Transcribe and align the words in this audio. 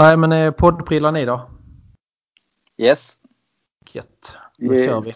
Nej, 0.00 0.16
men 0.16 0.32
är 0.32 0.50
poddprillan 0.50 1.16
i 1.16 1.24
då? 1.24 1.50
Yes. 2.78 3.18
Gött. 3.92 4.36
Då 4.58 4.74
Yes. 4.74 4.86
kör 4.86 5.00
vi. 5.00 5.12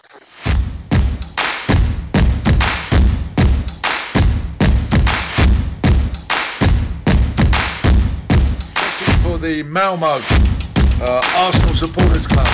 for 9.23 9.37
the 9.39 9.63
Malmo 9.63 10.05
uh, 10.05 11.47
Arsenal 11.47 11.75
Supporters 11.75 12.27
Club. 12.27 12.47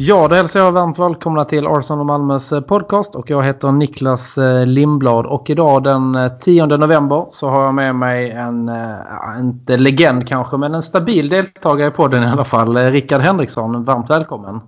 Ja, 0.00 0.28
då 0.28 0.34
hälsar 0.34 0.60
jag 0.60 0.72
varmt 0.72 0.98
välkomna 0.98 1.44
till 1.44 1.66
Arsenal 1.66 2.00
och 2.00 2.06
Malmös 2.06 2.52
eh, 2.52 2.60
podcast 2.60 3.14
och 3.14 3.30
jag 3.30 3.42
heter 3.42 3.72
Niklas 3.72 4.38
eh, 4.38 4.66
Lindblad 4.66 5.26
och 5.26 5.50
idag 5.50 5.82
den 5.82 6.14
eh, 6.14 6.32
10 6.32 6.66
november 6.66 7.26
så 7.30 7.48
har 7.48 7.64
jag 7.64 7.74
med 7.74 7.94
mig 7.94 8.30
en, 8.30 8.68
eh, 8.68 8.96
inte 9.38 9.76
legend 9.76 10.28
kanske, 10.28 10.56
men 10.56 10.74
en 10.74 10.82
stabil 10.82 11.28
deltagare 11.28 11.88
i 11.88 11.90
podden 11.90 12.22
i 12.22 12.26
alla 12.26 12.44
fall. 12.44 12.76
Eh, 12.76 12.90
Rickard 12.90 13.20
Henriksson, 13.20 13.84
varmt 13.84 14.10
välkommen. 14.10 14.60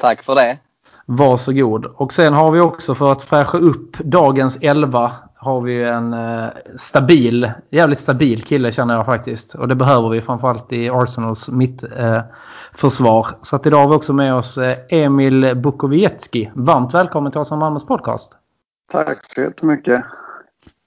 Tack 0.00 0.22
för 0.22 0.34
det. 0.34 0.58
Varsågod. 1.06 1.86
Och 1.86 2.12
sen 2.12 2.34
har 2.34 2.52
vi 2.52 2.60
också 2.60 2.94
för 2.94 3.12
att 3.12 3.22
fräscha 3.22 3.58
upp 3.58 3.98
dagens 3.98 4.58
11 4.60 5.12
har 5.34 5.60
vi 5.60 5.82
en 5.82 6.12
eh, 6.12 6.46
stabil, 6.76 7.50
jävligt 7.70 7.98
stabil 8.00 8.42
kille 8.42 8.72
känner 8.72 8.94
jag 8.94 9.06
faktiskt. 9.06 9.54
Och 9.54 9.68
det 9.68 9.74
behöver 9.74 10.08
vi 10.08 10.20
framförallt 10.20 10.72
i 10.72 10.90
Arsenals 10.90 11.48
mittförsvar. 11.48 12.16
Eh, 12.16 12.22
försvar. 12.78 13.26
så 13.42 13.56
att 13.56 13.66
idag 13.66 13.78
har 13.78 13.88
vi 13.88 13.94
också 13.94 14.12
med 14.12 14.34
oss 14.34 14.58
eh, 14.58 14.78
Emil 14.88 15.56
Bukowiecki. 15.56 16.50
Varmt 16.54 16.94
välkommen 16.94 17.32
till 17.32 17.40
oss 17.40 17.48
som 17.48 17.58
Malmös 17.58 17.86
podcast. 17.86 18.32
Tack 18.92 19.18
så 19.20 19.40
jättemycket. 19.40 20.04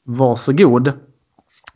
Varsågod. 0.03 0.93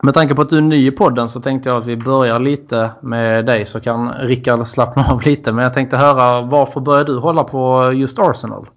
Med 0.03 0.13
tanke 0.13 0.35
på 0.35 0.41
att 0.41 0.49
du 0.49 0.57
är 0.57 0.61
ny 0.61 0.87
i 0.87 0.91
podden 0.91 1.29
så 1.29 1.41
tänkte 1.41 1.69
jag 1.69 1.77
att 1.77 1.85
vi 1.85 1.97
börjar 1.97 2.39
lite 2.39 2.91
med 3.01 3.45
dig 3.45 3.65
så 3.65 3.79
kan 3.79 4.11
Rickard 4.11 4.67
slappna 4.67 5.03
av 5.11 5.21
lite. 5.21 5.51
Men 5.51 5.63
jag 5.63 5.73
tänkte 5.73 5.97
höra 5.97 6.41
varför 6.41 6.81
började 6.81 7.13
du 7.13 7.19
hålla 7.19 7.43
på 7.43 7.91
just 7.93 8.19
Arsenal? 8.19 8.67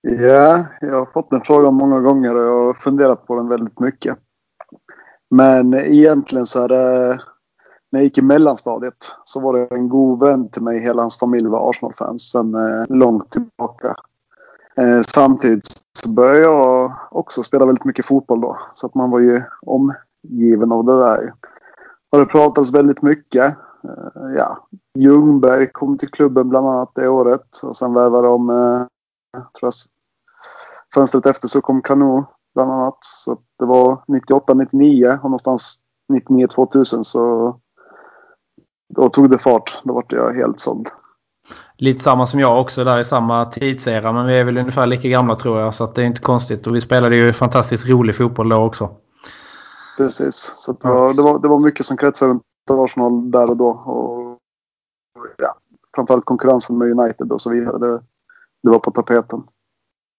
Ja, 0.00 0.64
jag 0.80 0.98
har 0.98 1.12
fått 1.12 1.30
den 1.30 1.40
frågan 1.44 1.74
många 1.74 2.00
gånger 2.00 2.36
och 2.36 2.42
jag 2.42 2.66
har 2.66 2.74
funderat 2.74 3.26
på 3.26 3.36
den 3.36 3.48
väldigt 3.48 3.80
mycket. 3.80 4.16
Men 5.30 5.74
egentligen 5.74 6.46
så 6.46 6.62
är 6.64 6.68
det... 6.68 7.20
När 7.90 8.00
jag 8.00 8.04
gick 8.04 8.18
i 8.18 8.22
mellanstadiet 8.22 9.14
så 9.24 9.40
var 9.40 9.52
det 9.52 9.66
en 9.74 9.88
god 9.88 10.20
vän 10.20 10.48
till 10.48 10.62
mig. 10.62 10.80
Hela 10.80 11.02
hans 11.02 11.18
familj 11.18 11.46
var 11.46 11.70
Arsenal-fans 11.70 12.30
sedan 12.30 12.54
eh, 12.54 12.84
långt 12.88 13.30
tillbaka. 13.30 13.96
Eh, 14.76 15.00
samtidigt 15.00 15.66
så 15.92 16.12
började 16.12 16.40
jag 16.40 16.92
också 17.10 17.42
spela 17.42 17.66
väldigt 17.66 17.84
mycket 17.84 18.06
fotboll 18.06 18.40
då. 18.40 18.58
Så 18.74 18.86
att 18.86 18.94
man 18.94 19.10
var 19.10 19.18
ju 19.18 19.42
omgiven 19.62 20.72
av 20.72 20.84
det 20.84 20.98
där. 20.98 21.34
Och 22.10 22.18
det 22.18 22.26
pratades 22.26 22.74
väldigt 22.74 23.02
mycket. 23.02 23.56
Eh, 23.84 24.30
ja, 24.38 24.66
Ljungberg 24.94 25.72
kom 25.72 25.98
till 25.98 26.10
klubben 26.10 26.48
bland 26.48 26.68
annat 26.68 26.90
det 26.94 27.08
året. 27.08 27.62
Och 27.62 27.76
sen 27.76 27.94
värvade 27.94 28.28
de 28.28 28.50
eh, 28.50 28.86
tror 29.32 29.66
jag, 29.66 29.72
fönstret 30.94 31.26
efter 31.26 31.48
så 31.48 31.60
kom 31.60 31.82
Kanu 31.82 32.24
bland 32.54 32.72
annat. 32.72 32.98
Så 33.00 33.38
det 33.58 33.64
var 33.64 34.02
98, 34.08 34.54
99 34.54 35.08
och 35.08 35.24
någonstans 35.24 35.80
99, 36.08 36.46
2000 36.46 37.04
så 37.04 37.56
då 38.90 39.08
tog 39.08 39.30
det 39.30 39.38
fart. 39.38 39.78
Då 39.84 39.92
var 39.94 40.04
jag 40.08 40.34
helt 40.34 40.60
såld. 40.60 40.88
Lite 41.76 42.02
samma 42.02 42.26
som 42.26 42.40
jag 42.40 42.60
också 42.60 42.84
där 42.84 42.98
i 42.98 43.04
samma 43.04 43.44
tidsera. 43.44 44.12
Men 44.12 44.26
vi 44.26 44.38
är 44.38 44.44
väl 44.44 44.58
ungefär 44.58 44.86
lika 44.86 45.08
gamla 45.08 45.36
tror 45.36 45.60
jag. 45.60 45.74
Så 45.74 45.86
det 45.86 46.02
är 46.02 46.06
inte 46.06 46.20
konstigt. 46.20 46.66
Och 46.66 46.74
vi 46.74 46.80
spelade 46.80 47.16
ju 47.16 47.32
fantastiskt 47.32 47.88
rolig 47.88 48.16
fotboll 48.16 48.48
då 48.48 48.56
också. 48.56 48.90
Precis. 49.96 50.34
Så 50.34 50.72
det, 50.72 50.88
var, 50.88 51.14
det, 51.14 51.22
var, 51.22 51.38
det 51.38 51.48
var 51.48 51.64
mycket 51.64 51.86
som 51.86 51.96
kretsade 51.96 52.30
runt 52.30 52.42
Arsenal 52.70 53.30
där 53.30 53.50
och 53.50 53.56
då. 53.56 53.68
Och, 53.68 54.38
ja, 55.38 55.56
framförallt 55.96 56.24
konkurrensen 56.24 56.78
med 56.78 56.90
United 56.90 57.32
och 57.32 57.40
så 57.40 57.50
vidare. 57.50 57.78
Det, 57.78 58.02
det 58.62 58.70
var 58.70 58.78
på 58.78 58.90
tapeten. 58.90 59.42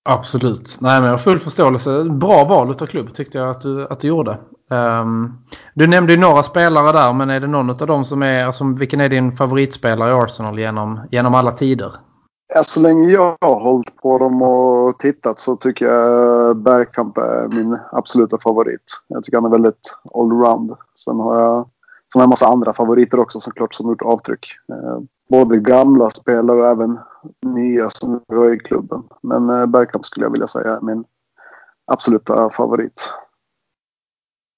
Absolut. 0.04 0.78
Nej, 0.82 1.02
men 1.02 1.10
jag 1.10 1.14
har 1.14 1.24
full 1.24 1.40
förståelse. 1.40 2.04
Bra 2.04 2.46
val 2.46 2.70
av 2.70 2.86
klubb 2.86 3.14
tyckte 3.14 3.38
jag 3.38 3.50
att 3.50 3.62
du, 3.62 3.88
att 3.88 4.00
du 4.00 4.08
gjorde. 4.08 4.38
Um, 4.70 5.38
du 5.76 5.88
nämnde 5.88 6.14
ju 6.14 6.20
några 6.20 6.44
spelare 6.44 6.92
där, 6.92 7.14
men 7.14 7.30
är 7.30 7.40
det 7.40 7.48
någon 7.48 7.70
av 7.70 7.88
dem 7.88 8.06
som 8.06 8.24
är... 8.24 8.46
Alltså, 8.46 8.64
vilken 8.80 9.02
är 9.02 9.10
din 9.10 9.38
favoritspelare 9.38 10.10
i 10.10 10.14
Arsenal 10.14 10.60
genom, 10.60 11.00
genom 11.12 11.36
alla 11.36 11.52
tider? 11.52 11.92
Ja, 12.54 12.64
så 12.64 12.82
länge 12.82 13.12
jag 13.12 13.38
har 13.42 13.60
hållit 13.60 13.98
på 13.98 14.18
dem 14.18 14.42
och 14.42 15.00
tittat 15.00 15.40
så 15.40 15.56
tycker 15.56 15.86
jag 15.86 16.58
Bergkamp 16.58 17.18
är 17.18 17.48
min 17.48 17.78
absoluta 17.92 18.38
favorit. 18.38 18.84
Jag 19.08 19.24
tycker 19.24 19.38
han 19.38 19.46
är 19.46 19.50
väldigt 19.50 19.98
allround. 20.14 20.74
Sen 21.06 21.20
har 21.20 21.42
jag, 21.42 21.70
sen 22.14 22.20
har 22.20 22.22
jag 22.22 22.24
en 22.24 22.30
massa 22.30 22.48
andra 22.48 22.74
favoriter 22.74 23.20
också 23.20 23.40
såklart 23.40 23.74
som 23.74 23.90
gjort 23.90 24.02
avtryck. 24.02 24.48
Ehm, 24.70 25.08
Eh, 25.32 25.40
både 25.40 25.58
gamla 25.58 26.10
spelare 26.10 26.62
och 26.62 26.68
även 26.68 27.00
nya 27.42 27.90
som 27.90 28.22
är 28.28 28.54
i 28.54 28.60
klubben. 28.60 29.04
Men 29.22 29.50
eh, 29.50 29.66
Bergkamp 29.66 30.06
skulle 30.06 30.26
jag 30.26 30.32
vilja 30.32 30.48
säga 30.48 30.76
är 30.76 30.82
min 30.82 31.04
absoluta 31.88 32.50
favorit. 32.50 33.14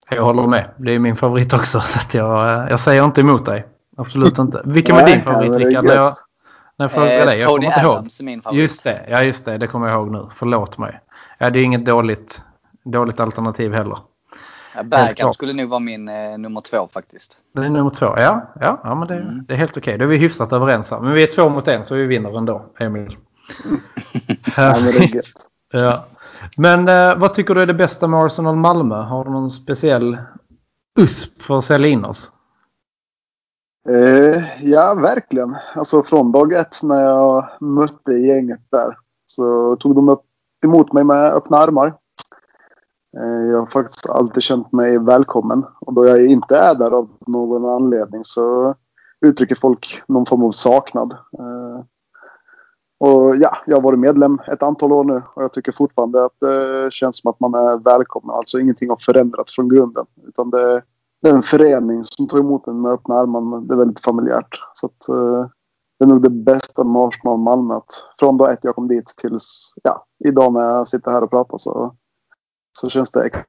Jag 0.09 0.23
håller 0.23 0.47
med. 0.47 0.69
Det 0.77 0.91
är 0.91 0.99
min 0.99 1.15
favorit 1.15 1.53
också. 1.53 1.79
Så 1.81 1.99
att 1.99 2.13
jag, 2.13 2.71
jag 2.71 2.79
säger 2.79 3.05
inte 3.05 3.21
emot 3.21 3.45
dig. 3.45 3.67
Absolut 3.97 4.37
inte. 4.37 4.61
Vilken 4.65 4.95
var 4.95 5.05
din 5.05 5.21
favorit 5.21 5.55
Rickard? 5.55 5.85
När 5.85 5.95
jag, 5.95 6.13
när 6.77 6.85
jag 6.85 6.91
frågade 6.91 7.25
dig. 7.25 7.39
Jag 7.39 7.49
Tony 7.49 7.65
kommer 7.65 7.75
inte 7.75 7.79
ihåg. 7.79 7.95
Adams 7.95 8.19
är 8.19 8.23
min 8.23 8.41
favorit. 8.41 8.61
Just 8.61 8.83
det. 8.83 9.05
Ja, 9.09 9.23
just 9.23 9.45
det. 9.45 9.57
Det 9.57 9.67
kommer 9.67 9.87
jag 9.87 9.95
ihåg 9.95 10.11
nu. 10.11 10.29
Förlåt 10.35 10.77
mig. 10.77 10.99
Ja, 11.37 11.49
det 11.49 11.59
är 11.59 11.63
inget 11.63 11.85
dåligt, 11.85 12.41
dåligt 12.83 13.19
alternativ 13.19 13.73
heller. 13.73 13.97
Ja, 14.75 14.83
Bergkamp 14.83 15.33
skulle 15.33 15.53
nog 15.53 15.69
vara 15.69 15.79
min 15.79 16.07
eh, 16.07 16.37
nummer 16.37 16.61
två 16.61 16.87
faktiskt. 16.87 17.37
Det 17.53 17.65
är 17.65 17.69
nummer 17.69 17.89
två. 17.89 18.05
Ja, 18.05 18.41
ja, 18.59 18.81
ja 18.83 18.95
men 18.95 19.07
det, 19.07 19.15
Mm. 19.15 19.45
det 19.47 19.53
är 19.53 19.57
helt 19.57 19.77
okej. 19.77 19.97
Då 19.97 20.03
är 20.03 20.07
vi 20.09 20.17
hyfsat 20.17 20.53
överens 20.53 20.91
här. 20.91 20.99
Men 20.99 21.13
vi 21.13 21.23
är 21.23 21.27
två 21.27 21.49
mot 21.49 21.67
en 21.67 21.83
så 21.83 21.95
vi 21.95 22.05
vinner 22.05 22.37
ändå, 22.37 22.65
Emil. 22.79 23.17
Ja, 24.57 24.77
men 24.81 24.93
ja. 25.81 26.05
Men 26.57 26.87
eh, 26.87 27.17
vad 27.19 27.33
tycker 27.33 27.55
du 27.55 27.61
är 27.61 27.65
det 27.65 27.73
bästa 27.73 28.07
med 28.07 28.19
Arsenal 28.19 28.55
Malmö? 28.55 28.95
Har 28.95 29.23
du 29.25 29.31
någon 29.31 29.49
speciell 29.49 30.17
USP 30.99 31.41
för 31.41 31.57
att 31.57 31.65
sälja 31.65 31.87
in 31.87 32.05
oss? 32.05 32.31
Eh, 33.89 34.43
ja, 34.61 34.93
verkligen. 34.95 35.55
Alltså 35.75 36.03
från 36.03 36.31
dag 36.31 36.53
ett 36.53 36.83
när 36.83 37.01
jag 37.01 37.49
mötte 37.61 38.11
gänget 38.11 38.59
där 38.71 38.97
så 39.27 39.75
tog 39.75 39.95
de 39.95 40.09
upp 40.09 40.23
emot 40.65 40.93
mig 40.93 41.03
med 41.03 41.33
öppna 41.33 41.57
armar. 41.57 41.93
Eh, 43.17 43.51
jag 43.51 43.59
har 43.59 43.65
faktiskt 43.65 44.09
alltid 44.09 44.43
känt 44.43 44.71
mig 44.71 44.97
välkommen 44.97 45.65
och 45.79 45.93
då 45.93 46.07
jag 46.07 46.25
inte 46.25 46.57
är 46.57 46.75
där 46.75 46.91
av 46.91 47.09
någon 47.27 47.65
anledning 47.65 48.23
så 48.23 48.75
uttrycker 49.21 49.55
folk 49.55 50.03
någon 50.07 50.25
form 50.25 50.43
av 50.43 50.51
saknad. 50.51 51.13
Eh, 51.13 51.83
och 52.99 53.35
ja, 53.35 53.57
jag 53.65 53.77
har 53.77 53.81
varit 53.81 53.99
medlem 53.99 54.39
ett 54.47 54.63
antal 54.63 54.91
år 54.91 55.03
nu 55.03 55.21
och 55.33 55.43
jag 55.43 55.53
tycker 55.53 55.71
fortfarande 55.71 56.25
att 56.25 56.39
det 56.39 56.93
känns 56.93 57.21
som 57.21 57.31
att 57.31 57.39
man 57.39 57.53
är 57.53 57.77
välkommen. 57.77 58.35
Alltså 58.35 58.59
ingenting 58.59 58.89
har 58.89 58.97
förändrats 59.05 59.55
från 59.55 59.69
grunden 59.69 60.05
utan 60.27 60.49
det 60.49 60.81
det 61.23 61.29
är 61.29 61.33
en 61.33 61.41
förening 61.41 62.03
som 62.03 62.27
tar 62.27 62.39
emot 62.39 62.67
en 62.67 62.81
med 62.81 62.91
öppna 62.91 63.15
armar. 63.15 63.41
men 63.41 63.67
Det 63.67 63.73
är 63.73 63.77
väldigt 63.77 63.99
familjärt. 63.99 64.59
Så 64.73 64.85
att, 64.85 65.09
eh, 65.09 65.47
det 65.99 66.05
är 66.05 66.07
nog 66.07 66.21
det 66.21 66.29
bästa 66.29 66.83
med 66.83 67.01
Arsenal 67.01 67.39
Malmö. 67.39 67.75
Att 67.75 68.05
från 68.19 68.37
dag 68.37 68.51
ett 68.51 68.63
jag 68.63 68.75
kom 68.75 68.87
dit 68.87 69.13
tills 69.17 69.73
ja, 69.83 70.05
idag 70.25 70.53
när 70.53 70.61
jag 70.61 70.87
sitter 70.87 71.11
här 71.11 71.23
och 71.23 71.29
pratar 71.29 71.57
så, 71.57 71.95
så 72.79 72.89
känns 72.89 73.11
det 73.11 73.25
exakt 73.25 73.47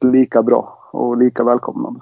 lika 0.00 0.42
bra 0.42 0.88
och 0.92 1.16
lika 1.16 1.44
välkomnande. 1.44 2.00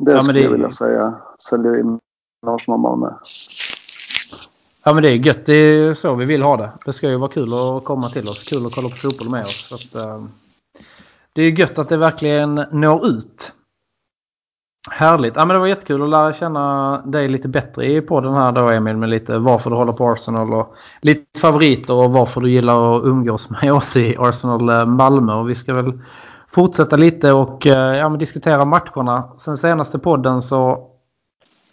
Det 0.00 0.12
Ja, 0.12 0.22
skulle 0.22 0.38
det- 0.38 0.44
jag 0.44 0.52
vilja 0.52 0.70
säga 0.70 1.14
säljer 1.38 1.80
in 1.80 1.98
Arsenal 2.46 2.80
Malmö. 2.80 3.10
Ja 4.84 4.94
men 4.94 5.02
det 5.02 5.08
är 5.08 5.14
gött. 5.16 5.46
Det 5.46 5.52
är 5.54 5.94
så 5.94 6.14
vi 6.14 6.24
vill 6.24 6.42
ha 6.42 6.56
det. 6.56 6.72
Det 6.84 6.92
ska 6.92 7.08
ju 7.08 7.16
vara 7.16 7.30
kul 7.30 7.52
att 7.54 7.84
komma 7.84 8.08
till 8.08 8.22
oss. 8.22 8.42
Kul 8.48 8.66
att 8.66 8.74
kolla 8.74 8.88
på 8.88 8.96
fotboll 8.96 9.30
med 9.30 9.42
oss. 9.42 9.68
Så 9.68 9.74
att, 9.74 9.94
eh, 10.04 10.24
det 11.32 11.42
är 11.42 11.50
gött 11.50 11.78
att 11.78 11.88
det 11.88 11.96
verkligen 11.96 12.54
når 12.54 13.06
ut. 13.06 13.52
Härligt. 14.90 15.36
Ja, 15.36 15.44
men 15.44 15.54
det 15.54 15.60
var 15.60 15.66
jättekul 15.66 16.02
att 16.02 16.10
lära 16.10 16.32
känna 16.32 16.96
dig 17.06 17.28
lite 17.28 17.48
bättre 17.48 17.86
i 17.86 18.00
podden 18.00 18.34
här 18.34 18.52
då 18.52 18.70
Emil. 18.70 18.96
Med 18.96 19.08
lite 19.08 19.38
varför 19.38 19.70
du 19.70 19.76
håller 19.76 19.92
på 19.92 20.10
Arsenal 20.10 20.54
och 20.54 20.74
lite 21.00 21.40
favoriter 21.40 21.94
och 21.94 22.12
varför 22.12 22.40
du 22.40 22.50
gillar 22.50 22.96
att 22.96 23.04
umgås 23.04 23.50
med 23.62 23.72
oss 23.72 23.96
i 23.96 24.16
Arsenal 24.18 24.68
eh, 24.68 24.86
Malmö. 24.86 25.34
Och 25.34 25.50
vi 25.50 25.54
ska 25.54 25.74
väl 25.74 26.00
fortsätta 26.50 26.96
lite 26.96 27.32
och 27.32 27.66
eh, 27.66 27.96
ja, 27.96 28.08
men 28.08 28.18
diskutera 28.18 28.64
matcherna. 28.64 29.28
Sen 29.38 29.56
senaste 29.56 29.98
podden 29.98 30.42
så 30.42 30.88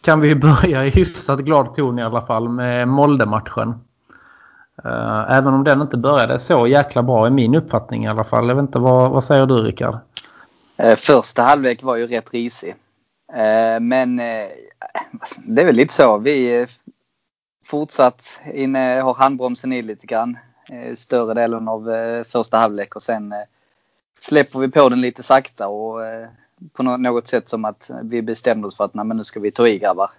kan 0.02 0.22
vi 0.22 0.36
börja 0.46 0.86
i 0.86 0.90
hyfsat 0.90 1.40
glad 1.40 1.74
ton 1.74 2.00
i 2.00 2.04
alla 2.04 2.22
fall 2.22 2.50
med 2.50 2.88
Molde-matchen. 2.88 3.70
Eh, 4.84 5.38
även 5.38 5.54
om 5.54 5.64
den 5.64 5.82
inte 5.82 5.98
började 5.98 6.40
så 6.40 6.68
jäkla 6.68 7.04
bra 7.04 7.28
i 7.28 7.30
min 7.30 7.56
uppfattning 7.56 8.06
i 8.06 8.08
alla 8.08 8.24
fall. 8.24 8.48
Jag 8.48 8.56
vet 8.56 8.62
inte, 8.62 8.80
vad, 8.80 9.12
vad 9.12 9.24
säger 9.24 9.46
du 9.46 9.56
Rickard? 9.56 9.98
Första 10.98 11.42
halvlek 11.42 11.84
var 11.84 11.96
ju 11.96 12.08
rätt 12.08 12.34
risig. 12.34 12.76
Eh, 13.36 13.80
men 13.80 14.20
eh, 14.20 14.48
det 15.38 15.62
är 15.62 15.66
väl 15.66 15.76
lite 15.76 15.94
så. 15.94 16.18
Vi 16.18 16.60
eh, 16.62 16.68
fortsatt 17.66 18.40
inne, 18.54 19.02
har 19.04 19.14
handbromsen 19.14 19.74
i 19.74 19.82
lite 19.82 20.08
grann. 20.08 20.38
Större 20.96 21.34
delen 21.34 21.68
av 21.68 21.90
första 22.24 22.58
halvlek 22.58 22.96
och 22.96 23.02
sen 23.02 23.34
släpper 24.20 24.60
vi 24.60 24.72
på 24.72 24.90
den 24.90 25.02
lite 25.02 25.24
sakta 25.24 25.68
och 25.68 26.00
på 26.74 26.84
något 26.84 27.28
sätt 27.28 27.50
som 27.50 27.66
att 27.66 27.90
vi 28.04 28.22
bestämde 28.22 28.68
oss 28.68 28.78
för 28.78 28.84
att 28.84 28.94
Nej, 28.94 29.06
men 29.06 29.18
nu 29.18 29.24
ska 29.24 29.40
vi 29.40 29.52
ta 29.52 29.68
i 29.68 29.80
grabbar. 29.80 30.10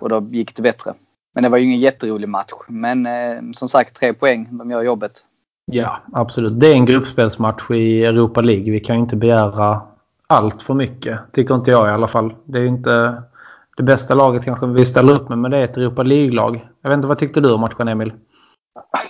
Och 0.00 0.08
då 0.08 0.28
gick 0.30 0.56
det 0.56 0.62
bättre. 0.62 0.94
Men 1.34 1.42
det 1.42 1.48
var 1.48 1.58
ju 1.58 1.64
ingen 1.64 1.80
jätterolig 1.80 2.28
match. 2.28 2.52
Men 2.68 3.06
eh, 3.06 3.52
som 3.52 3.68
sagt 3.68 3.96
tre 3.96 4.14
poäng, 4.14 4.48
de 4.50 4.70
gör 4.70 4.82
jobbet. 4.82 5.24
Ja, 5.72 5.98
absolut. 6.12 6.60
Det 6.60 6.66
är 6.66 6.74
en 6.74 6.86
gruppspelsmatch 6.86 7.70
i 7.70 8.04
Europa 8.04 8.40
League. 8.40 8.72
Vi 8.72 8.80
kan 8.80 8.96
ju 8.96 9.02
inte 9.02 9.16
begära 9.16 9.82
allt 10.26 10.62
för 10.62 10.74
mycket. 10.74 11.32
Tycker 11.32 11.54
inte 11.54 11.70
jag 11.70 11.88
i 11.88 11.90
alla 11.90 12.08
fall. 12.08 12.34
Det 12.44 12.58
är 12.58 12.62
ju 12.62 12.68
inte 12.68 13.22
det 13.76 13.82
bästa 13.82 14.14
laget 14.14 14.44
kanske 14.44 14.66
vi 14.66 14.84
ställer 14.84 15.14
upp 15.14 15.28
med, 15.28 15.38
men 15.38 15.50
det 15.50 15.58
är 15.58 15.64
ett 15.64 15.76
Europa 15.76 16.02
League-lag. 16.02 16.68
Jag 16.82 16.90
vet 16.90 16.96
inte, 16.96 17.08
vad 17.08 17.18
tyckte 17.18 17.40
du 17.40 17.52
om 17.52 17.60
matchen 17.60 17.88
Emil? 17.88 18.12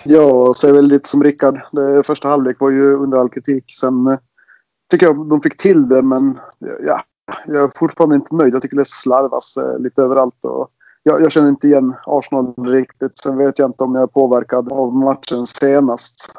Jag 0.03 0.55
säger 0.55 0.73
väl 0.73 0.87
lite 0.87 1.09
som 1.09 1.23
Rickard. 1.23 1.61
Det 1.71 2.03
första 2.03 2.29
halvlek 2.29 2.59
var 2.59 2.69
ju 2.69 2.93
under 2.93 3.17
all 3.17 3.29
kritik. 3.29 3.63
Sen 3.79 4.07
eh, 4.07 4.19
tycker 4.91 5.05
jag 5.05 5.29
de 5.29 5.41
fick 5.41 5.57
till 5.57 5.89
det, 5.89 6.01
men 6.01 6.39
ja, 6.87 7.03
jag 7.47 7.63
är 7.63 7.77
fortfarande 7.79 8.15
inte 8.15 8.35
nöjd. 8.35 8.53
Jag 8.53 8.61
tycker 8.61 8.77
det 8.77 8.87
slarvas 8.87 9.57
eh, 9.57 9.79
lite 9.79 10.01
överallt. 10.01 10.45
Och 10.45 10.69
jag, 11.03 11.21
jag 11.21 11.31
känner 11.31 11.49
inte 11.49 11.67
igen 11.67 11.95
Arsenal 12.05 12.53
riktigt. 12.57 13.17
Sen 13.17 13.37
vet 13.37 13.59
jag 13.59 13.69
inte 13.69 13.83
om 13.83 13.95
jag 13.95 14.03
är 14.03 14.07
påverkad 14.07 14.71
av 14.71 14.95
matchen 14.95 15.45
senast. 15.45 16.31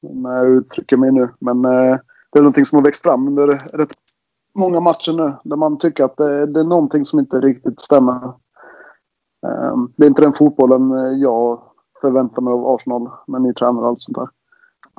När 0.00 0.36
jag 0.36 0.48
uttrycker 0.48 0.96
mig 0.96 1.12
nu. 1.12 1.28
Men 1.38 1.64
eh, 1.64 1.96
det 2.32 2.38
är 2.38 2.42
någonting 2.42 2.64
som 2.64 2.76
har 2.76 2.84
växt 2.84 3.02
fram 3.02 3.28
under 3.28 3.46
rätt 3.72 3.92
många 4.54 4.80
matcher 4.80 5.12
nu. 5.12 5.34
Där 5.44 5.56
man 5.56 5.78
tycker 5.78 6.04
att 6.04 6.16
det, 6.16 6.46
det 6.46 6.60
är 6.60 6.64
någonting 6.64 7.04
som 7.04 7.18
inte 7.18 7.40
riktigt 7.40 7.80
stämmer. 7.80 8.32
Ehm, 9.46 9.92
det 9.96 10.04
är 10.04 10.08
inte 10.08 10.22
den 10.22 10.32
fotbollen 10.32 10.92
eh, 10.92 11.12
jag 11.12 11.62
förväntar 12.00 12.42
mig 12.42 12.52
av 12.52 12.66
Arsenal 12.66 13.10
med 13.26 13.42
ny 13.42 13.52
tränare 13.52 13.82
och 13.82 13.88
allt 13.88 14.00
sånt 14.00 14.18
där. 14.18 14.28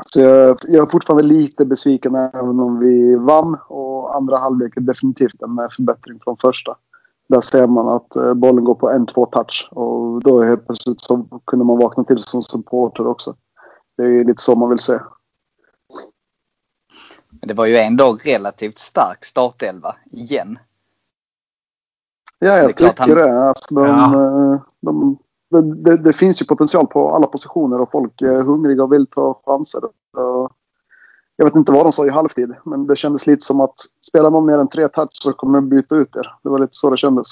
Så 0.05 0.19
jag, 0.19 0.57
jag 0.67 0.85
är 0.85 0.91
fortfarande 0.91 1.23
lite 1.23 1.65
besviken 1.65 2.15
även 2.15 2.59
om 2.59 2.79
vi 2.79 3.15
vann 3.15 3.57
och 3.67 4.15
andra 4.15 4.37
halvlek 4.37 4.77
är 4.77 4.81
definitivt 4.81 5.41
en 5.41 5.59
eh, 5.59 5.67
förbättring 5.75 6.19
från 6.23 6.37
första. 6.37 6.75
Där 7.29 7.41
ser 7.41 7.67
man 7.67 7.87
att 7.87 8.15
eh, 8.15 8.33
bollen 8.33 8.63
går 8.63 8.75
på 8.75 8.89
en, 8.89 9.05
två 9.05 9.25
touch 9.25 9.69
och 9.71 10.23
då 10.23 10.43
helt 10.43 10.65
plötsligt 10.65 11.01
så 11.01 11.25
kunde 11.45 11.65
man 11.65 11.77
vakna 11.77 12.03
till 12.03 12.23
som 12.23 12.41
supporter 12.41 13.07
också. 13.07 13.35
Det 13.97 14.03
är 14.03 14.23
lite 14.23 14.41
så 14.41 14.55
man 14.55 14.69
vill 14.69 14.79
se. 14.79 14.99
Men 17.39 17.47
det 17.47 17.53
var 17.53 17.65
ju 17.65 17.77
ändå 17.77 18.17
relativt 18.23 18.77
stark 18.77 19.25
startelva 19.25 19.95
igen. 20.11 20.59
Ja, 22.39 22.51
Det 22.51 22.61
jag 22.61 22.77
klart 22.77 22.97
tycker 22.97 23.15
han- 23.15 23.35
det. 23.35 23.47
Alltså, 23.47 23.75
de, 23.75 23.85
Ja. 23.87 24.53
eh, 24.53 24.61
de, 24.81 25.17
det, 25.51 25.61
det, 25.83 25.97
det 25.97 26.13
finns 26.13 26.41
ju 26.41 26.45
potential 26.45 26.87
på 26.87 27.15
alla 27.15 27.27
positioner 27.27 27.81
och 27.81 27.91
folk 27.91 28.21
är 28.21 28.41
hungriga 28.43 28.83
och 28.83 28.93
vill 28.93 29.07
ta 29.07 29.41
chanser. 29.45 29.81
Jag 31.35 31.45
vet 31.45 31.55
inte 31.55 31.71
vad 31.71 31.85
de 31.85 31.91
sa 31.91 32.05
i 32.05 32.09
halvtid, 32.09 32.53
men 32.65 32.87
det 32.87 32.95
kändes 32.95 33.27
lite 33.27 33.45
som 33.45 33.61
att 33.61 33.73
spelar 34.01 34.31
någon 34.31 34.45
mer 34.45 34.57
än 34.57 34.67
tre 34.69 34.87
touch 34.87 35.09
så 35.13 35.33
kommer 35.33 35.57
de 35.57 35.69
byta 35.69 35.95
ut 35.95 36.15
er. 36.15 36.35
Det 36.43 36.49
var 36.49 36.59
lite 36.59 36.73
så 36.73 36.89
det 36.89 36.97
kändes. 36.97 37.27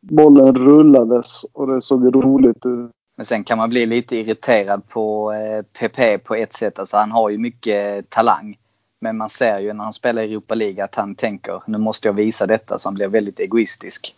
Bollen 0.00 0.54
rullades 0.54 1.44
och 1.52 1.66
det 1.66 1.80
såg 1.80 2.14
roligt 2.16 2.66
ut. 2.66 2.90
Men 3.16 3.26
sen 3.26 3.44
kan 3.44 3.58
man 3.58 3.68
bli 3.68 3.86
lite 3.86 4.16
irriterad 4.16 4.88
på 4.88 5.32
eh, 5.32 5.62
PP 5.62 6.18
på 6.18 6.34
ett 6.34 6.52
sätt. 6.52 6.78
Alltså 6.78 6.96
han 6.96 7.10
har 7.10 7.30
ju 7.30 7.38
mycket 7.38 8.10
talang. 8.10 8.56
Men 9.00 9.16
man 9.16 9.28
ser 9.28 9.58
ju 9.58 9.72
när 9.72 9.84
han 9.84 9.92
spelar 9.92 10.22
i 10.22 10.24
Europa 10.24 10.54
League 10.54 10.84
att 10.84 10.94
han 10.94 11.14
tänker 11.14 11.62
nu 11.66 11.78
måste 11.78 12.08
jag 12.08 12.12
visa 12.12 12.46
detta 12.46 12.78
så 12.78 12.88
han 12.88 12.94
blir 12.94 13.08
väldigt 13.08 13.40
egoistisk. 13.40 14.16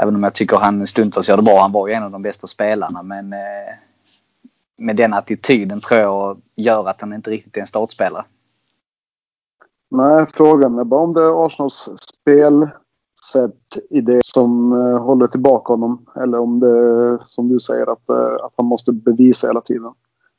Även 0.00 0.14
om 0.14 0.22
jag 0.22 0.34
tycker 0.34 0.56
han 0.56 0.86
stundtals 0.86 1.28
gör 1.28 1.36
det 1.36 1.42
bra. 1.42 1.60
Han 1.60 1.72
var 1.72 1.88
ju 1.88 1.94
en 1.94 2.02
av 2.02 2.10
de 2.10 2.22
bästa 2.22 2.46
spelarna 2.46 3.02
men 3.02 3.32
eh, 3.32 3.74
med 4.76 4.96
den 4.96 5.14
attityden 5.14 5.80
tror 5.80 6.00
jag 6.00 6.40
gör 6.56 6.88
att 6.88 7.00
han 7.00 7.12
inte 7.12 7.30
riktigt 7.30 7.56
är 7.56 7.60
en 7.60 7.66
startspelare. 7.66 8.24
Nej, 9.90 10.26
frågan 10.26 10.78
är 10.78 10.84
bara 10.84 11.00
om 11.00 11.14
det 11.14 11.22
är 11.22 11.46
Arsenals 11.46 11.88
spelsätt 12.00 13.78
i 13.90 14.00
det 14.00 14.24
som 14.24 14.72
eh, 14.72 15.02
håller 15.02 15.26
tillbaka 15.26 15.72
honom. 15.72 16.06
Eller 16.16 16.38
om 16.38 16.60
det 16.60 16.68
är 16.68 17.18
som 17.24 17.48
du 17.48 17.60
säger 17.60 17.92
att, 17.92 18.08
eh, 18.08 18.44
att 18.44 18.52
han 18.56 18.66
måste 18.66 18.92
bevisa 18.92 19.46
hela 19.46 19.60
tiden. 19.60 19.92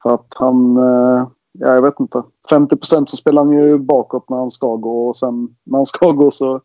För 0.04 0.14
att 0.14 0.34
han, 0.36 0.78
eh, 0.78 1.28
ja 1.52 1.74
jag 1.74 1.82
vet 1.82 2.00
inte. 2.00 2.24
50% 2.52 3.06
så 3.06 3.18
spelar 3.18 3.46
han 3.46 3.54
ju 3.54 3.78
bakåt 3.78 4.30
när 4.30 4.38
han 4.38 4.52
ska 4.52 4.76
gå 4.76 5.08
och 5.08 5.18
sen 5.18 5.56
när 5.64 5.78
han 5.78 5.86
ska 5.86 6.12
gå 6.12 6.32
så 6.32 6.62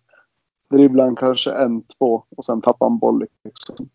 dribblar 0.71 1.05
han 1.05 1.17
kanske 1.17 1.53
en, 1.53 1.83
två 1.83 2.25
och 2.37 2.45
sen 2.45 2.63
tappar 2.63 2.87
han 2.87 2.99
boll. 2.99 3.27
Liksom. 3.45 3.89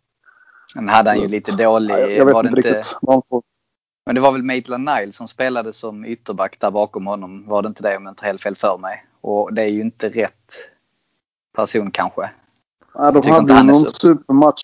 Men 0.76 0.90
hade 0.90 1.10
han 1.10 1.20
ju 1.22 1.28
lite 1.28 1.64
dålig. 1.64 1.94
Ja, 1.94 2.00
jag, 2.00 2.26
vet 2.26 2.34
var 2.34 2.44
det 2.44 2.50
inte 2.50 2.60
inte, 2.60 2.70
riktigt. 2.70 2.98
får. 3.30 3.44
men 4.06 4.16
det 4.16 4.22
var 4.22 4.32
väl 4.32 4.44
Maitland 4.44 4.86
Nile 4.86 5.12
som 5.12 5.28
spelade 5.28 5.74
som 5.74 6.06
ytterback 6.06 6.60
där 6.60 6.72
bakom 6.72 7.08
honom. 7.08 7.46
Var 7.48 7.62
det 7.62 7.68
inte 7.68 7.84
det 7.84 7.98
om 7.98 8.04
jag 8.04 8.12
inte 8.12 8.26
helt 8.26 8.42
fel 8.42 8.56
för 8.56 8.78
mig. 8.78 9.06
Och 9.22 9.54
det 9.54 9.62
är 9.62 9.68
ju 9.68 9.82
inte 9.82 10.10
rätt 10.10 10.54
person 11.56 11.92
kanske. 11.92 12.30
Ja, 12.94 13.12
de 13.12 13.30
hade 13.30 13.42
inte 13.42 13.54
ju 13.54 13.64
någon 13.64 13.76
så- 13.76 13.90
supermatch 13.90 14.62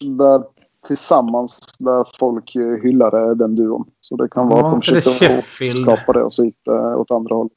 där 0.00 0.44
tillsammans 0.86 1.76
där 1.78 2.06
folk 2.18 2.56
hyllade 2.82 3.34
den 3.34 3.56
duon. 3.56 3.90
Så 4.12 4.16
det 4.16 4.28
kan 4.28 4.48
vara 4.48 4.60
Ja, 4.60 4.66
att 4.66 4.72
de 4.72 4.82
försökte 4.82 5.70
skapa 5.70 6.12
det 6.12 6.22
och 6.22 6.32
så 6.32 6.44
gick 6.44 6.56
det 6.64 6.94
åt 6.96 7.10
andra 7.10 7.34
hållet. 7.34 7.52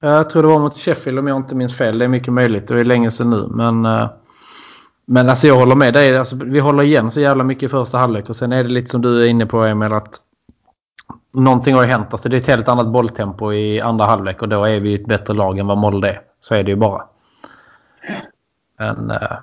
Jag 0.00 0.30
tror 0.30 0.42
det 0.42 0.48
var 0.48 0.58
mot 0.58 0.76
Sheffield 0.76 1.18
om 1.18 1.26
jag 1.26 1.36
inte 1.36 1.54
minns 1.54 1.76
fel. 1.76 1.98
Det 1.98 2.04
är 2.04 2.08
mycket 2.08 2.32
möjligt. 2.32 2.68
Det 2.68 2.80
är 2.80 2.84
länge 2.84 3.10
sedan 3.10 3.30
nu. 3.30 3.48
Men, 3.50 3.84
eh, 3.84 4.08
men 5.06 5.28
alltså 5.28 5.46
jag 5.46 5.56
håller 5.56 5.74
med 5.74 5.94
dig. 5.94 6.16
Alltså, 6.16 6.36
vi 6.44 6.60
håller 6.60 6.82
igen 6.82 7.10
så 7.10 7.20
jävla 7.20 7.44
mycket 7.44 7.62
i 7.62 7.68
första 7.68 7.98
halvlek. 7.98 8.28
Och 8.28 8.36
sen 8.36 8.52
är 8.52 8.62
det 8.62 8.68
lite 8.68 8.90
som 8.90 9.02
du 9.02 9.22
är 9.24 9.28
inne 9.28 9.46
på 9.46 9.64
Emil. 9.64 9.92
Att 9.92 10.20
någonting 11.32 11.74
har 11.74 11.82
ju 11.82 11.88
hänt. 11.88 12.06
Alltså, 12.10 12.28
det 12.28 12.36
är 12.36 12.40
ett 12.40 12.46
helt 12.46 12.68
annat 12.68 12.88
bolltempo 12.88 13.52
i 13.52 13.80
andra 13.80 14.04
halvlek. 14.04 14.42
Och 14.42 14.48
då 14.48 14.64
är 14.64 14.80
vi 14.80 14.94
ett 14.94 15.06
bättre 15.06 15.34
lag 15.34 15.58
än 15.58 15.66
vad 15.66 15.78
Molde 15.78 16.08
är. 16.08 16.20
Så 16.40 16.54
är 16.54 16.62
det 16.62 16.70
ju 16.70 16.76
bara. 16.76 17.02
Men, 18.78 19.10
eh, 19.10 19.36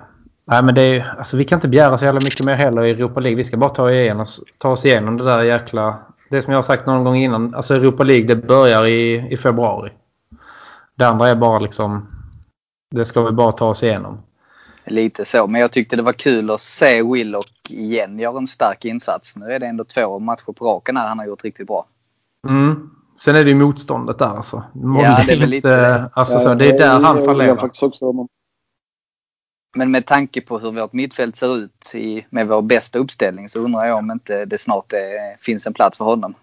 nej, 0.44 0.62
men 0.62 0.74
det 0.74 0.82
är, 0.82 1.14
alltså, 1.18 1.36
vi 1.36 1.44
kan 1.44 1.56
inte 1.56 1.68
begära 1.68 1.98
så 1.98 2.04
jävla 2.04 2.20
mycket 2.24 2.46
mer 2.46 2.54
heller 2.54 2.84
i 2.84 2.90
Europa 2.90 3.20
League. 3.20 3.36
Vi 3.36 3.44
ska 3.44 3.56
bara 3.56 3.70
ta, 3.70 3.90
igen 3.90 4.24
ta 4.58 4.70
oss 4.70 4.84
igenom 4.84 5.16
det 5.16 5.24
där 5.24 5.42
jäkla... 5.42 5.98
Det 6.28 6.42
som 6.42 6.52
jag 6.52 6.58
har 6.58 6.62
sagt 6.62 6.86
någon 6.86 7.04
gång 7.04 7.16
innan. 7.16 7.54
Alltså 7.54 7.74
Europa 7.74 8.04
League 8.04 8.26
det 8.26 8.36
börjar 8.36 8.86
i, 8.86 9.28
i 9.30 9.36
februari. 9.36 9.92
Det 10.94 11.04
andra 11.04 11.28
är 11.28 11.36
bara 11.36 11.58
liksom... 11.58 12.06
Det 12.90 13.04
ska 13.04 13.22
vi 13.22 13.32
bara 13.32 13.52
ta 13.52 13.66
oss 13.68 13.82
igenom. 13.82 14.18
Lite 14.86 15.24
så. 15.24 15.46
Men 15.46 15.60
jag 15.60 15.72
tyckte 15.72 15.96
det 15.96 16.02
var 16.02 16.12
kul 16.12 16.50
att 16.50 16.60
se 16.60 17.02
Willock 17.02 17.70
igen 17.70 18.18
göra 18.18 18.38
en 18.38 18.46
stark 18.46 18.84
insats. 18.84 19.36
Nu 19.36 19.46
är 19.46 19.58
det 19.58 19.66
ändå 19.66 19.84
två 19.84 20.18
matcher 20.18 20.52
på 20.52 20.66
raken 20.66 20.96
här 20.96 21.08
han 21.08 21.18
har 21.18 21.26
gjort 21.26 21.44
riktigt 21.44 21.66
bra. 21.66 21.86
Mm. 22.48 22.90
Sen 23.18 23.36
är 23.36 23.44
det 23.44 23.50
ju 23.50 23.56
motståndet 23.56 24.18
där 24.18 24.26
alltså. 24.26 24.62
Ja, 24.74 25.22
det 25.26 25.32
är 25.32 25.40
väl 25.40 25.50
lite. 25.50 26.10
Alltså, 26.12 26.40
så, 26.40 26.54
det 26.54 26.68
är 26.68 26.78
där 26.78 27.00
han 27.00 27.16
jag 27.16 27.24
fallerar. 27.24 27.56
faktiskt 27.56 27.82
också. 27.82 28.26
Men 29.76 29.90
med 29.90 30.06
tanke 30.06 30.40
på 30.40 30.58
hur 30.58 30.72
vårt 30.72 30.92
mittfält 30.92 31.36
ser 31.36 31.56
ut 31.56 31.94
i, 31.94 32.26
med 32.30 32.46
vår 32.48 32.62
bästa 32.62 32.98
uppställning 32.98 33.48
så 33.48 33.60
undrar 33.60 33.84
jag 33.84 33.98
om 33.98 34.10
inte 34.10 34.44
det 34.44 34.58
snart 34.58 34.92
är, 34.92 35.36
finns 35.40 35.66
en 35.66 35.72
plats 35.74 35.98
för 35.98 36.04
honom. 36.04 36.34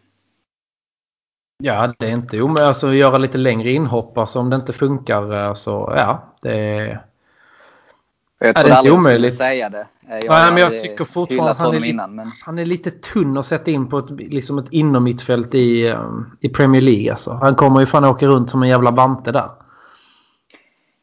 Ja, 1.64 1.94
det 2.00 2.06
är 2.08 2.12
inte 2.12 2.42
omöjligt. 2.42 2.68
Alltså 2.68 2.94
göra 2.94 3.18
lite 3.18 3.38
längre 3.38 3.72
inhopp. 3.72 4.18
Alltså 4.18 4.40
om 4.40 4.50
det 4.50 4.56
inte 4.56 4.74
funkar 4.74 5.48
eh, 5.48 5.54
så 5.54 5.94
ja. 5.98 6.34
Det 6.42 6.52
är... 6.60 7.04
Och 8.40 8.48
Jag 8.48 8.58
Ja, 8.58 8.64
det 8.64 8.70
är 8.70 8.70
trodde 8.70 8.70
inte 8.70 8.78
aldrig 8.78 8.94
jag 8.94 9.00
skulle 9.02 9.14
omöjligt. 9.16 9.36
säga 9.36 9.70
det. 9.70 9.88
Jag 10.08 10.30
Nej, 10.30 10.52
men 10.52 10.58
jag 10.58 10.80
tycker 10.84 11.06
fortfarande 11.06 11.52
att 11.52 11.58
han 11.58 11.76
är 11.76 11.84
innan. 11.84 12.16
Men 12.16 12.32
Han 12.46 12.60
är 12.60 12.66
lite 12.66 12.92
tunn 12.92 13.38
att 13.38 13.46
sätta 13.46 13.72
in 13.72 13.90
på 13.90 13.98
ett, 14.00 14.10
liksom 14.10 14.58
ett 14.58 14.72
inommittfält 14.72 15.56
i, 15.56 15.88
eh, 15.88 16.10
i 16.40 16.50
Premier 16.50 16.82
League. 16.82 17.12
Alltså. 17.12 17.32
Han 17.34 17.56
kommer 17.56 17.80
ju 17.80 17.86
fan 17.86 18.06
åka 18.06 18.28
runt 18.28 18.50
som 18.52 18.64
en 18.64 18.70
jävla 18.70 18.92
bante 18.92 19.32
där. 19.32 19.50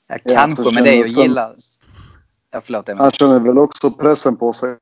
ja, 0.09 0.19
kanske 0.35 0.75
med 0.75 0.85
det 0.85 0.95
jag 0.95 1.07
gillar. 1.07 1.55
Ja, 2.51 2.61
förlåt 2.61 2.89
Emil. 2.89 3.01
Han 3.01 3.11
känner 3.11 3.41
väl 3.41 3.59
också 3.59 3.91
pressen 3.91 4.37
på 4.37 4.53
sig. 4.53 4.77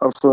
Alltså, 0.00 0.28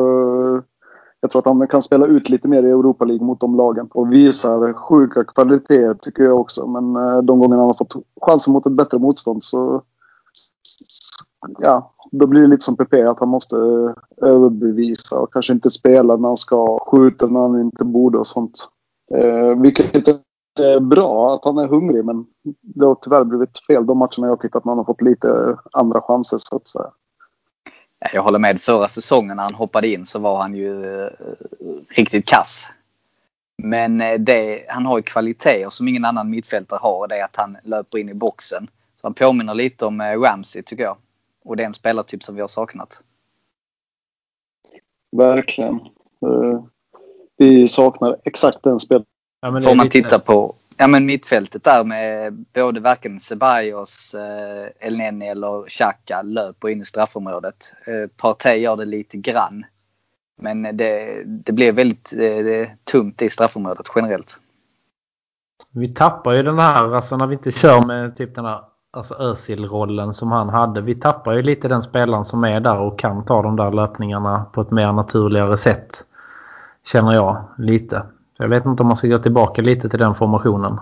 jag 1.20 1.32
tror 1.32 1.40
att 1.40 1.58
han 1.58 1.68
kan 1.68 1.82
spela 1.82 2.06
ut 2.06 2.30
lite 2.30 2.48
mer 2.48 2.64
i 2.64 2.70
Europa 2.70 3.06
League 3.06 3.26
mot 3.26 3.40
de 3.40 3.56
lagen. 3.56 3.88
Och 3.92 4.14
visar 4.14 4.74
sjuka 4.74 5.24
kvaliteter 5.24 5.94
tycker 5.94 6.24
jag 6.24 6.40
också. 6.40 6.68
Men 6.68 6.96
eh, 6.96 7.22
de 7.22 7.40
gånger 7.40 7.58
han 7.58 7.66
har 7.66 7.74
fått 7.74 7.94
chansen 8.22 8.54
mot 8.54 8.66
ett 8.66 8.72
bättre 8.72 9.00
motstånd 9.00 9.44
så... 9.44 9.82
Ja, 11.60 11.94
då 12.12 12.28
blir 12.28 12.42
det 12.42 12.48
lite 12.48 12.66
som 12.66 12.78
PP 12.78 12.94
att 12.94 13.20
han 13.20 13.30
måste 13.30 13.56
eh, 13.58 14.28
överbevisa 14.28 15.20
och 15.20 15.34
kanske 15.34 15.54
inte 15.54 15.70
spela 15.70 16.16
när 16.16 16.28
han 16.28 16.38
ska 16.38 16.80
skjuta 16.80 17.28
när 17.28 17.40
han 17.40 17.62
inte 17.62 17.86
borde 17.86 18.18
och 18.18 18.28
sånt. 18.28 18.70
Eh, 19.14 19.62
vilket 19.62 20.08
är 20.60 20.80
bra 20.80 21.36
att 21.36 21.46
han 21.46 21.58
är 21.58 21.68
hungrig 21.68 22.06
men 22.06 22.26
det 22.62 22.86
har 22.86 22.96
tyvärr 22.96 23.24
blivit 23.24 23.66
fel 23.68 23.86
de 23.86 23.98
matcherna 23.98 24.12
jag 24.18 24.30
har 24.30 24.38
tittat 24.38 24.66
när 24.66 24.72
han 24.72 24.78
har 24.78 24.86
fått 24.86 25.02
lite 25.02 25.58
andra 25.72 26.02
chanser 26.02 26.38
så 26.40 26.56
att 26.56 26.68
säga. 26.68 26.92
Ja, 28.00 28.08
Jag 28.14 28.24
håller 28.24 28.40
med. 28.40 28.62
Förra 28.62 28.88
säsongen 28.88 29.36
när 29.38 29.44
han 29.44 29.54
hoppade 29.54 29.88
in 29.88 30.06
så 30.06 30.20
var 30.20 30.42
han 30.42 30.56
ju 30.56 31.04
eh, 31.04 31.10
riktigt 31.90 32.26
kass. 32.26 32.68
Men 33.64 34.02
eh, 34.02 34.20
det, 34.20 34.66
han 34.70 34.86
har 34.86 34.98
ju 34.98 35.04
kvaliteter 35.04 35.70
som 35.70 35.88
ingen 35.88 36.06
annan 36.06 36.30
mittfältare 36.30 36.80
har. 36.82 37.08
Det 37.08 37.16
är 37.16 37.26
att 37.26 37.36
han 37.36 37.58
löper 37.64 37.98
in 37.98 38.10
i 38.10 38.14
boxen. 38.14 38.68
Så 39.02 39.08
Han 39.08 39.14
påminner 39.14 39.54
lite 39.54 39.86
om 39.86 40.02
eh, 40.02 40.20
Ramsey 40.20 40.62
tycker 40.64 40.84
jag. 40.84 40.98
Och 41.46 41.56
det 41.58 41.64
är 41.64 41.68
en 41.68 41.74
spelartyp 41.74 42.24
som 42.24 42.36
vi 42.36 42.42
har 42.42 42.48
saknat. 42.48 43.02
Verkligen. 45.18 45.76
Eh, 46.22 46.64
Vi 47.38 47.68
saknar 47.68 48.18
exakt 48.24 48.64
den 48.64 48.80
spelaren. 48.80 49.06
Ja, 49.42 49.48
Får 49.62 49.75
man 49.75 49.86
lite- 49.86 50.01
titta 50.01 50.20
på 50.20 50.56
ja, 50.77 50.88
men 50.88 51.06
mittfältet 51.06 51.63
där 51.63 51.84
med 51.84 52.34
både 52.54 52.80
varken 52.80 53.20
Ceballos, 53.20 54.13
eh, 54.15 54.88
Elneny 54.88 55.25
eller 55.25 55.70
Xhaka 55.70 56.22
löper 56.22 56.70
in 56.70 56.82
i 56.82 56.86
straffområdet. 56.86 57.74
Eh, 57.86 58.10
Partey 58.18 58.58
gör 58.58 58.75
det 58.75 58.86
lite 58.86 59.18
grann. 59.18 59.65
Men 60.42 60.77
det, 60.77 61.24
det 61.25 61.51
blir 61.51 61.72
väldigt 61.72 62.13
eh, 62.13 62.70
tungt 62.92 63.22
i 63.22 63.30
straffområdet 63.30 63.86
generellt. 63.96 64.38
Vi 65.72 65.88
tappar 65.88 66.34
ju 66.34 66.44
den 66.44 66.60
här, 66.60 66.96
alltså 66.96 67.18
när 67.18 67.27
vi 67.27 67.34
inte 67.36 67.51
kör 67.51 67.86
med 67.86 68.18
typ 68.18 68.36
den 68.36 68.46
här 68.46 68.60
alltså 68.92 69.13
Özil-rollen 69.13 70.13
som 70.13 70.32
han 70.32 70.50
hade. 70.50 70.82
Vi 70.82 70.96
tappar 70.96 71.34
ju 71.34 71.42
lite 71.42 71.68
den 71.68 71.84
spelaren 71.84 72.25
som 72.25 72.44
är 72.44 72.60
där 72.60 72.77
och 72.77 73.00
kan 73.00 73.25
ta 73.25 73.42
de 73.42 73.56
där 73.56 73.72
löpningarna 73.72 74.46
på 74.54 74.62
ett 74.62 74.72
mer 74.72 74.92
naturligare 74.92 75.58
sätt. 75.58 76.06
Känner 76.86 77.13
jag 77.13 77.44
lite. 77.58 78.04
Så 78.38 78.44
Jag 78.44 78.50
vet 78.50 78.65
inte 78.65 78.84
om 78.84 78.88
man 78.88 78.98
ska 78.98 79.08
gå 79.08 79.18
tillbaka 79.18 79.62
lite 79.62 79.89
till 79.89 80.00
den 80.00 80.15
formationen. 80.15 80.80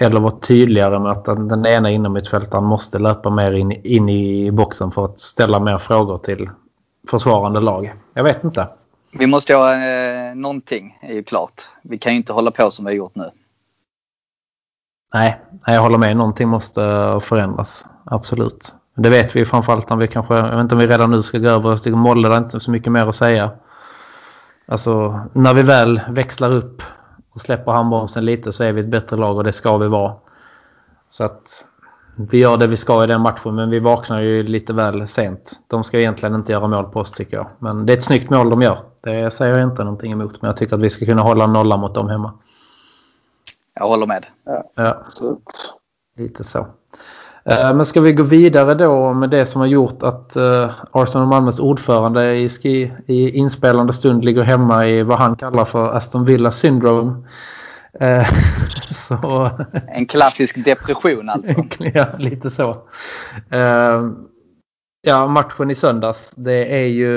Eller 0.00 0.20
vara 0.20 0.40
tydligare 0.40 0.98
med 0.98 1.12
att 1.12 1.24
den 1.24 1.66
ena 1.66 1.90
innermittfältaren 1.90 2.64
måste 2.64 2.98
löpa 2.98 3.30
mer 3.30 3.52
in, 3.52 3.72
in 3.72 4.08
i 4.08 4.50
boxen 4.50 4.90
för 4.90 5.04
att 5.04 5.20
ställa 5.20 5.60
mer 5.60 5.78
frågor 5.78 6.18
till 6.18 6.50
försvarande 7.10 7.60
lag. 7.60 7.94
Jag 8.14 8.24
vet 8.24 8.44
inte. 8.44 8.68
Vi 9.12 9.26
måste 9.26 9.52
göra 9.52 9.72
eh, 9.72 10.34
någonting, 10.34 10.98
är 11.02 11.14
ju 11.14 11.22
klart. 11.22 11.62
Vi 11.82 11.98
kan 11.98 12.12
ju 12.12 12.16
inte 12.16 12.32
hålla 12.32 12.50
på 12.50 12.70
som 12.70 12.84
vi 12.84 12.90
har 12.90 12.96
gjort 12.96 13.14
nu. 13.14 13.30
Nej, 15.14 15.40
jag 15.66 15.80
håller 15.80 15.98
med. 15.98 16.16
Någonting 16.16 16.48
måste 16.48 16.80
förändras. 17.22 17.86
Absolut. 18.04 18.74
Det 18.94 19.10
vet 19.10 19.36
vi 19.36 19.44
framförallt 19.44 19.90
när 19.90 19.96
vi 19.96 20.08
kanske, 20.08 20.34
jag 20.34 20.50
vet 20.50 20.60
inte 20.60 20.74
om 20.74 20.78
vi 20.78 20.86
redan 20.86 21.10
nu 21.10 21.22
ska 21.22 21.38
gå 21.38 21.48
över 21.48 21.76
till 21.76 21.96
Molle, 21.96 22.28
det 22.28 22.34
är 22.34 22.38
inte 22.38 22.60
så 22.60 22.70
mycket 22.70 22.92
mer 22.92 23.06
att 23.06 23.16
säga. 23.16 23.50
Alltså 24.66 25.20
när 25.32 25.54
vi 25.54 25.62
väl 25.62 26.00
växlar 26.08 26.52
upp 26.52 26.82
och 27.30 27.40
släpper 27.40 27.72
handbromsen 27.72 28.24
lite 28.24 28.52
så 28.52 28.64
är 28.64 28.72
vi 28.72 28.80
ett 28.80 28.88
bättre 28.88 29.16
lag 29.16 29.36
och 29.36 29.44
det 29.44 29.52
ska 29.52 29.76
vi 29.76 29.88
vara. 29.88 30.14
Så 31.10 31.24
att 31.24 31.64
vi 32.16 32.38
gör 32.38 32.56
det 32.56 32.66
vi 32.66 32.76
ska 32.76 33.04
i 33.04 33.06
den 33.06 33.20
matchen 33.20 33.54
men 33.54 33.70
vi 33.70 33.78
vaknar 33.78 34.20
ju 34.20 34.42
lite 34.42 34.72
väl 34.72 35.08
sent. 35.08 35.52
De 35.66 35.84
ska 35.84 35.98
egentligen 35.98 36.34
inte 36.34 36.52
göra 36.52 36.68
mål 36.68 36.84
på 36.84 37.00
oss 37.00 37.10
tycker 37.10 37.36
jag. 37.36 37.46
Men 37.58 37.86
det 37.86 37.92
är 37.92 37.96
ett 37.96 38.04
snyggt 38.04 38.30
mål 38.30 38.50
de 38.50 38.62
gör. 38.62 38.78
Det 39.00 39.30
säger 39.30 39.58
jag 39.58 39.68
inte 39.70 39.84
någonting 39.84 40.12
emot 40.12 40.42
men 40.42 40.48
jag 40.48 40.56
tycker 40.56 40.76
att 40.76 40.82
vi 40.82 40.90
ska 40.90 41.06
kunna 41.06 41.22
hålla 41.22 41.46
nollan 41.46 41.80
mot 41.80 41.94
dem 41.94 42.08
hemma. 42.08 42.32
Jag 43.74 43.88
håller 43.88 44.06
med. 44.06 44.26
Ja. 44.74 44.84
Att, 44.84 45.06
Lite 46.16 46.44
så. 46.44 46.66
Eh, 47.48 47.74
Men 47.74 47.86
ska 47.86 48.00
vi 48.00 48.12
gå 48.12 48.22
vidare 48.22 48.74
då 48.74 49.12
med 49.12 49.30
det 49.30 49.46
som 49.46 49.60
har 49.60 49.68
gjort 49.68 50.02
att 50.02 50.36
eh, 50.36 50.70
Arsenal 50.90 51.26
Malmös 51.26 51.60
ordförande 51.60 52.36
i, 52.36 52.48
ski, 52.48 52.92
i 53.06 53.30
inspelande 53.30 53.92
stund 53.92 54.24
ligger 54.24 54.42
hemma 54.42 54.86
i 54.86 55.02
vad 55.02 55.18
han 55.18 55.36
kallar 55.36 55.64
för 55.64 55.92
Aston 55.96 56.24
Villa 56.24 56.50
syndrome. 56.50 57.26
Eh, 58.00 58.26
Så 58.90 59.50
En 59.88 60.06
klassisk 60.06 60.64
depression 60.64 61.28
alltså. 61.28 61.64
ja, 61.94 62.06
lite 62.18 62.50
så. 62.50 62.76
Ja, 65.02 65.26
matchen 65.26 65.70
i 65.70 65.74
söndags. 65.74 66.32
Det 66.36 66.82
är 66.82 66.86
ju... 66.86 67.16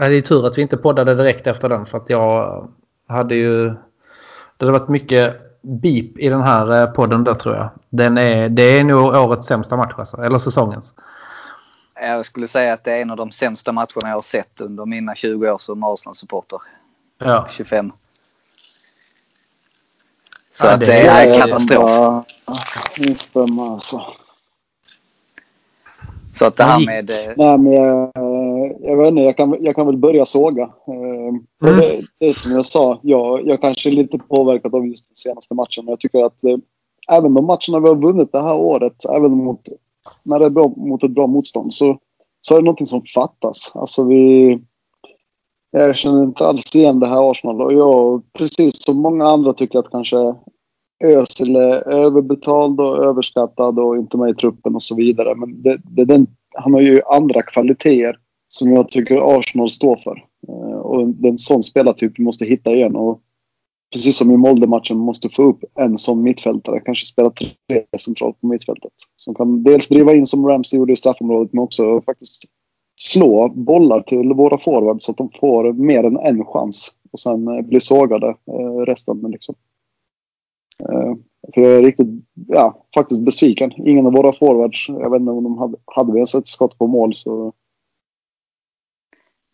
Det 0.00 0.16
är 0.16 0.20
tur 0.20 0.46
att 0.46 0.58
vi 0.58 0.62
inte 0.62 0.76
poddade 0.76 1.14
direkt 1.14 1.46
efter 1.46 1.68
den 1.68 1.86
för 1.86 1.98
att 1.98 2.10
jag 2.10 2.68
hade 3.08 3.34
ju... 3.34 3.68
Det 4.56 4.66
hade 4.66 4.72
varit 4.72 4.88
mycket 4.88 5.47
beep 5.62 6.18
i 6.18 6.28
den 6.28 6.42
här 6.42 6.80
eh, 6.82 6.86
podden 6.86 7.24
där 7.24 7.34
tror 7.34 7.56
jag. 7.56 7.68
Den 7.90 8.18
är, 8.18 8.48
det 8.48 8.62
är 8.62 8.84
nog 8.84 9.04
årets 9.14 9.48
sämsta 9.48 9.76
match 9.76 9.92
alltså, 9.98 10.16
eller 10.22 10.38
säsongens. 10.38 10.94
Jag 12.00 12.26
skulle 12.26 12.48
säga 12.48 12.72
att 12.72 12.84
det 12.84 12.92
är 12.92 13.02
en 13.02 13.10
av 13.10 13.16
de 13.16 13.30
sämsta 13.32 13.72
matcherna 13.72 13.88
jag 14.02 14.08
har 14.12 14.20
sett 14.22 14.60
under 14.60 14.86
mina 14.86 15.14
20 15.14 15.50
år 15.52 15.58
som 15.58 15.82
Arsenal-supporter. 15.84 16.58
Ja, 17.18 17.46
25. 17.50 17.92
Så 20.58 20.66
Ja, 20.66 20.70
att 20.70 20.80
det 20.80 20.92
är- 20.92 21.26
är 21.26 21.26
jag 21.28 21.40
katastrof. 21.40 21.84
bara 21.84 22.24
Instämma 22.96 23.72
alltså. 23.72 24.02
Så 26.38 26.44
att 26.44 26.56
det 26.56 26.62
här 26.62 26.86
med... 26.86 27.10
eh, 27.10 27.16
Nej, 27.36 27.58
men 27.58 27.72
jag, 27.72 28.12
jag 28.80 28.96
vet 28.96 29.08
inte, 29.08 29.22
jag 29.22 29.36
kan, 29.36 29.56
jag 29.60 29.76
kan 29.76 29.86
väl 29.86 29.96
börja 29.96 30.24
såga. 30.24 30.62
Eh, 30.62 31.34
och 31.62 31.68
Mm. 31.68 31.80
Det, 31.80 32.00
det 32.26 32.32
som 32.36 32.52
jag 32.52 32.64
sa, 32.64 33.00
jag, 33.02 33.46
jag 33.46 33.60
kanske 33.60 33.90
är 33.90 33.92
lite 33.92 34.18
påverkad 34.18 34.74
av 34.74 34.86
just 34.86 35.08
den 35.08 35.16
senaste 35.16 35.54
matchen. 35.54 35.84
Men 35.84 35.92
jag 35.92 36.00
tycker 36.00 36.22
att 36.22 36.44
eh, 36.44 36.56
även 37.10 37.34
de 37.34 37.46
matcherna 37.46 37.80
vi 37.80 37.88
har 37.88 37.94
vunnit 37.94 38.32
det 38.32 38.40
här 38.42 38.54
året, 38.54 39.04
även 39.10 39.30
mot, 39.32 39.60
när 40.22 40.38
det 40.38 40.44
är 40.44 40.50
bra, 40.50 40.68
mot 40.76 41.04
ett 41.04 41.10
bra 41.10 41.26
motstånd, 41.26 41.74
så, 41.74 41.98
så 42.40 42.54
är 42.54 42.58
det 42.58 42.64
någonting 42.64 42.86
som 42.86 43.02
fattas. 43.14 43.72
Alltså 43.74 44.04
vi... 44.04 44.58
Jag 45.70 45.96
känner 45.96 46.24
inte 46.24 46.46
alls 46.46 46.76
igen 46.76 47.00
det 47.00 47.06
här 47.06 47.30
Arsenal 47.30 47.62
och 47.62 47.72
jag, 47.72 48.22
precis 48.32 48.82
som 48.84 49.02
många 49.02 49.26
andra, 49.26 49.52
tycker 49.52 49.78
att 49.78 49.90
kanske 49.90 50.16
Özil 51.04 51.56
är 51.56 51.88
överbetald 51.88 52.80
och 52.80 53.04
överskattad 53.04 53.78
och 53.78 53.96
inte 53.96 54.18
med 54.18 54.30
i 54.30 54.34
truppen 54.34 54.74
och 54.74 54.82
så 54.82 54.96
vidare. 54.96 55.34
Men 55.34 55.62
det, 55.62 55.80
det, 55.84 56.04
den, 56.04 56.26
han 56.54 56.74
har 56.74 56.80
ju 56.80 57.00
andra 57.10 57.42
kvaliteter 57.42 58.18
som 58.48 58.72
jag 58.72 58.88
tycker 58.88 59.38
Arsenal 59.38 59.70
står 59.70 59.96
för. 59.96 60.24
Eh, 60.48 60.78
och 60.78 61.08
det 61.08 61.28
är 61.28 61.32
en 61.32 61.38
sån 61.38 61.62
spelartyp 61.62 62.12
vi 62.18 62.24
måste 62.24 62.44
hitta 62.44 62.72
igen. 62.72 62.96
Och 62.96 63.20
precis 63.92 64.16
som 64.16 64.30
i 64.30 64.36
Molde-matchen 64.36 64.98
måste 64.98 65.28
få 65.28 65.42
upp 65.42 65.64
en 65.74 65.98
sån 65.98 66.22
mittfältare. 66.22 66.80
Kanske 66.80 67.06
spela 67.06 67.30
tre 67.30 67.50
centralt 67.98 68.40
på 68.40 68.46
mittfältet. 68.46 68.92
Som 69.16 69.34
kan 69.34 69.62
dels 69.62 69.88
driva 69.88 70.14
in 70.14 70.26
som 70.26 70.46
Ramsey 70.46 70.78
gjorde 70.78 70.92
i 70.92 70.96
straffområdet 70.96 71.52
men 71.52 71.62
också 71.62 72.00
faktiskt 72.00 72.44
slå 73.00 73.48
bollar 73.48 74.00
till 74.00 74.32
våra 74.32 74.58
forwards 74.58 75.04
så 75.04 75.12
att 75.12 75.18
de 75.18 75.30
får 75.40 75.72
mer 75.72 76.04
än 76.04 76.16
en 76.16 76.44
chans. 76.44 76.90
Och 77.12 77.18
sen 77.18 77.48
eh, 77.48 77.62
bli 77.62 77.80
sågade 77.80 78.28
eh, 78.28 78.80
resten. 78.86 79.20
Liksom. 79.30 79.54
Eh, 80.78 81.14
För 81.54 81.60
jag 81.60 81.72
är 81.72 81.82
riktigt, 81.82 82.06
ja, 82.48 82.86
faktiskt 82.94 83.24
besviken. 83.24 83.72
Ingen 83.72 84.06
av 84.06 84.12
våra 84.12 84.32
forwards, 84.32 84.88
jag 84.88 85.10
vet 85.10 85.20
inte 85.20 85.32
om 85.32 85.44
de 85.44 85.58
hade, 85.58 85.76
hade 85.86 86.12
vi 86.12 86.18
ens 86.18 86.34
ett 86.34 86.48
skott 86.48 86.78
på 86.78 86.86
mål 86.86 87.14
så... 87.14 87.52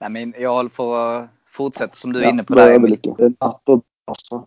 Nej, 0.00 0.10
men 0.10 0.34
jag 0.38 0.54
att 0.66 1.30
fortsätta 1.46 1.94
som 1.94 2.12
du 2.12 2.18
är 2.18 2.24
ja, 2.24 2.30
inne 2.30 2.44
på 2.44 2.54
där 2.54 2.70
är 2.70 2.78
det 2.78 3.80
alltså. 4.04 4.46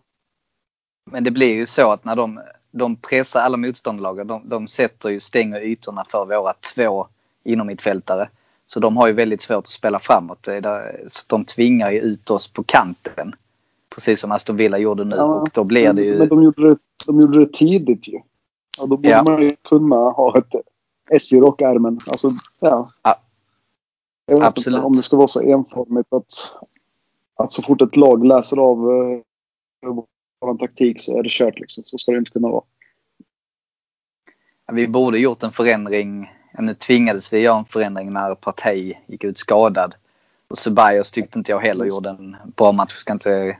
Men 1.10 1.24
det 1.24 1.30
blir 1.30 1.54
ju 1.54 1.66
så 1.66 1.90
att 1.90 2.04
när 2.04 2.16
de, 2.16 2.40
de 2.70 2.96
pressar 2.96 3.40
alla 3.40 3.56
motståndarlagen, 3.56 4.26
de, 4.26 4.48
de 4.48 4.68
sätter 4.68 5.08
ju, 5.10 5.20
stänger 5.20 5.60
ytorna 5.60 6.04
för 6.04 6.26
våra 6.26 6.52
två 6.74 7.06
inomhittfältare. 7.44 8.28
Så 8.66 8.80
de 8.80 8.96
har 8.96 9.06
ju 9.06 9.12
väldigt 9.12 9.42
svårt 9.42 9.64
att 9.64 9.66
spela 9.66 9.98
framåt. 9.98 10.48
Så 11.08 11.24
de 11.26 11.44
tvingar 11.44 11.90
ju 11.90 12.00
ut 12.00 12.30
oss 12.30 12.52
på 12.52 12.64
kanten. 12.64 13.34
Precis 13.98 14.20
som 14.20 14.32
Aston 14.32 14.56
Villa 14.56 14.78
gjorde 14.78 15.04
nu. 15.04 15.16
Ja, 15.16 15.24
och 15.24 15.50
då 15.54 15.64
blir 15.64 15.92
det 15.92 16.02
ju... 16.02 16.18
Men 16.18 16.28
de 16.28 16.42
gjorde 16.42 16.68
det, 16.68 16.76
de 17.06 17.20
gjorde 17.20 17.38
det 17.44 17.52
tidigt 17.52 18.08
ju. 18.08 18.20
Ja, 18.78 18.86
då 18.86 18.86
borde 18.86 19.08
Ja. 19.08 19.22
man 19.22 19.42
ju 19.42 19.50
kunna 19.68 19.96
ha 19.96 20.38
ett 20.38 20.54
S 21.10 21.32
i 21.32 21.40
rockärmen. 21.40 21.98
Alltså, 22.06 22.30
ja. 22.60 22.90
Ja. 23.02 23.16
Jag 24.26 24.36
vet 24.38 24.46
Absolut. 24.46 24.76
inte 24.76 24.86
om 24.86 24.96
det 24.96 25.02
ska 25.02 25.16
vara 25.16 25.26
så 25.26 25.40
enformigt 25.40 26.12
att, 26.12 26.54
att 27.36 27.52
så 27.52 27.62
fort 27.62 27.82
ett 27.82 27.96
lag 27.96 28.26
läser 28.26 28.56
av 28.56 28.78
eh, 28.78 29.94
vår 30.40 30.56
taktik 30.58 31.00
så 31.00 31.18
är 31.18 31.22
det 31.22 31.28
kört 31.30 31.58
liksom. 31.58 31.84
Så 31.84 31.98
ska 31.98 32.12
det 32.12 32.18
inte 32.18 32.30
kunna 32.30 32.48
vara. 32.48 32.64
Vi 34.72 34.88
borde 34.88 35.18
gjort 35.18 35.42
en 35.42 35.52
förändring. 35.52 36.30
Ja, 36.52 36.62
nu 36.62 36.74
tvingades 36.74 37.32
vi 37.32 37.38
göra 37.38 37.58
en 37.58 37.64
förändring 37.64 38.12
när 38.12 38.34
Partey 38.34 38.94
gick 39.06 39.24
ut 39.24 39.38
skadad. 39.38 39.94
Och 40.48 40.58
Ceballos 40.58 41.10
tyckte 41.10 41.38
inte 41.38 41.52
jag 41.52 41.60
heller 41.60 41.84
gjorde 41.84 42.10
en 42.10 42.36
bra 42.56 42.72
match. 42.72 42.92
Ska 42.92 43.12
inte 43.12 43.58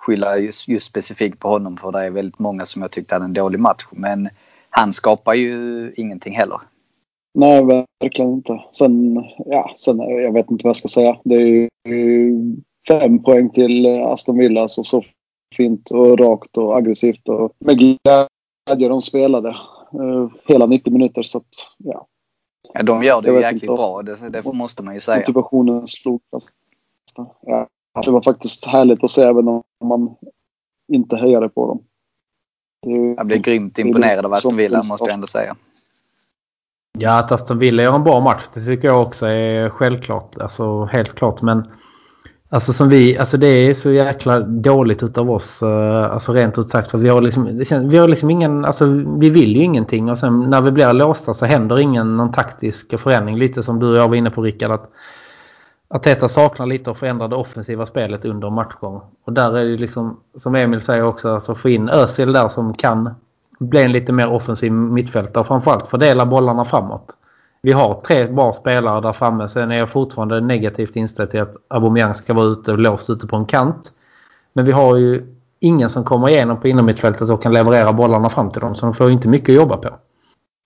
skylla 0.00 0.38
just, 0.38 0.68
just 0.68 0.86
specifikt 0.86 1.38
på 1.38 1.48
honom 1.48 1.76
för 1.76 1.92
det 1.92 2.04
är 2.04 2.10
väldigt 2.10 2.38
många 2.38 2.66
som 2.66 2.82
jag 2.82 2.90
tyckte 2.90 3.14
hade 3.14 3.24
en 3.24 3.32
dålig 3.32 3.60
match. 3.60 3.86
Men 3.90 4.28
han 4.70 4.92
skapar 4.92 5.34
ju 5.34 5.92
ingenting 5.96 6.34
heller. 6.36 6.60
Nej, 7.34 7.64
verkligen 8.00 8.30
inte. 8.32 8.60
Sen, 8.72 9.24
ja, 9.46 9.72
sen, 9.76 9.98
jag 9.98 10.32
vet 10.32 10.50
inte 10.50 10.64
vad 10.64 10.68
jag 10.68 10.76
ska 10.76 10.88
säga. 10.88 11.16
Det 11.24 11.34
är 11.34 11.68
ju 11.88 12.40
fem 12.88 13.22
poäng 13.22 13.50
till 13.50 13.86
Aston 13.86 14.38
Villa. 14.38 14.68
Så, 14.68 14.84
så 14.84 15.04
fint 15.56 15.90
och 15.90 16.18
rakt 16.18 16.58
och 16.58 16.76
aggressivt 16.76 17.28
och 17.28 17.52
med 17.58 17.78
glädje 17.78 18.88
de 18.88 19.00
spelade. 19.00 19.48
eh, 19.92 20.28
hela 20.46 20.66
90 20.66 20.92
minuter. 20.92 21.22
Så 21.22 21.38
att, 21.38 21.44
ja, 21.78 22.06
Ja, 22.74 22.82
de 22.82 23.02
gör 23.02 23.22
det 23.22 23.40
jäkligt 23.40 23.62
inte. 23.62 23.74
bra. 23.74 24.02
Det, 24.02 24.28
det 24.30 24.52
måste 24.52 24.82
man 24.82 24.94
ju 24.94 25.00
säga. 25.00 25.18
motivationen 25.18 25.86
slog. 25.86 26.20
Ja, 27.42 27.66
det 28.04 28.10
var 28.10 28.22
faktiskt 28.22 28.66
härligt 28.66 29.04
att 29.04 29.10
se 29.10 29.22
även 29.22 29.48
om 29.48 29.62
man 29.84 30.16
inte 30.92 31.16
hejade 31.16 31.48
på 31.48 31.66
dem. 31.66 31.82
Det 32.86 33.14
Jag 33.16 33.26
blev 33.26 33.40
grymt 33.40 33.78
imponerad 33.78 34.26
av 34.26 34.32
Aston 34.32 34.50
som 34.50 34.56
Villa 34.56 34.76
måste 34.76 35.04
jag 35.04 35.14
ändå 35.14 35.26
säga. 35.26 35.56
Ja, 36.98 37.18
att 37.18 37.32
Aston 37.32 37.58
Villa 37.58 37.82
gör 37.82 37.94
en 37.94 38.04
bra 38.04 38.20
match 38.20 38.42
det 38.54 38.64
tycker 38.64 38.88
jag 38.88 39.02
också 39.02 39.26
är 39.26 39.70
självklart. 39.70 40.36
Alltså 40.38 40.84
helt 40.84 41.14
klart. 41.14 41.42
Men 41.42 41.64
Alltså 42.52 42.72
som 42.72 42.88
vi, 42.88 43.18
alltså 43.18 43.36
det 43.36 43.46
är 43.46 43.74
så 43.74 43.90
jäkla 43.90 44.40
dåligt 44.40 45.02
utav 45.02 45.30
oss, 45.30 45.62
uh, 45.62 46.12
alltså 46.12 46.32
rent 46.32 46.58
ut 46.58 46.70
sagt. 46.70 46.90
För 46.90 46.98
vi 46.98 47.08
har 47.08 47.20
liksom, 47.20 47.58
det 47.58 47.64
känns, 47.64 47.92
vi 47.92 47.98
har 47.98 48.08
liksom 48.08 48.30
ingen, 48.30 48.64
alltså 48.64 48.86
vi 49.18 49.30
vill 49.30 49.56
ju 49.56 49.62
ingenting 49.62 50.10
och 50.10 50.18
sen 50.18 50.40
när 50.40 50.60
vi 50.60 50.70
blir 50.70 50.92
låsta 50.92 51.34
så 51.34 51.46
händer 51.46 51.78
ingen 51.78 52.16
någon 52.16 52.32
taktisk 52.32 53.00
förändring. 53.00 53.38
Lite 53.38 53.62
som 53.62 53.80
du 53.80 53.90
och 53.90 53.96
jag 53.96 54.08
var 54.08 54.16
inne 54.16 54.30
på 54.30 54.42
Rickard, 54.42 54.70
att 54.70 54.90
Arteta 55.94 56.28
saknar 56.28 56.66
lite 56.66 56.90
att 56.90 56.98
förändra 56.98 57.28
det 57.28 57.36
offensiva 57.36 57.86
spelet 57.86 58.24
under 58.24 58.50
matchgång. 58.50 59.00
Och 59.24 59.32
där 59.32 59.56
är 59.56 59.64
det 59.64 59.76
liksom, 59.76 60.20
som 60.36 60.54
Emil 60.54 60.80
säger 60.80 61.04
också, 61.04 61.34
alltså 61.34 61.54
få 61.54 61.68
in 61.68 61.88
Özil 61.88 62.32
där 62.32 62.48
som 62.48 62.74
kan 62.74 63.14
bli 63.58 63.82
en 63.82 63.92
lite 63.92 64.12
mer 64.12 64.28
offensiv 64.28 64.72
mittfältare 64.72 65.40
och 65.40 65.46
framförallt 65.46 65.88
fördela 65.88 66.26
bollarna 66.26 66.64
framåt. 66.64 67.16
Vi 67.62 67.72
har 67.72 68.00
tre 68.00 68.26
bra 68.26 68.52
spelare 68.52 69.00
där 69.00 69.12
framme. 69.12 69.48
Sen 69.48 69.70
är 69.70 69.78
jag 69.78 69.90
fortfarande 69.90 70.40
negativt 70.40 70.96
inställd 70.96 71.30
till 71.30 71.40
att 71.40 71.56
Aubameyang 71.68 72.14
ska 72.14 72.34
vara 72.34 72.46
ute 72.46 72.72
och 72.72 72.78
låst 72.78 73.10
ute 73.10 73.26
på 73.26 73.36
en 73.36 73.46
kant. 73.46 73.92
Men 74.52 74.64
vi 74.64 74.72
har 74.72 74.96
ju 74.96 75.36
ingen 75.60 75.90
som 75.90 76.04
kommer 76.04 76.28
igenom 76.28 76.60
på 76.60 76.68
innermittfältet 76.68 77.30
och 77.30 77.42
kan 77.42 77.52
leverera 77.52 77.92
bollarna 77.92 78.30
fram 78.30 78.50
till 78.50 78.60
dem. 78.60 78.74
Så 78.74 78.86
de 78.86 78.94
får 78.94 79.06
ju 79.06 79.12
inte 79.12 79.28
mycket 79.28 79.48
att 79.48 79.54
jobba 79.54 79.76
på. 79.76 79.88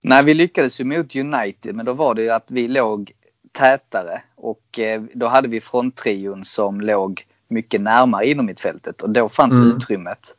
Nej, 0.03 0.23
vi 0.23 0.33
lyckades 0.33 0.81
ju 0.81 0.83
mot 0.83 1.15
United 1.15 1.75
men 1.75 1.85
då 1.85 1.93
var 1.93 2.15
det 2.15 2.21
ju 2.21 2.29
att 2.29 2.45
vi 2.47 2.67
låg 2.67 3.11
tätare 3.55 4.21
och 4.35 4.79
eh, 4.79 5.01
då 5.13 5.27
hade 5.27 5.47
vi 5.47 5.61
fronttrion 5.61 6.45
som 6.45 6.81
låg 6.81 7.25
mycket 7.47 7.81
närmare 7.81 8.27
innermittfältet 8.27 9.01
och 9.01 9.09
då 9.09 9.29
fanns 9.29 9.57
mm. 9.57 9.75
utrymmet. 9.75 10.37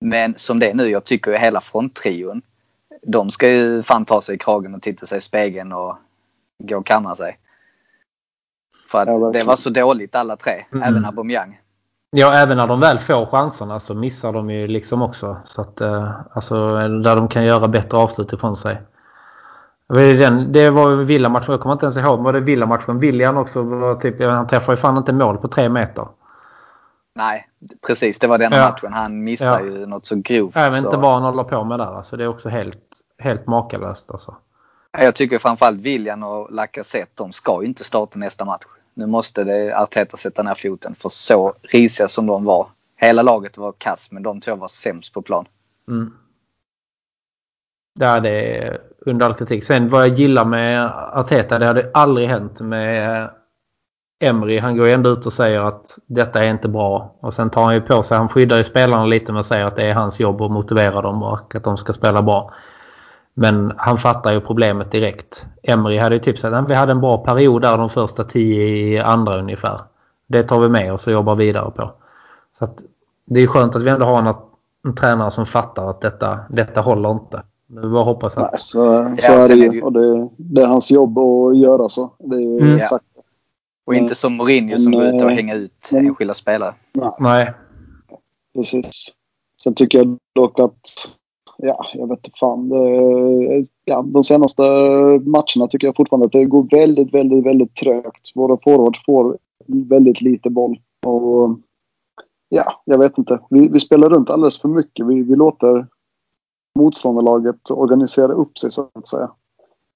Men 0.00 0.34
som 0.36 0.58
det 0.58 0.70
är 0.70 0.74
nu, 0.74 0.88
jag 0.88 1.04
tycker 1.04 1.30
ju 1.30 1.38
hela 1.38 1.60
fronttrion 1.60 2.42
de 3.02 3.30
ska 3.30 3.48
ju 3.48 3.82
fan 3.82 4.04
ta 4.04 4.20
sig 4.20 4.34
i 4.34 4.38
kragen 4.38 4.74
och 4.74 4.82
titta 4.82 5.06
sig 5.06 5.18
i 5.18 5.20
spegeln 5.20 5.72
och 5.72 5.96
gå 6.58 6.78
och 6.78 6.86
kamma 6.86 7.16
sig. 7.16 7.38
För 8.90 8.98
att 8.98 9.08
ja, 9.08 9.30
det 9.32 9.44
var 9.44 9.56
så 9.56 9.70
dåligt 9.70 10.14
alla 10.14 10.36
tre, 10.36 10.64
mm. 10.72 10.82
även 10.82 11.04
Aubameyang. 11.04 11.60
Ja, 12.10 12.34
även 12.34 12.56
när 12.56 12.66
de 12.66 12.80
väl 12.80 12.98
får 12.98 13.26
chanserna 13.26 13.78
så 13.78 13.94
missar 13.94 14.32
de 14.32 14.50
ju 14.50 14.66
liksom 14.66 15.02
också. 15.02 15.36
Så 15.44 15.60
att, 15.60 15.80
eh, 15.80 16.10
alltså, 16.30 16.74
där 16.88 17.16
de 17.16 17.28
kan 17.28 17.44
göra 17.44 17.68
bättre 17.68 17.98
avslut 17.98 18.32
ifrån 18.32 18.56
sig. 18.56 18.78
Den, 19.88 20.52
det 20.52 20.70
var 20.70 20.96
Villa-matchen, 20.96 21.52
jag 21.52 21.60
kommer 21.60 21.72
inte 21.72 21.86
ens 21.86 21.96
ihåg, 21.96 22.20
var 22.20 22.32
det 22.32 22.40
Villa-matchen? 22.40 22.98
William 22.98 23.36
också, 23.36 23.62
var 23.62 23.94
typ, 23.94 24.22
han 24.22 24.46
träffar 24.46 24.72
ju 24.72 24.76
fan 24.76 24.96
inte 24.96 25.12
mål 25.12 25.38
på 25.38 25.48
tre 25.48 25.68
meter. 25.68 26.08
Nej, 27.14 27.48
precis. 27.86 28.18
Det 28.18 28.26
var 28.26 28.38
den 28.38 28.52
ja. 28.52 28.70
matchen. 28.70 28.92
Han 28.92 29.24
missar 29.24 29.60
ja. 29.60 29.64
ju 29.64 29.86
något 29.86 30.06
så 30.06 30.16
grovt. 30.16 30.56
Jag 30.56 30.70
vet 30.70 30.84
inte 30.84 30.96
vad 30.96 31.14
han 31.14 31.22
håller 31.22 31.44
på 31.44 31.64
med 31.64 31.78
där. 31.78 31.96
Alltså, 31.96 32.16
det 32.16 32.24
är 32.24 32.28
också 32.28 32.48
helt, 32.48 32.84
helt 33.18 33.46
makalöst. 33.46 34.10
Alltså. 34.10 34.36
Jag 34.92 35.14
tycker 35.14 35.38
framförallt 35.38 35.80
William 35.80 36.22
och 36.22 36.52
Lacazette, 36.52 37.12
de 37.14 37.32
ska 37.32 37.62
ju 37.62 37.68
inte 37.68 37.84
starta 37.84 38.18
nästa 38.18 38.44
match. 38.44 38.64
Nu 38.94 39.06
måste 39.06 39.44
det 39.44 39.78
Arteta 39.78 40.16
sätta 40.16 40.42
ner 40.42 40.54
foten 40.54 40.94
för 40.94 41.08
så 41.08 41.54
risiga 41.62 42.08
som 42.08 42.26
de 42.26 42.44
var. 42.44 42.68
Hela 42.96 43.22
laget 43.22 43.58
var 43.58 43.72
kass 43.78 44.08
men 44.12 44.22
de 44.22 44.40
två 44.40 44.54
var 44.54 44.68
sämst 44.68 45.12
på 45.12 45.22
plan. 45.22 45.44
Mm. 45.88 46.12
Det 47.98 48.06
är 48.06 48.78
under 49.06 49.26
all 49.26 49.34
kritik. 49.34 49.64
Sen 49.64 49.88
vad 49.88 50.02
jag 50.02 50.08
gillar 50.08 50.44
med 50.44 50.92
Arteta, 51.12 51.58
det 51.58 51.66
hade 51.66 51.90
aldrig 51.94 52.28
hänt 52.28 52.60
med 52.60 53.30
Emry 54.20 54.58
han 54.58 54.76
går 54.76 54.86
ju 54.86 54.92
ändå 54.92 55.10
ut 55.10 55.26
och 55.26 55.32
säger 55.32 55.60
att 55.60 55.98
detta 56.06 56.44
är 56.44 56.50
inte 56.50 56.68
bra. 56.68 57.14
Och 57.20 57.34
sen 57.34 57.50
tar 57.50 57.62
han 57.62 57.74
ju 57.74 57.80
på 57.80 58.02
sig, 58.02 58.18
han 58.18 58.28
skyddar 58.28 58.56
ju 58.56 58.64
spelarna 58.64 59.04
lite 59.04 59.32
med 59.32 59.40
att 59.40 59.46
säga 59.46 59.66
att 59.66 59.76
det 59.76 59.86
är 59.86 59.94
hans 59.94 60.20
jobb 60.20 60.42
att 60.42 60.50
motivera 60.50 61.02
dem 61.02 61.22
och 61.22 61.54
att 61.54 61.64
de 61.64 61.76
ska 61.76 61.92
spela 61.92 62.22
bra. 62.22 62.52
Men 63.34 63.72
han 63.76 63.98
fattar 63.98 64.32
ju 64.32 64.40
problemet 64.40 64.90
direkt. 64.90 65.46
Emry 65.62 65.98
hade 65.98 66.14
ju 66.14 66.20
typ 66.20 66.38
sagt 66.38 66.54
att 66.54 66.70
vi 66.70 66.74
hade 66.74 66.92
en 66.92 67.00
bra 67.00 67.24
period 67.24 67.62
där 67.62 67.78
de 67.78 67.90
första 67.90 68.24
tio 68.24 68.62
i 68.62 68.98
andra 68.98 69.38
ungefär. 69.38 69.80
Det 70.28 70.42
tar 70.42 70.60
vi 70.60 70.68
med 70.68 70.92
oss 70.92 71.06
och 71.06 71.12
jobbar 71.12 71.34
vidare 71.34 71.70
på. 71.70 71.92
Så 72.58 72.64
att 72.64 72.78
det 73.26 73.40
är 73.40 73.46
skönt 73.46 73.76
att 73.76 73.82
vi 73.82 73.90
ändå 73.90 74.06
har 74.06 74.18
en, 74.18 74.34
en 74.84 74.94
tränare 74.94 75.30
som 75.30 75.46
fattar 75.46 75.90
att 75.90 76.00
detta, 76.00 76.38
detta 76.48 76.80
håller 76.80 77.10
inte. 77.10 77.42
Nu 77.70 77.90
bara 77.90 78.04
hoppas 78.04 78.36
att... 78.36 78.50
Nej, 78.50 78.60
så, 78.60 79.16
så 79.18 79.32
är 79.32 79.48
det 79.48 79.54
ju. 79.54 79.82
Och 79.82 79.92
det, 79.92 80.28
det, 80.36 80.62
är 80.62 80.66
hans 80.66 80.90
jobb 80.90 81.18
att 81.18 81.58
göra 81.58 81.88
så. 81.88 82.12
Det 82.18 82.36
är 82.36 82.40
ju 82.40 82.58
mm. 82.58 82.76
exakt 82.76 83.04
och 83.88 83.94
inte 83.94 84.14
som 84.14 84.36
Mourinho 84.36 84.76
som 84.76 84.92
går 84.92 85.04
ut 85.04 85.22
och 85.22 85.30
hänger 85.30 85.56
ut 85.56 85.90
enskilda 85.92 86.34
spelare. 86.34 86.74
Nej. 87.18 87.52
Precis. 88.54 89.14
Sen 89.62 89.74
tycker 89.74 89.98
jag 89.98 90.18
dock 90.34 90.60
att, 90.60 90.80
ja, 91.56 91.86
jag 91.94 92.08
vet 92.08 92.26
inte 92.26 92.38
fan. 92.40 92.68
Det, 92.68 93.64
ja, 93.84 94.02
de 94.02 94.24
senaste 94.24 94.62
matcherna 95.22 95.66
tycker 95.68 95.86
jag 95.86 95.96
fortfarande 95.96 96.26
att 96.26 96.32
det 96.32 96.44
går 96.44 96.68
väldigt, 96.70 97.14
väldigt, 97.14 97.46
väldigt 97.46 97.74
trögt. 97.74 98.32
Våra 98.34 98.58
forwards 98.64 99.04
får 99.06 99.38
väldigt 99.66 100.20
lite 100.20 100.50
boll. 100.50 100.80
Och 101.06 101.58
ja, 102.48 102.82
jag 102.84 102.98
vet 102.98 103.18
inte. 103.18 103.38
Vi, 103.50 103.68
vi 103.68 103.80
spelar 103.80 104.10
runt 104.10 104.30
alldeles 104.30 104.60
för 104.60 104.68
mycket. 104.68 105.06
Vi, 105.06 105.22
vi 105.22 105.36
låter 105.36 105.86
motståndarlaget 106.78 107.70
organisera 107.70 108.32
upp 108.32 108.58
sig 108.58 108.70
så 108.70 108.88
att 108.94 109.08
säga. 109.08 109.30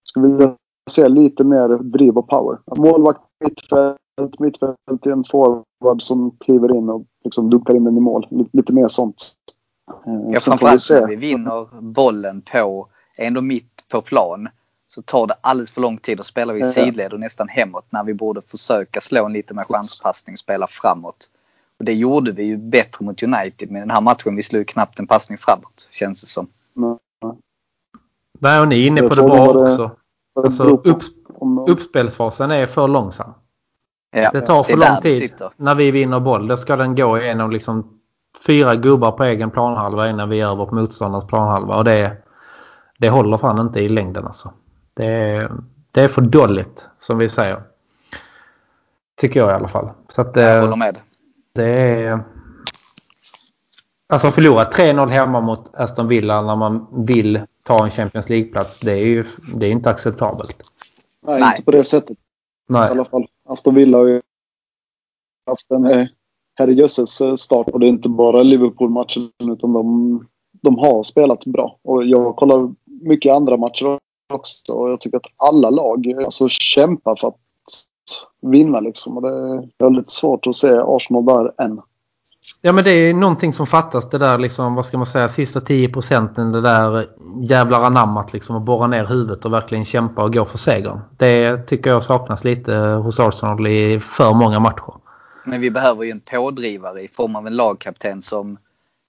Skulle 0.05 0.29
vilja 0.29 0.57
se 0.91 1.09
lite 1.09 1.45
mer 1.45 1.69
driv 1.69 2.19
och 2.19 2.29
power. 2.29 2.59
Målvakt 2.77 3.21
mittfält, 3.45 4.39
mittfält 4.39 5.03
till 5.03 5.13
en 5.13 5.25
forward 5.25 6.03
som 6.03 6.37
kliver 6.41 6.77
in 6.77 6.89
och 6.89 7.05
liksom 7.25 7.51
dunkar 7.51 7.75
in 7.75 7.85
den 7.85 7.97
i 7.97 8.01
mål. 8.01 8.27
Lite, 8.31 8.51
lite 8.53 8.73
mer 8.73 8.89
sånt. 8.89 9.35
Eh, 10.07 10.31
ja, 10.33 10.41
framförallt 10.41 10.91
när 10.91 11.07
vi 11.07 11.17
vinner 11.17 11.81
bollen 11.81 12.43
på, 12.53 12.89
ändå 13.19 13.41
mitt 13.41 13.89
på 13.89 14.03
plan, 14.03 14.49
så 14.89 15.03
tar 15.03 15.27
det 15.27 15.35
alldeles 15.41 15.71
för 15.71 15.81
lång 15.81 15.99
tid 15.99 16.21
att 16.21 16.27
spela 16.27 16.53
vid 16.53 16.67
sidled 16.67 17.13
och 17.13 17.21
nästan 17.21 17.49
hemåt 17.49 17.87
när 17.91 18.05
vi 18.05 18.15
borde 18.15 18.41
försöka 18.47 19.01
slå 19.01 19.27
en 19.27 19.33
lite 19.33 19.55
med 19.55 19.67
chanspassning 19.67 20.35
och 20.35 20.39
spela 20.39 20.67
framåt. 20.67 21.29
Och 21.79 21.85
det 21.85 21.93
gjorde 21.95 22.33
vi 22.33 22.43
ju 22.43 22.57
bättre 22.57 23.05
mot 23.05 23.23
United 23.23 23.71
med 23.71 23.83
den 23.83 23.91
här 23.91 24.01
matchen. 24.01 24.37
Vi 24.37 24.43
slog 24.43 24.67
knappt 24.67 24.99
en 24.99 25.07
passning 25.07 25.39
framåt, 25.39 25.89
känns 25.91 26.21
det 26.21 26.27
som. 26.27 26.49
Nej, 28.39 28.61
och 28.61 28.69
ni 28.69 28.83
är 28.83 28.87
inne 28.87 29.03
på 29.03 29.15
det 29.15 29.23
bra 29.23 29.49
också. 29.49 29.91
Alltså, 30.35 30.65
upp, 30.65 31.03
uppspelsfasen 31.69 32.51
är 32.51 32.67
för 32.67 32.89
långsam. 32.89 33.33
Ja, 34.11 34.31
det 34.31 34.41
tar 34.41 34.63
för 34.63 34.77
det 34.77 34.89
lång 34.89 35.01
tid. 35.01 35.33
När 35.57 35.75
vi 35.75 35.91
vinner 35.91 36.21
boll, 36.21 36.49
då 36.49 36.57
ska 36.57 36.77
den 36.77 36.95
gå 36.95 37.19
igenom 37.19 37.51
liksom 37.51 38.01
fyra 38.47 38.75
gubbar 38.75 39.13
på 39.13 39.25
egen 39.25 39.51
planhalva 39.51 40.11
innan 40.11 40.29
vi 40.29 40.37
gör 40.37 40.55
vårt 40.55 40.71
motståndars 40.71 41.27
planhalva. 41.27 41.77
Och 41.77 41.85
det, 41.85 42.17
det 42.99 43.11
håller 43.11 43.37
fan 43.37 43.59
inte 43.59 43.81
i 43.81 43.89
längden 43.89 44.27
alltså. 44.27 44.53
Det 44.95 45.07
är, 45.07 45.53
det 45.91 46.01
är 46.01 46.09
för 46.09 46.23
dåligt 46.23 46.89
som 46.99 47.19
vi 47.19 47.29
säger. 47.29 47.63
Tycker 49.17 49.41
jag 49.41 49.51
i 49.51 49.55
alla 49.55 49.69
fall. 49.69 49.91
Så 50.09 50.23
att, 50.23 50.37
jag 50.37 50.61
håller 50.61 50.77
med. 50.77 50.97
Det 51.55 51.65
är... 51.65 52.25
Alltså 54.13 54.31
förlora 54.31 54.65
3-0 54.65 55.09
hemma 55.09 55.41
mot 55.41 55.75
Aston 55.75 56.09
Villa 56.09 56.43
när 56.43 56.57
man 56.57 56.87
vill 57.07 57.41
ta 57.63 57.85
en 57.85 57.91
Champions 57.91 58.29
League-plats. 58.29 58.81
Det 58.81 58.93
är 58.93 59.07
ju 59.07 59.25
det 59.55 59.67
är 59.67 59.71
inte 59.71 59.91
acceptabelt. 59.91 60.57
Nej, 61.27 61.41
Nej, 61.41 61.51
inte 61.51 61.63
på 61.63 61.71
det 61.71 61.85
sättet. 61.85 62.19
Nej. 62.69 62.89
I 62.89 62.91
alla 62.91 63.05
fall. 63.05 63.27
Aston 63.49 63.75
Villa 63.75 63.99
har 63.99 64.07
ju 64.07 64.21
haft 65.47 65.71
en 65.71 65.85
eh, 65.85 66.07
herrejösses 66.55 67.21
eh, 67.21 67.35
start 67.35 67.69
och 67.69 67.81
det 67.81 67.87
är 67.87 67.89
inte 67.89 68.09
bara 68.09 68.43
Liverpool-matchen 68.43 69.31
utan 69.43 69.73
de, 69.73 70.27
de 70.63 70.79
har 70.79 71.03
spelat 71.03 71.45
bra. 71.45 71.79
Och 71.83 72.05
jag 72.05 72.37
kollar 72.37 72.73
mycket 72.85 73.33
andra 73.33 73.57
matcher 73.57 73.99
också 74.35 74.73
och 74.73 74.91
jag 74.91 75.01
tycker 75.01 75.17
att 75.17 75.33
alla 75.37 75.71
lag 75.71 76.13
alltså, 76.25 76.49
kämpar 76.49 77.17
för 77.21 77.29
att 77.29 77.37
vinna 78.41 78.81
liksom. 78.81 79.17
Och 79.17 79.23
det 79.23 79.85
är 79.87 79.91
lite 79.91 80.13
svårt 80.13 80.47
att 80.47 80.55
se 80.55 80.81
Arsenal 80.87 81.25
där 81.25 81.65
än. 81.65 81.81
Ja 82.65 82.73
men 82.73 82.85
det 82.85 82.91
är 82.91 83.15
någonting 83.15 83.53
som 83.53 83.67
fattas 83.67 84.11
det 84.11 84.19
där 84.19 84.39
liksom, 84.39 84.75
vad 84.75 84.87
ska 84.87 84.97
man 84.97 85.07
säga, 85.07 85.29
sista 85.29 85.61
10 85.61 85.89
procenten 85.89 86.53
det 86.53 86.61
där 86.61 87.09
jävlar 87.49 87.85
anammat 87.85 88.33
liksom 88.33 88.57
att 88.57 88.63
borra 88.63 88.87
ner 88.87 89.07
huvudet 89.07 89.45
och 89.45 89.53
verkligen 89.53 89.85
kämpa 89.85 90.25
och 90.25 90.33
gå 90.33 90.45
för 90.45 90.59
segern. 90.59 91.01
Det 91.17 91.67
tycker 91.67 91.91
jag 91.91 92.03
saknas 92.03 92.45
lite 92.45 92.75
hos 92.75 93.21
Arsenal 93.21 93.67
i 93.67 94.01
för 94.01 94.35
många 94.35 94.61
matcher. 94.61 94.95
Men 95.45 95.61
vi 95.61 95.71
behöver 95.71 96.05
ju 96.05 96.11
en 96.11 96.21
pådrivare 96.21 97.03
i 97.03 97.09
form 97.09 97.37
av 97.37 97.47
en 97.47 97.57
lagkapten 97.57 98.23
som 98.23 98.59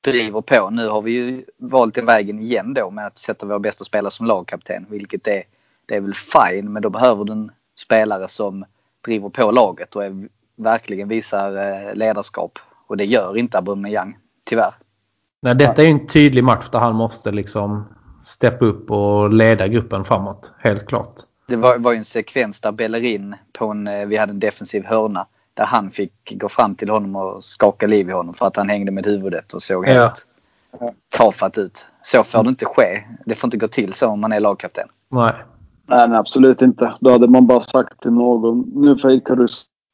driver 0.03 0.41
på. 0.41 0.69
Nu 0.69 0.87
har 0.87 1.01
vi 1.01 1.11
ju 1.11 1.45
valt 1.57 1.95
den 1.95 2.05
vägen 2.05 2.39
igen 2.39 2.73
då 2.73 2.89
med 2.89 3.07
att 3.07 3.19
sätta 3.19 3.45
vår 3.45 3.59
bästa 3.59 3.83
spelare 3.83 4.11
som 4.11 4.25
lagkapten, 4.25 4.85
vilket 4.89 5.27
är, 5.27 5.43
det 5.85 5.95
är 5.95 6.01
väl 6.01 6.13
fine, 6.13 6.73
men 6.73 6.81
då 6.81 6.89
behöver 6.89 7.23
du 7.25 7.31
en 7.31 7.51
spelare 7.79 8.27
som 8.27 8.65
driver 9.05 9.29
på 9.29 9.51
laget 9.51 9.95
och 9.95 10.03
är, 10.03 10.27
verkligen 10.55 11.07
visar 11.07 11.55
eh, 11.55 11.95
ledarskap 11.95 12.59
och 12.93 12.97
det 12.97 13.05
gör 13.05 13.37
inte 13.37 13.57
Aubameyang, 13.57 14.17
tyvärr. 14.43 14.73
Nej, 15.41 15.55
detta 15.55 15.83
är 15.83 15.87
en 15.87 16.07
tydlig 16.07 16.43
match 16.43 16.69
där 16.71 16.79
han 16.79 16.95
måste 16.95 17.31
liksom 17.31 17.85
steppa 18.23 18.65
upp 18.65 18.91
och 18.91 19.33
leda 19.33 19.67
gruppen 19.67 20.05
framåt. 20.05 20.51
Helt 20.57 20.87
klart. 20.87 21.15
Det 21.47 21.55
var, 21.55 21.77
var 21.77 21.91
ju 21.91 21.97
en 21.97 22.05
sekvens 22.05 22.61
där 22.61 22.71
Bellerin 22.71 23.35
på 23.53 23.67
en, 23.67 23.87
eh, 23.87 24.05
vi 24.05 24.17
hade 24.17 24.31
en 24.31 24.39
defensiv 24.39 24.85
hörna. 24.85 25.27
Där 25.53 25.65
han 25.65 25.91
fick 25.91 26.33
gå 26.39 26.49
fram 26.49 26.75
till 26.75 26.89
honom 26.89 27.15
och 27.15 27.43
skaka 27.43 27.87
liv 27.87 28.09
i 28.09 28.11
honom 28.11 28.33
för 28.33 28.45
att 28.45 28.55
han 28.55 28.69
hängde 28.69 28.91
med 28.91 29.05
huvudet 29.05 29.53
och 29.53 29.63
såg 29.63 29.85
helt 29.85 30.27
ja. 30.79 30.93
tafatt 31.09 31.57
ut. 31.57 31.85
Så 32.01 32.23
får 32.23 32.43
det 32.43 32.49
inte 32.49 32.65
ske. 32.65 33.03
Det 33.25 33.35
får 33.35 33.47
inte 33.47 33.57
gå 33.57 33.67
till 33.67 33.93
så 33.93 34.09
om 34.09 34.21
man 34.21 34.31
är 34.31 34.39
lagkapten. 34.39 34.87
Nej. 35.11 35.33
Nej, 35.87 36.07
nej 36.07 36.17
absolut 36.17 36.61
inte. 36.61 36.93
Då 36.99 37.11
hade 37.11 37.27
man 37.27 37.47
bara 37.47 37.59
sagt 37.59 38.01
till 38.01 38.11
någon, 38.11 38.71
nu 38.75 38.97
fejkar 38.97 39.35
du 39.35 39.47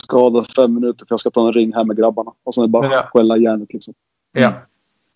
skadad 0.09 0.47
fem 0.55 0.73
minuter 0.73 1.05
för 1.05 1.13
jag 1.13 1.19
ska 1.19 1.29
ta 1.29 1.47
en 1.47 1.53
ring 1.53 1.73
här 1.73 1.83
med 1.83 1.97
grabbarna. 1.97 2.31
Och 2.43 2.53
sen 2.53 2.63
är 2.63 2.67
det 2.67 2.71
bara 2.71 2.85
Ja. 2.91 3.03
skälla 3.13 3.37
järnet 3.37 3.73
liksom. 3.73 3.93
Ja. 4.31 4.51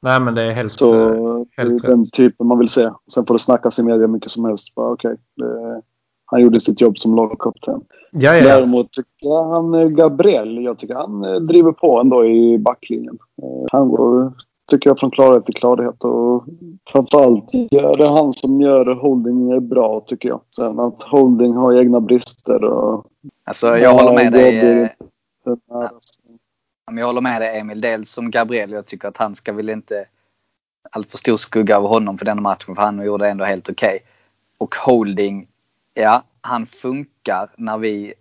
Nej 0.01 0.19
men 0.19 0.36
det 0.36 0.41
är 0.43 0.51
helt, 0.51 0.71
Så 0.71 0.93
eh, 0.95 1.43
det 1.56 1.62
är 1.62 1.69
helt 1.69 1.84
den 1.84 2.06
typen 2.10 2.47
man 2.47 2.60
vill 2.60 2.67
se. 2.69 2.89
Sen 3.13 3.25
får 3.25 3.34
det 3.34 3.39
snackas 3.39 3.79
i 3.79 3.84
media 3.84 4.08
mycket 4.08 4.32
som 4.32 4.45
helst. 4.45 4.75
Bara, 4.75 4.91
okej, 4.91 5.15
det- 5.36 5.82
han 6.25 6.41
gjorde 6.41 6.60
sitt 6.60 6.82
jobb 6.82 6.97
som 6.97 7.15
lagkapten. 7.15 7.82
Ja, 8.12 8.36
ja. 8.36 8.43
Däremot 8.43 8.91
tycker 8.91 9.10
jag 9.27 9.43
han, 9.43 9.73
eh, 9.73 9.88
Gabriel, 9.88 10.63
jag 10.63 10.77
tycker 10.79 10.95
han 10.95 11.23
eh, 11.25 11.36
driver 11.36 11.71
på 11.71 11.99
ändå 11.99 12.25
i 12.25 12.58
backlinjen. 12.58 13.17
Han 13.71 13.89
går, 13.89 14.34
tycker 14.71 14.89
jag, 14.89 14.99
från 14.99 15.12
klarhet 15.12 15.45
till 15.45 15.56
klarhet. 15.56 16.03
Och 16.03 16.45
framförallt 16.91 17.53
är 17.53 17.97
det 17.97 18.08
han 18.10 18.34
som 18.34 18.62
gör 18.62 18.86
Holding 18.95 19.67
bra, 19.69 20.03
tycker 20.08 20.29
jag. 20.29 20.41
Sen 20.56 20.79
att 20.79 21.03
Holding 21.03 21.53
har 21.53 21.73
egna 21.73 21.99
brister 22.01 22.63
och... 22.63 23.06
Alltså 23.43 23.77
jag 23.77 23.93
håller 23.93 24.13
med 24.13 24.32
dig. 24.34 24.58
eh, 24.60 24.89
jag 26.91 27.06
håller 27.06 27.21
med 27.21 27.41
dig 27.41 27.60
Emil. 27.60 27.82
Dels 27.82 28.10
som 28.12 28.32
Gabriel. 28.32 28.71
Jag 28.71 28.86
tycker 28.86 29.08
att 29.08 29.17
han 29.17 29.36
ska 29.36 29.53
väl 29.53 29.69
inte 29.69 30.06
allt 30.91 31.12
för 31.12 31.17
stor 31.17 31.38
skugga 31.38 31.75
över 31.75 31.88
honom 31.88 32.17
för 32.17 32.25
den 32.25 32.41
matchen. 32.41 32.75
För 32.75 32.82
han 32.82 33.06
gjorde 33.06 33.29
ändå 33.29 33.45
helt 33.45 33.69
okej. 33.69 33.99
Och 34.58 34.75
Holding, 34.75 35.47
ja 35.93 36.23
han 36.41 36.65
funkar 36.65 37.49
när 37.58 37.77
vi 37.77 38.13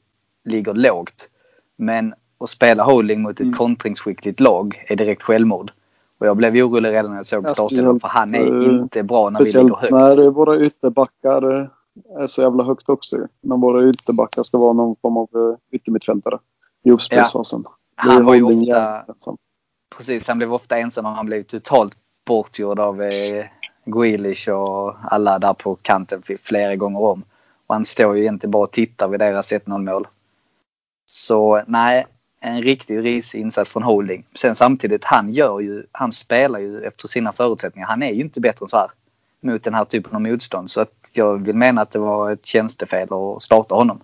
ligger 0.44 0.74
lågt. 0.74 1.28
Men 1.76 2.14
att 2.40 2.48
spela 2.48 2.82
Holding 2.84 3.22
mot 3.22 3.32
ett 3.32 3.40
Mm. 3.40 3.54
kontringsskickligt 3.54 4.40
lag 4.40 4.84
är 4.88 4.96
direkt 4.96 5.22
självmord. 5.22 5.72
Och 6.18 6.26
jag 6.26 6.36
blev 6.36 6.54
orolig 6.56 6.92
redan 6.92 7.10
när 7.10 7.18
jag 7.18 7.26
såg 7.26 7.50
startelvan 7.50 8.00
för 8.00 8.08
han 8.08 8.34
är 8.34 8.42
speciellt, 8.42 8.82
inte 8.82 9.02
bra 9.02 9.30
när 9.30 9.38
vi 9.40 9.44
ligger 9.44 9.60
Speciellt 9.76 9.80
högt. 9.80 10.18
när 10.18 10.30
våra 10.30 10.60
ytterbackar 10.60 11.70
är 12.18 12.26
så 12.26 12.42
jävla 12.42 12.64
högt 12.64 12.88
också. 12.88 13.16
När 13.40 13.56
våra 13.56 13.90
ytterbackar 13.90 14.42
ska 14.42 14.58
vara 14.58 14.72
någon 14.72 14.96
form 15.02 15.16
av 15.16 15.28
eh, 15.34 15.56
yttermittfältare 15.70 16.38
i 16.84 16.90
uppspelsfasen. 16.90 17.60
Är 17.96 18.02
Han 18.02 18.24
var 18.24 18.34
ju 18.34 18.42
ofta, 18.42 19.02
ensam. 19.02 19.36
precis, 19.96 20.28
han 20.28 20.38
blev 20.38 20.54
ofta 20.54 20.78
ensam 20.78 21.06
och 21.06 21.12
han 21.12 21.26
blev 21.26 21.42
totalt 21.42 21.94
bortgjord 22.26 22.78
av 22.78 23.02
eh, 23.02 23.46
Grealish 23.84 24.48
och 24.48 24.96
alla 25.02 25.38
där 25.38 25.54
på 25.54 25.74
kanten 25.82 26.22
flera 26.42 26.76
gånger 26.76 27.00
om. 27.00 27.24
Och 27.66 27.74
han 27.74 27.84
står 27.84 28.16
ju 28.16 28.22
egentligen 28.22 28.50
bara 28.50 28.62
och 28.62 28.70
tittar 28.70 29.08
vid 29.08 29.20
deras 29.20 29.52
1-0 29.52 29.92
mål. 29.92 30.06
Så 31.06 31.62
nej, 31.66 32.06
en 32.40 32.62
riktigt 32.62 33.02
risig 33.02 33.40
insats 33.40 33.70
från 33.70 33.82
Holding. 33.82 34.24
Sen 34.34 34.54
samtidigt, 34.54 35.04
han 35.04 35.32
gör 35.32 35.60
ju, 35.60 35.86
han 35.92 36.12
spelar 36.12 36.58
ju 36.58 36.82
efter 36.84 37.08
sina 37.08 37.32
förutsättningar. 37.32 37.88
Han 37.88 38.02
är 38.02 38.12
ju 38.12 38.20
inte 38.20 38.40
bättre 38.40 38.64
än 38.64 38.68
så 38.68 38.76
här 38.76 38.90
mot 39.40 39.62
den 39.62 39.74
här 39.74 39.84
typen 39.84 40.14
av 40.14 40.20
motstånd. 40.20 40.70
Så 40.70 40.80
att 40.80 41.01
jag 41.16 41.46
vill 41.46 41.56
mena 41.56 41.80
att 41.80 41.90
det 41.90 41.98
var 41.98 42.30
ett 42.30 42.46
tjänstefel 42.46 43.08
att 43.12 43.42
starta 43.42 43.74
honom. 43.74 44.00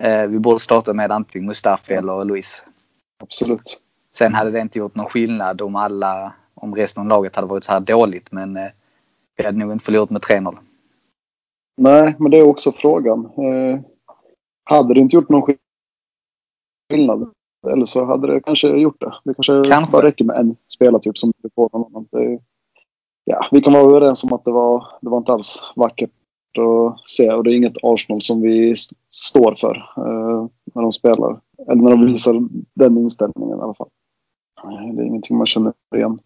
Eh, 0.00 0.26
vi 0.26 0.38
borde 0.38 0.58
starta 0.58 0.92
med 0.92 1.12
antingen 1.12 1.46
Mustafi 1.46 1.94
eller 1.94 2.24
Luis. 2.24 2.62
Absolut. 3.22 3.82
Sen 4.14 4.34
hade 4.34 4.50
det 4.50 4.60
inte 4.60 4.78
gjort 4.78 4.94
någon 4.94 5.10
skillnad 5.10 5.62
om 5.62 5.76
alla, 5.76 6.32
om 6.54 6.74
resten 6.74 7.00
av 7.00 7.08
laget 7.08 7.36
hade 7.36 7.48
varit 7.48 7.64
så 7.64 7.72
här 7.72 7.80
dåligt. 7.80 8.32
Men 8.32 8.56
eh, 8.56 8.70
vi 9.36 9.44
hade 9.44 9.58
nog 9.58 9.72
inte 9.72 9.84
förlorat 9.84 10.10
med 10.10 10.22
3-0. 10.22 10.58
Nej, 11.76 12.16
men 12.18 12.30
det 12.30 12.38
är 12.38 12.42
också 12.42 12.72
frågan. 12.72 13.24
Eh, 13.24 13.80
hade 14.64 14.94
det 14.94 15.00
inte 15.00 15.16
gjort 15.16 15.28
någon 15.28 15.56
skillnad? 16.90 17.32
Eller 17.66 17.84
så 17.84 18.04
hade 18.04 18.26
det 18.26 18.40
kanske 18.40 18.68
gjort 18.68 19.00
det. 19.00 19.14
Det 19.24 19.34
kanske, 19.34 19.70
Kanske. 19.70 19.92
bara 19.92 20.06
räcker 20.06 20.24
med 20.24 20.36
en 20.36 20.56
spelartyp 20.66 21.18
som 21.18 21.32
du 21.42 21.50
får 21.54 21.70
någon 21.72 21.86
annan. 21.86 22.08
Det, 22.10 22.38
ja, 23.26 23.48
vi 23.50 23.60
kan 23.60 23.72
vara 23.72 23.82
överens 23.82 24.24
om 24.24 24.32
att 24.32 24.44
det 24.44 24.52
var, 24.52 24.86
det 25.00 25.08
var 25.08 25.18
inte 25.18 25.32
alls 25.32 25.62
vackert 25.76 26.10
att 26.58 27.08
se. 27.08 27.32
Och 27.32 27.44
det 27.44 27.50
är 27.50 27.56
inget 27.56 27.76
Arsenal 27.82 28.22
som 28.22 28.42
vi 28.42 28.74
står 29.10 29.54
för 29.54 29.76
eh, 29.96 30.46
när 30.74 30.82
de 30.82 30.92
spelar. 30.92 31.40
Eller 31.68 31.82
när 31.82 31.90
de 31.90 32.06
visar 32.06 32.48
den 32.74 32.98
inställningen 32.98 33.58
i 33.58 33.62
alla 33.62 33.74
fall. 33.74 33.88
Det 34.94 35.02
är 35.02 35.06
ingenting 35.06 35.36
man 35.36 35.46
känner 35.46 35.72
igen. 35.96 36.18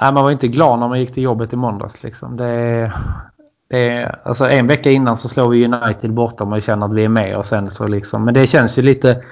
Nej, 0.00 0.12
man 0.12 0.24
var 0.24 0.30
inte 0.30 0.48
glad 0.48 0.78
när 0.78 0.88
man 0.88 1.00
gick 1.00 1.14
till 1.14 1.22
jobbet 1.22 1.52
i 1.52 1.56
måndags. 1.56 2.02
Liksom. 2.02 2.36
Det, 2.36 2.92
det, 3.68 4.14
alltså 4.24 4.44
en 4.44 4.66
vecka 4.66 4.90
innan 4.90 5.16
så 5.16 5.28
slår 5.28 5.48
vi 5.48 5.64
United 5.64 6.14
borta 6.14 6.44
och 6.44 6.50
man 6.50 6.60
känner 6.60 6.86
att 6.86 6.92
vi 6.92 7.04
är 7.04 7.08
med. 7.08 7.36
Och 7.36 7.46
sen 7.46 7.70
så 7.70 7.86
liksom, 7.86 8.24
men 8.24 8.34
det 8.34 8.46
känns 8.46 8.78
ju 8.78 8.82
lite 8.82 9.22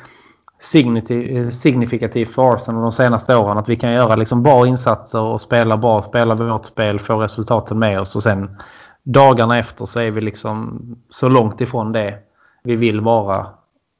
Eh, 1.10 1.48
signifikativt 1.48 2.34
för 2.34 2.54
Arsenal 2.54 2.82
de 2.82 2.92
senaste 2.92 3.36
åren. 3.36 3.58
Att 3.58 3.68
vi 3.68 3.76
kan 3.76 3.92
göra 3.92 4.16
liksom 4.16 4.42
bra 4.42 4.66
insatser 4.66 5.20
och 5.20 5.40
spela 5.40 5.76
bra, 5.76 6.02
spela 6.02 6.34
vårt 6.34 6.64
spel, 6.64 7.00
få 7.00 7.20
resultaten 7.20 7.78
med 7.78 8.00
oss. 8.00 8.16
Och 8.16 8.22
sen 8.22 8.56
dagarna 9.02 9.58
efter 9.58 9.84
så 9.84 10.00
är 10.00 10.10
vi 10.10 10.20
liksom 10.20 10.80
så 11.08 11.28
långt 11.28 11.60
ifrån 11.60 11.92
det 11.92 12.18
vi 12.62 12.76
vill 12.76 13.00
vara. 13.00 13.46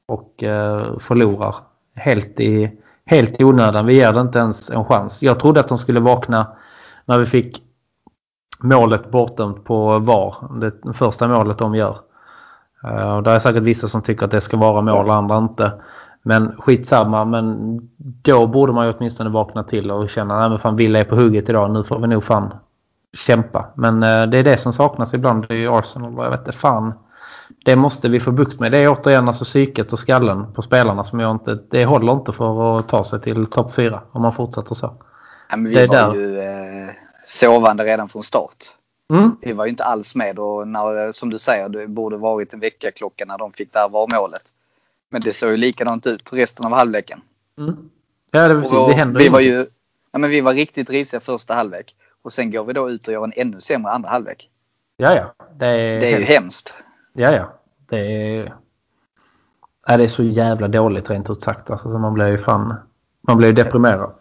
Och 0.07 0.43
eh, 0.43 0.99
förlorar 0.99 1.55
helt 1.95 2.39
i, 2.39 2.71
helt 3.05 3.41
i 3.41 3.43
onödan. 3.43 3.85
Vi 3.85 3.95
ger 3.95 4.13
det 4.13 4.21
inte 4.21 4.39
ens 4.39 4.69
en 4.69 4.85
chans. 4.85 5.21
Jag 5.23 5.39
trodde 5.39 5.59
att 5.59 5.67
de 5.67 5.77
skulle 5.77 5.99
vakna 5.99 6.47
när 7.05 7.19
vi 7.19 7.25
fick 7.25 7.63
målet 8.59 9.11
bortdömt 9.11 9.63
på 9.63 9.99
VAR. 9.99 10.59
Det 10.59 10.93
första 10.93 11.27
målet 11.27 11.57
de 11.57 11.75
gör. 11.75 11.97
Eh, 12.83 13.15
och 13.15 13.23
det 13.23 13.31
är 13.31 13.39
säkert 13.39 13.63
vissa 13.63 13.87
som 13.87 14.01
tycker 14.01 14.25
att 14.25 14.31
det 14.31 14.41
ska 14.41 14.57
vara 14.57 14.81
mål 14.81 15.09
och 15.09 15.15
andra 15.15 15.37
inte. 15.37 15.71
Men 16.21 16.55
skitsamma. 16.61 17.25
Men 17.25 17.79
då 17.97 18.47
borde 18.47 18.73
man 18.73 18.87
ju 18.87 18.93
åtminstone 18.93 19.29
vakna 19.29 19.63
till 19.63 19.91
och 19.91 20.09
känna 20.09 20.39
att 20.55 20.61
fan 20.61 20.75
Villa 20.75 20.99
är 20.99 21.03
på 21.03 21.15
hugget 21.15 21.49
idag. 21.49 21.71
Nu 21.71 21.83
får 21.83 21.99
vi 21.99 22.07
nog 22.07 22.23
fan 22.23 22.53
kämpa. 23.17 23.65
Men 23.75 24.03
eh, 24.03 24.23
det 24.23 24.37
är 24.37 24.43
det 24.43 24.57
som 24.57 24.73
saknas 24.73 25.13
ibland 25.13 25.51
i 25.51 25.67
Arsenal. 25.67 26.19
Och 26.19 26.25
jag 26.25 26.29
vet 26.31 26.39
inte 26.39 26.51
fan. 26.51 26.93
Det 27.65 27.75
måste 27.75 28.09
vi 28.09 28.19
få 28.19 28.31
bukt 28.31 28.59
med. 28.59 28.71
Det 28.71 28.77
är 28.77 28.87
återigen 28.89 29.27
alltså 29.27 29.43
psyket 29.43 29.93
och 29.93 29.99
skallen 29.99 30.53
på 30.53 30.61
spelarna 30.61 31.03
som 31.03 31.19
jag 31.19 31.31
inte... 31.31 31.59
Det 31.69 31.85
håller 31.85 32.13
inte 32.13 32.31
för 32.31 32.79
att 32.79 32.87
ta 32.87 33.03
sig 33.03 33.21
till 33.21 33.45
topp 33.47 33.73
4 33.73 34.01
om 34.11 34.21
man 34.21 34.33
fortsätter 34.33 34.75
så. 34.75 34.93
Ja, 35.49 35.57
men 35.57 35.65
vi 35.69 35.75
Det 35.75 35.81
är 35.83 35.87
var 35.87 35.95
där. 35.95 36.15
ju 36.15 36.39
eh, 36.39 36.89
sovande 37.23 37.83
redan 37.83 38.09
från 38.09 38.23
start. 38.23 38.55
Mm. 39.13 39.35
Vi 39.41 39.53
var 39.53 39.65
ju 39.65 39.69
inte 39.69 39.83
alls 39.83 40.15
med 40.15 40.39
och 40.39 40.67
när, 40.67 41.11
som 41.11 41.29
du 41.29 41.39
säger, 41.39 41.69
det 41.69 41.87
borde 41.87 42.17
varit 42.17 42.53
en 42.53 42.59
veckaklocka 42.59 43.25
när 43.25 43.37
de 43.37 43.51
fick 43.53 43.73
det 43.73 43.79
här 43.79 43.89
var-målet. 43.89 44.41
Men 45.09 45.21
det 45.21 45.33
såg 45.33 45.51
ju 45.51 45.57
likadant 45.57 46.07
ut 46.07 46.33
resten 46.33 46.65
av 46.65 46.71
halvleken. 46.71 47.21
Mm. 47.57 47.89
Ja, 48.31 48.47
det, 48.47 48.55
precis. 48.55 48.77
Och 48.77 48.89
det 48.89 48.95
händer 48.95 49.19
vi 49.19 49.29
var 49.29 49.39
ju 49.39 49.65
ja, 50.11 50.19
men 50.19 50.29
vi 50.29 50.41
var 50.41 50.53
riktigt 50.53 50.89
risiga 50.89 51.19
första 51.19 51.53
halvlek. 51.53 51.95
Och 52.21 52.33
sen 52.33 52.51
går 52.51 52.65
vi 52.65 52.73
då 52.73 52.89
ut 52.89 53.07
och 53.07 53.13
gör 53.13 53.23
en 53.23 53.33
ännu 53.35 53.61
sämre 53.61 53.91
andra 53.91 54.09
halvlek. 54.09 54.49
Ja, 54.97 55.15
ja. 55.15 55.45
Det 55.59 55.65
är, 55.65 55.99
Det 55.99 56.13
är 56.13 56.19
ju 56.19 56.25
hemskt. 56.25 56.73
Ja, 57.13 57.31
ja. 57.31 57.53
Det 57.89 57.99
är... 57.99 58.53
Ja, 59.87 59.97
det 59.97 60.03
är 60.03 60.07
så 60.07 60.23
jävla 60.23 60.67
dåligt 60.67 61.09
rent 61.09 61.29
ut 61.29 61.41
sagt. 61.41 61.71
Alltså, 61.71 61.91
så 61.91 61.97
man 61.97 62.13
blir 62.13 62.27
ju 62.27 62.37
fan... 62.37 62.75
Man 63.27 63.37
blir 63.37 63.47
ju 63.47 63.53
deprimerad. 63.53 64.13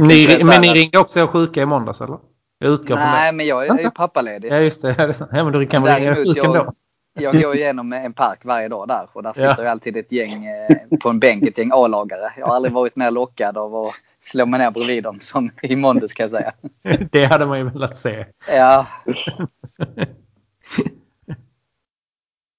Ni, 0.00 0.38
men 0.44 0.60
ni 0.60 0.68
ringde 0.68 0.98
också 0.98 1.26
sjuka 1.26 1.62
i 1.62 1.66
måndags 1.66 2.00
eller? 2.00 2.18
Jag 2.58 2.72
utgår 2.72 2.96
från 2.96 3.04
Nej, 3.04 3.32
det. 3.32 3.36
men 3.36 3.46
jag 3.46 3.66
är 3.66 3.78
ju 3.78 3.90
pappaledig. 3.90 4.52
Ja, 4.52 4.56
just 4.56 4.82
det. 4.82 4.88
Ja, 4.88 4.94
det 4.94 5.02
är 5.02 5.12
sant. 5.12 5.30
ja, 5.34 5.44
men 5.44 5.52
du 5.52 5.66
kan 5.66 5.82
väl 5.82 6.00
ringa 6.00 6.14
sjuk 6.14 6.44
ändå? 6.44 6.72
Jag, 7.14 7.42
går 7.42 7.54
igenom 7.54 7.92
en 7.92 8.12
park 8.12 8.44
varje 8.44 8.68
dag 8.68 8.88
där 8.88 9.08
och 9.12 9.22
där 9.22 9.32
sitter 9.32 9.54
Ja. 9.56 9.62
ju 9.62 9.68
alltid 9.68 9.96
ett 9.96 10.12
gäng 10.12 10.46
eh, 10.46 10.98
på 11.02 11.08
en 11.08 11.20
bänk, 11.20 11.42
ett 11.42 11.58
gäng 11.58 11.70
A-lagare. 11.74 12.32
Jag 12.38 12.46
har 12.46 12.54
aldrig 12.54 12.74
varit 12.74 12.96
mer 12.96 13.10
lockad 13.10 13.58
av 13.58 13.74
att 13.76 13.92
slå 14.20 14.46
mig 14.46 14.60
ner 14.60 14.70
bredvid 14.70 15.02
dem 15.04 15.20
som 15.20 15.50
i 15.62 15.76
måndags 15.76 16.14
kan 16.14 16.24
jag 16.24 16.30
säga. 16.30 16.52
Det 17.10 17.24
hade 17.24 17.46
man 17.46 17.58
ju 17.58 17.70
velat 17.70 17.96
se. 17.96 18.26
Ja, 18.56 18.86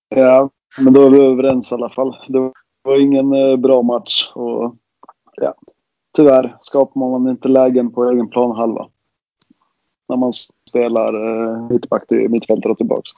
Ja, 0.09 0.49
men 0.79 0.93
då 0.93 1.05
är 1.05 1.09
vi 1.09 1.25
överens 1.25 1.71
i 1.71 1.75
alla 1.75 1.89
fall. 1.89 2.17
Det 2.27 2.51
var 2.81 2.99
ingen 3.01 3.33
eh, 3.33 3.57
bra 3.57 3.81
match. 3.81 4.31
Och, 4.33 4.75
ja, 5.35 5.53
tyvärr 6.17 6.57
skapar 6.59 6.99
man 7.19 7.29
inte 7.31 7.47
lägen 7.47 7.91
på 7.91 8.09
egen 8.09 8.29
planhalva. 8.29 8.87
När 10.09 10.17
man 10.17 10.31
spelar 10.69 11.13
eh, 11.13 11.69
mittback 11.69 12.07
till 12.07 12.29
mittfältare 12.29 12.71
och 12.71 12.77
tillbaka. 12.77 13.11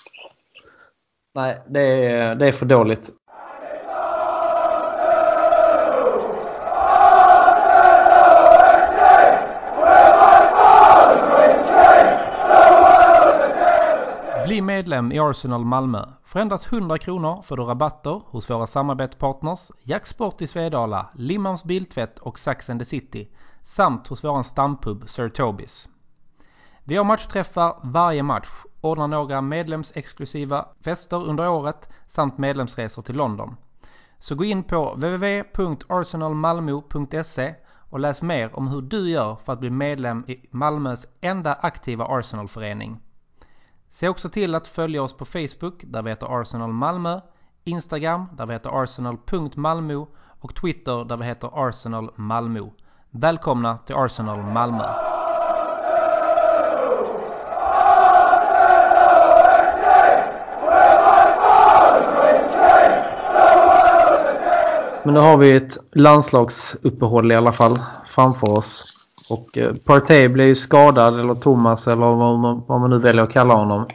Nej, 1.38 1.62
det 1.68 2.12
är, 2.12 2.36
det 2.36 2.48
är 2.48 2.52
för 2.52 2.66
dåligt. 2.66 3.12
Bli 14.46 14.62
medlem 14.62 15.12
i 15.12 15.20
Arsenal 15.20 15.66
Malmö. 15.66 16.06
För 16.26 16.40
endast 16.40 16.72
100 16.72 16.98
kronor 16.98 17.42
får 17.42 17.58
du 17.58 17.64
rabatter 17.64 18.22
hos 18.26 18.50
våra 18.50 18.68
samarbetspartners 18.68 19.72
Jacksport 19.84 20.42
i 20.42 20.48
Svedala, 20.48 21.10
Limmans 21.14 21.64
Biltvätt 21.64 22.20
och 22.20 22.40
Sax 22.40 22.70
and 22.70 22.80
the 22.80 22.86
City 22.86 23.28
samt 23.64 24.08
hos 24.08 24.24
våran 24.24 24.44
stampub 24.44 25.10
Sir 25.10 25.30
Tobis. 25.30 25.90
Vi 26.84 26.98
har 26.98 27.04
matchträffar 27.04 27.76
varje 27.84 28.24
match, 28.24 28.50
ordnar 28.82 29.08
några 29.08 29.42
medlemsexklusiva 29.42 30.66
fester 30.82 31.24
under 31.24 31.50
året 31.50 31.90
samt 32.08 32.38
medlemsresor 32.38 33.02
till 33.02 33.16
London. 33.16 33.56
Så 34.20 34.36
gå 34.36 34.44
in 34.44 34.64
på 34.64 34.94
www.arsenalmalmo.se 34.94 37.56
och 37.90 38.00
läs 38.00 38.22
mer 38.22 38.60
om 38.60 38.68
hur 38.68 38.82
du 38.82 39.10
gör 39.10 39.36
för 39.36 39.54
att 39.54 39.60
bli 39.60 39.70
medlem 39.70 40.26
i 40.28 40.48
Malmös 40.52 41.08
enda 41.22 41.54
aktiva 41.54 42.06
Arsenalförening. 42.06 43.00
Se 43.90 44.10
också 44.10 44.30
till 44.30 44.56
att 44.56 44.68
följa 44.68 45.04
oss 45.04 45.14
på 45.14 45.26
Facebook 45.26 45.84
där 45.86 46.02
vi 46.02 46.10
heter 46.10 46.42
Arsenal 46.42 46.74
Malmö, 46.74 47.22
Instagram 47.64 48.26
där 48.34 48.46
vi 48.46 48.54
heter 48.54 48.84
arsenal.malmo 48.84 50.08
och 50.40 50.56
Twitter 50.56 51.06
där 51.06 51.18
vi 51.18 51.26
heter 51.26 51.68
Arsenal 51.68 52.12
Malmö. 52.16 52.70
Välkomna 53.10 53.78
till 53.78 53.96
Arsenal 53.96 54.44
Malmö! 54.44 55.17
Men 65.08 65.14
nu 65.14 65.20
har 65.20 65.38
vi 65.38 65.56
ett 65.56 65.78
landslagsuppehåll 65.92 67.32
i 67.32 67.36
alla 67.36 67.52
fall 67.52 67.80
framför 68.06 68.50
oss. 68.50 68.86
Och 69.30 69.58
eh, 69.58 69.74
Partey 69.74 70.28
blev 70.28 70.48
ju 70.48 70.56
skadad, 70.56 71.20
eller 71.20 71.36
Thomas 71.36 71.88
eller 71.88 72.02
vad 72.02 72.40
man, 72.40 72.64
vad 72.68 72.80
man 72.80 72.90
nu 72.90 73.00
väljer 73.00 73.24
att 73.24 73.32
kalla 73.32 73.54
honom. 73.54 73.86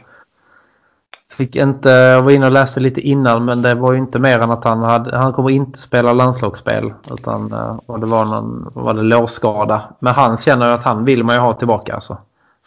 Fick 1.31 1.55
inte, 1.55 1.89
jag 1.89 2.21
var 2.21 2.31
inne 2.31 2.45
och 2.45 2.51
läste 2.51 2.79
lite 2.79 3.01
innan 3.01 3.45
men 3.45 3.61
det 3.61 3.75
var 3.75 3.93
ju 3.93 3.97
inte 3.97 4.19
mer 4.19 4.39
än 4.39 4.51
att 4.51 4.63
han, 4.63 4.83
hade, 4.83 5.17
han 5.17 5.33
kommer 5.33 5.49
inte 5.49 5.79
spela 5.79 6.13
landslagsspel. 6.13 6.93
Utan 7.11 7.53
eh, 7.53 7.79
och 7.85 7.99
det 7.99 8.05
var 8.05 8.25
någon 8.25 8.71
var 8.73 8.93
det 8.93 9.05
lårskada. 9.05 9.81
Men 9.99 10.13
han 10.13 10.37
känner 10.37 10.69
att 10.69 10.83
han 10.83 11.05
vill 11.05 11.23
man 11.23 11.35
ju 11.35 11.41
ha 11.41 11.53
tillbaka 11.53 11.93
alltså. 11.93 12.17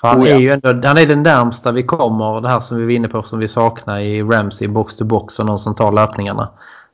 För 0.00 0.08
han 0.08 0.22
Oh 0.22 0.28
ja. 0.28 0.34
är 0.34 0.38
ju 0.38 0.50
ändå, 0.50 0.88
han 0.88 0.98
är 0.98 1.06
den 1.06 1.22
närmsta 1.22 1.72
vi 1.72 1.82
kommer 1.82 2.40
det 2.40 2.48
här 2.48 2.60
som 2.60 2.78
vi 2.78 2.84
var 2.84 2.92
inne 2.92 3.08
på 3.08 3.22
som 3.22 3.38
vi 3.38 3.48
saknar 3.48 3.98
i 3.98 4.22
Ramsey 4.22 4.68
box 4.68 4.94
to 4.96 5.04
box 5.04 5.38
och 5.38 5.46
någon 5.46 5.58
som 5.58 5.74
tar 5.74 5.92
löpningarna. 5.92 6.48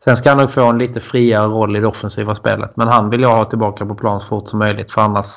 Sen 0.05 0.17
ska 0.17 0.29
han 0.29 0.39
nog 0.39 0.53
få 0.53 0.65
en 0.65 0.79
lite 0.79 1.01
friare 1.01 1.47
roll 1.47 1.77
i 1.77 1.81
det 1.81 1.87
offensiva 1.87 2.35
spelet. 2.35 2.77
Men 2.77 2.89
han 2.89 3.11
vill 3.11 3.21
jag 3.21 3.37
ha 3.37 3.45
tillbaka 3.45 3.87
på 3.87 3.95
plan 3.95 4.21
så 4.21 4.27
fort 4.27 4.49
som 4.49 4.59
möjligt 4.59 4.93
för 4.93 5.03
annars... 5.03 5.29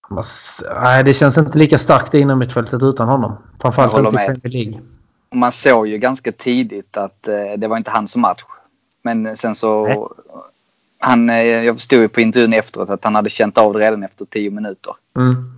annars 0.00 0.60
nej, 0.82 1.04
det 1.04 1.14
känns 1.14 1.38
inte 1.38 1.58
lika 1.58 1.78
starkt 1.78 2.14
inom 2.14 2.38
mittfältet 2.38 2.82
utan 2.82 3.08
honom. 3.08 3.36
Framförallt 3.60 3.98
inte 3.98 4.22
i. 4.22 4.26
Premier 4.26 4.64
League. 4.64 4.80
Man 5.34 5.52
såg 5.52 5.86
ju 5.86 5.98
ganska 5.98 6.32
tidigt 6.32 6.96
att 6.96 7.28
eh, 7.28 7.58
det 7.58 7.68
var 7.68 7.76
inte 7.76 7.90
hans 7.90 8.16
match. 8.16 8.42
Men 9.02 9.36
sen 9.36 9.54
så... 9.54 9.86
Nej. 9.86 9.98
Han, 10.98 11.30
eh, 11.30 11.36
jag 11.36 11.76
förstod 11.76 12.00
ju 12.00 12.08
på 12.08 12.20
intervjun 12.20 12.52
efteråt 12.52 12.90
att 12.90 13.04
han 13.04 13.14
hade 13.14 13.30
känt 13.30 13.58
av 13.58 13.72
det 13.72 13.78
redan 13.78 14.02
efter 14.02 14.24
10 14.24 14.50
minuter. 14.50 14.94
Mm. 15.16 15.52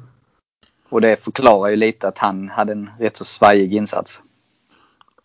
Och 0.89 1.01
det 1.01 1.25
förklarar 1.25 1.71
ju 1.71 1.77
lite 1.77 2.09
att 2.09 2.19
han 2.19 2.49
hade 2.49 2.73
en 2.73 2.91
rätt 2.99 3.17
så 3.17 3.25
svajig 3.25 3.75
insats. 3.75 4.21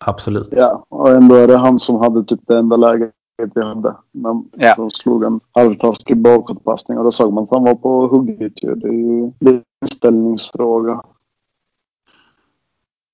Absolut. 0.04 0.48
Ja, 0.50 0.84
och 0.88 1.10
ändå 1.10 1.34
är 1.34 1.46
det 1.48 1.56
han 1.56 1.78
som 1.78 1.96
hade 2.00 2.24
typ 2.24 2.40
det 2.46 2.58
enda 2.58 2.76
läget 2.76 3.12
vi 3.54 3.62
hade. 3.64 3.96
När 4.12 4.42
Ja. 4.56 4.74
de 4.76 4.90
slog 4.90 5.24
en 5.24 5.40
halvtaskig 5.54 6.16
bakåtpassning 6.22 6.98
och 6.98 7.04
då 7.04 7.10
såg 7.10 7.32
man 7.32 7.44
att 7.44 7.50
han 7.50 7.64
var 7.64 7.74
på 7.74 8.06
hugget 8.06 8.62
ju. 8.64 8.74
Det 8.74 8.88
är 8.88 8.92
ju 8.92 9.32
en 9.40 9.62
inställningsfråga. 9.82 11.02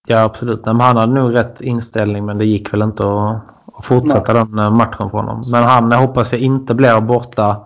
Ja 0.09 0.23
absolut. 0.23 0.67
Nej, 0.67 0.75
men 0.75 0.87
han 0.87 0.97
hade 0.97 1.13
nog 1.13 1.35
rätt 1.35 1.61
inställning 1.61 2.25
men 2.27 2.39
det 2.39 2.45
gick 2.45 2.73
väl 2.73 2.83
inte 2.83 3.05
att, 3.05 3.37
att 3.79 3.85
fortsätta 3.85 4.33
den 4.33 4.59
eh, 4.59 4.71
matchen 4.71 5.11
för 5.11 5.19
honom. 5.19 5.43
Men 5.53 5.63
han 5.65 5.93
hoppas 5.93 6.33
jag 6.33 6.41
inte 6.41 6.75
blir 6.75 7.01
borta 7.01 7.57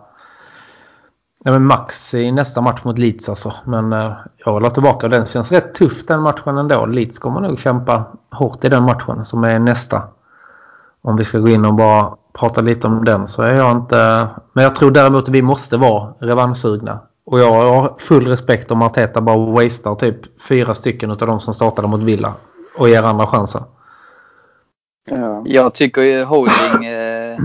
ja, 1.49 1.53
men 1.53 1.65
max 1.65 2.15
i 2.15 2.33
nästa 2.33 2.61
match 2.61 2.85
mot 2.85 2.99
Leeds 2.99 3.29
alltså. 3.29 3.55
Men 3.65 3.93
eh, 3.93 4.13
jag 4.37 4.61
ha 4.61 4.71
tillbaka 4.71 5.09
den. 5.09 5.27
känns 5.27 5.53
rätt 5.53 5.75
tuff 5.75 6.07
den 6.07 6.21
matchen 6.21 6.59
ändå. 6.59 6.87
Leeds 6.87 7.19
kommer 7.19 7.41
nog 7.41 7.59
kämpa 7.59 8.05
hårt 8.31 8.65
i 8.65 8.69
den 8.69 8.83
matchen 8.83 9.25
som 9.25 9.45
är 9.45 9.59
nästa. 9.59 10.03
Om 11.03 11.17
vi 11.17 11.25
ska 11.25 11.39
gå 11.39 11.49
in 11.49 11.65
och 11.65 11.75
bara 11.75 12.17
prata 12.33 12.61
lite 12.61 12.87
om 12.87 13.05
den 13.05 13.27
så 13.27 13.43
är 13.43 13.55
jag 13.55 13.77
inte... 13.77 14.29
Men 14.53 14.65
jag 14.65 14.75
tror 14.75 14.91
däremot 14.91 15.23
att 15.23 15.29
vi 15.29 15.43
måste 15.43 15.77
vara 15.77 16.15
revanschsugna. 16.19 17.01
Och 17.25 17.41
jag 17.41 17.53
har 17.53 17.95
full 17.99 18.27
respekt 18.27 18.71
om 18.71 18.83
Arteta 18.83 19.21
bara 19.21 19.53
wastear 19.53 19.95
typ 19.95 20.43
fyra 20.43 20.75
stycken 20.75 21.11
av 21.11 21.17
de 21.17 21.41
som 21.41 21.55
startade 21.55 21.89
mot 21.89 22.03
Villa. 22.03 22.35
Och 22.79 22.89
ger 22.89 23.03
andra 23.03 23.27
chansen. 23.27 23.63
Ja. 25.11 25.43
Jag 25.45 25.75
tycker 25.75 26.03
ju 26.03 26.25
Holding, 26.25 26.87
eh, 26.87 27.39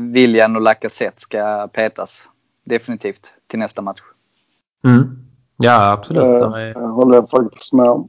William 0.00 0.56
och 0.56 0.62
Lacazette 0.62 1.20
ska 1.20 1.68
petas. 1.72 2.28
Definitivt 2.68 3.32
till 3.46 3.58
nästa 3.58 3.82
match. 3.82 4.00
Mm. 4.84 5.18
Ja 5.56 5.90
absolut. 5.90 6.42
Eh, 6.42 6.50
Det 6.50 6.80
håller 6.88 7.14
jag 7.14 7.30
faktiskt 7.30 7.72
med 7.72 7.88
om. 7.90 8.08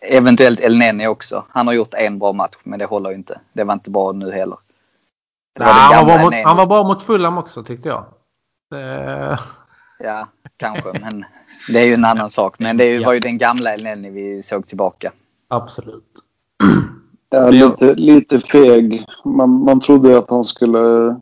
Eventuellt 0.00 0.60
El 0.60 0.78
Neni 0.78 1.06
också. 1.06 1.44
Han 1.48 1.66
har 1.66 1.74
gjort 1.74 1.94
en 1.94 2.18
bra 2.18 2.32
match 2.32 2.56
men 2.64 2.78
det 2.78 2.84
håller 2.84 3.10
ju 3.10 3.16
inte. 3.16 3.40
Det 3.52 3.64
var 3.64 3.72
inte 3.74 3.90
bra 3.90 4.12
nu 4.12 4.30
heller. 4.32 4.58
Det 5.58 5.64
han, 5.64 6.06
var 6.06 6.18
mot, 6.24 6.34
han 6.44 6.56
var 6.56 6.66
bra 6.66 6.82
mot 6.82 7.02
Fulham 7.02 7.38
också 7.38 7.62
tyckte 7.64 7.88
jag. 7.88 8.04
Det, 8.70 9.38
Ja, 10.00 10.28
kanske. 10.56 10.98
Men 11.00 11.24
det 11.72 11.78
är 11.80 11.84
ju 11.86 11.94
en 11.94 12.04
annan 12.04 12.30
sak. 12.30 12.58
Men 12.58 12.76
det 12.76 12.84
är 12.84 12.90
ju- 12.90 13.00
Ja. 13.00 13.06
var 13.06 13.12
ju 13.12 13.20
den 13.20 13.38
gamla 13.38 13.74
El 13.74 13.84
Neni 13.84 14.10
vi 14.10 14.42
såg 14.42 14.66
tillbaka. 14.66 15.12
absolut. 15.48 16.04
Ja, 17.30 17.48
lite, 17.50 17.94
lite 17.94 18.40
feg. 18.40 19.04
Man, 19.24 19.50
man 19.50 19.80
trodde 19.80 20.18
att 20.18 20.30
han 20.30 20.44
skulle 20.44 21.16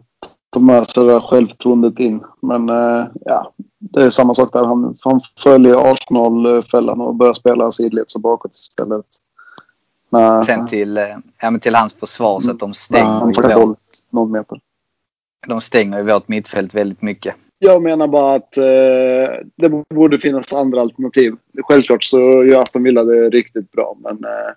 ta 0.56 0.60
med 0.60 0.86
sig 0.86 1.04
det 1.04 1.12
där 1.12 1.20
självförtroendet 1.20 1.98
in. 1.98 2.20
Men 2.42 2.68
eh, 2.68 3.06
ja, 3.24 3.52
det 3.78 4.02
är 4.02 4.10
samma 4.10 4.34
sak 4.34 4.52
där. 4.52 4.64
Han, 4.64 4.94
han 5.04 5.20
följer 5.38 5.92
Arsenal-fällan 5.92 7.00
och 7.00 7.14
börjar 7.14 7.32
spela 7.32 7.72
sidleds 7.72 8.14
och 8.14 8.20
bakåt 8.20 8.54
istället. 8.54 9.04
Nej, 10.10 10.44
Sen 10.44 10.66
till, 10.66 10.98
eh, 10.98 11.04
ja, 11.40 11.50
men 11.50 11.60
till 11.60 11.74
hans 11.74 11.94
försvar 11.94 12.40
så 12.40 12.50
att 12.50 12.58
de 12.58 12.74
stänger, 12.74 13.04
han 13.04 13.32
ju 13.32 13.54
vårt, 13.54 13.78
någon 14.10 14.32
meter. 14.32 14.60
de 15.46 15.60
stänger 15.60 15.98
ju 15.98 16.04
vårt 16.04 16.28
mittfält 16.28 16.74
väldigt 16.74 17.02
mycket. 17.02 17.34
Jag 17.58 17.82
menar 17.82 18.08
bara 18.08 18.34
att 18.34 18.56
eh, 18.56 19.46
det 19.56 19.84
borde 19.94 20.18
finnas 20.18 20.52
andra 20.52 20.80
alternativ. 20.80 21.34
Självklart 21.62 22.04
så 22.04 22.18
gör 22.44 22.62
Aston 22.62 22.82
Villa 22.82 23.04
det 23.04 23.30
riktigt 23.30 23.72
bra, 23.72 23.96
men 23.98 24.24
eh, 24.24 24.52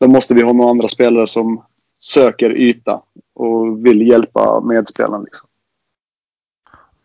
då 0.00 0.08
måste 0.08 0.34
vi 0.34 0.42
ha 0.42 0.52
några 0.52 0.70
andra 0.70 0.88
spelare 0.88 1.26
som 1.26 1.64
söker 2.00 2.56
yta 2.56 3.02
och 3.34 3.86
vill 3.86 4.08
hjälpa 4.08 4.60
medspelaren. 4.60 5.22
Liksom. 5.24 5.48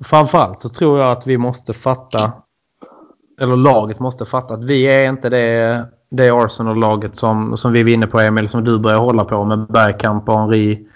Framförallt 0.04 0.62
så 0.62 0.70
tror 0.70 1.00
jag 1.00 1.12
att 1.12 1.28
vi 1.28 1.38
måste 1.38 1.74
fatta, 1.74 2.32
eller 3.42 3.56
laget 3.56 4.00
måste 4.00 4.26
fatta 4.26 4.54
att 4.54 4.64
vi 4.64 4.84
är 4.84 5.10
inte 5.10 5.30
det, 5.30 5.86
det 6.10 6.30
Arsenal-laget 6.30 7.16
som, 7.16 7.58
som 7.58 7.74
vi 7.74 7.84
var 7.84 7.90
inne 7.90 8.08
på 8.08 8.20
Emil, 8.20 8.50
som 8.50 8.64
du 8.64 8.80
börjar 8.80 9.00
hålla 9.00 9.26
på 9.26 9.44
med 9.44 9.68
Bergkamp 9.68 10.30
och 10.30 10.40
Henri 10.40 10.88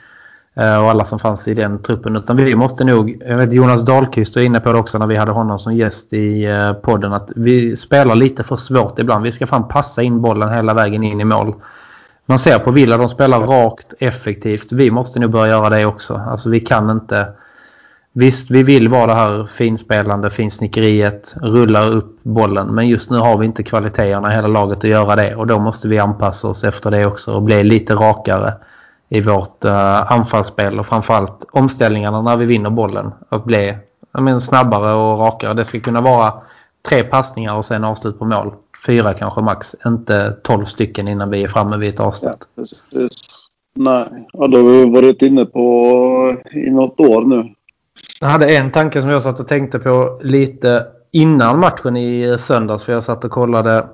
eh, 0.56 0.84
och 0.84 0.89
alla 0.89 1.06
som 1.06 1.20
fanns 1.20 1.48
i 1.48 1.54
den 1.54 1.82
truppen. 1.82 2.15
Utan 2.15 2.38
vi 2.38 2.56
måste 2.56 2.84
nog, 2.84 3.24
jag 3.26 3.38
vet 3.38 3.54
Jonas 3.54 3.86
Dahlqvist 3.86 4.36
var 4.36 4.44
inne 4.44 4.60
på 4.60 4.72
det 4.72 4.80
också 4.80 4.98
när 4.98 5.08
vi 5.08 5.15
hade 5.15 5.32
honom 5.32 5.60
som 5.60 5.76
gäst 5.76 6.13
i 6.13 6.46
eh, 6.46 6.74
podden, 6.74 7.13
att 7.13 7.32
vi 7.36 7.76
spelar 7.76 8.15
lite 8.15 8.44
för 8.44 8.56
svårt 8.56 9.00
ibland. 9.00 9.24
Vi 9.24 9.32
ska 9.32 9.48
fan 9.48 9.67
passa 9.67 10.04
in 10.04 10.22
bollen 10.22 10.54
hela 10.54 10.74
vägen 10.74 11.04
in 11.04 11.22
i 11.22 11.26
mål. 11.26 11.54
Man 12.32 12.39
ser 12.39 12.60
på 12.60 12.72
Villa, 12.72 12.98
de 12.98 13.10
spelar 13.10 13.39
rakt, 13.39 13.94
effektivt. 14.00 14.72
Vi 14.72 14.91
måste 14.91 15.20
nog 15.20 15.32
börja 15.32 15.48
göra 15.48 15.70
det 15.70 15.86
också. 15.86 16.22
Alltså 16.28 16.50
vi 16.50 16.60
kan 16.60 16.89
inte... 16.89 17.28
Visst, 18.13 18.52
vi 18.52 18.63
vill 18.63 18.88
vara 18.88 19.08
det 19.08 19.13
här 19.13 19.46
finspelande, 19.46 20.30
finsnickeriet, 20.30 21.36
rulla 21.41 21.86
upp 21.86 22.24
bollen. 22.24 22.67
Men 22.67 22.88
just 22.88 23.10
nu 23.10 23.17
har 23.17 23.38
vi 23.38 23.46
inte 23.46 23.63
kvaliteterna 23.63 24.32
i 24.32 24.36
hela 24.36 24.48
laget 24.48 24.78
att 24.78 24.84
göra 24.84 25.15
det. 25.15 25.36
Och 25.36 25.48
då 25.48 25.60
måste 25.60 25.88
vi 25.88 26.00
anpassa 26.00 26.48
oss 26.48 26.63
efter 26.63 26.91
det 26.91 27.06
också 27.06 27.34
och 27.34 27.41
bli 27.41 27.63
lite 27.63 27.96
rakare 27.96 28.54
i 29.10 29.22
vårt 29.22 29.65
uh, 29.65 30.12
anfallsspel. 30.12 30.80
Och 30.80 30.86
framförallt 30.86 31.46
omställningarna 31.52 32.22
när 32.22 32.38
vi 32.38 32.46
vinner 32.46 32.70
bollen. 32.70 33.12
Att 33.30 33.46
bli 33.46 33.78
menar, 34.12 34.39
snabbare 34.39 34.94
och 34.94 35.20
rakare. 35.20 35.54
Det 35.54 35.65
ska 35.65 35.80
kunna 35.80 36.02
vara 36.02 36.34
tre 36.89 37.04
passningar 37.04 37.56
och 37.56 37.65
sen 37.65 37.84
avslut 37.84 38.20
på 38.20 38.26
mål. 38.26 38.54
Fyra 38.86 39.13
kanske 39.13 39.41
max. 39.41 39.76
Inte 39.86 40.32
tolv 40.44 40.65
stycken 40.65 41.08
innan 41.08 41.30
vi 41.30 41.44
är 41.44 41.48
framme 41.48 41.78
vid 41.78 41.89
ett 41.89 42.00
avslut. 42.00 42.32
Ja, 42.39 42.62
precis. 42.62 43.48
Nej, 43.76 44.28
ja, 44.34 44.48
då 44.48 44.58
har 44.58 44.63
vi 44.63 44.89
varit 44.89 45.22
inne 45.22 45.46
på 45.46 46.38
i 46.52 46.70
något 46.70 47.00
år 47.00 47.22
nu. 47.22 47.54
Jag 48.20 48.28
hade 48.28 48.58
en 48.58 48.72
tanke 48.72 49.02
som 49.02 49.10
jag 49.10 49.24
satt 49.24 49.39
och 49.39 49.48
tänkte 49.48 49.80
på 49.80 50.20
lite 50.24 50.86
innan 51.12 51.60
matchen 51.60 51.98
i 51.98 52.38
söndags. 52.39 52.84
För 52.84 52.94
jag 52.94 53.04
satt 53.04 53.26
och 53.26 53.32
kollade 53.32 53.86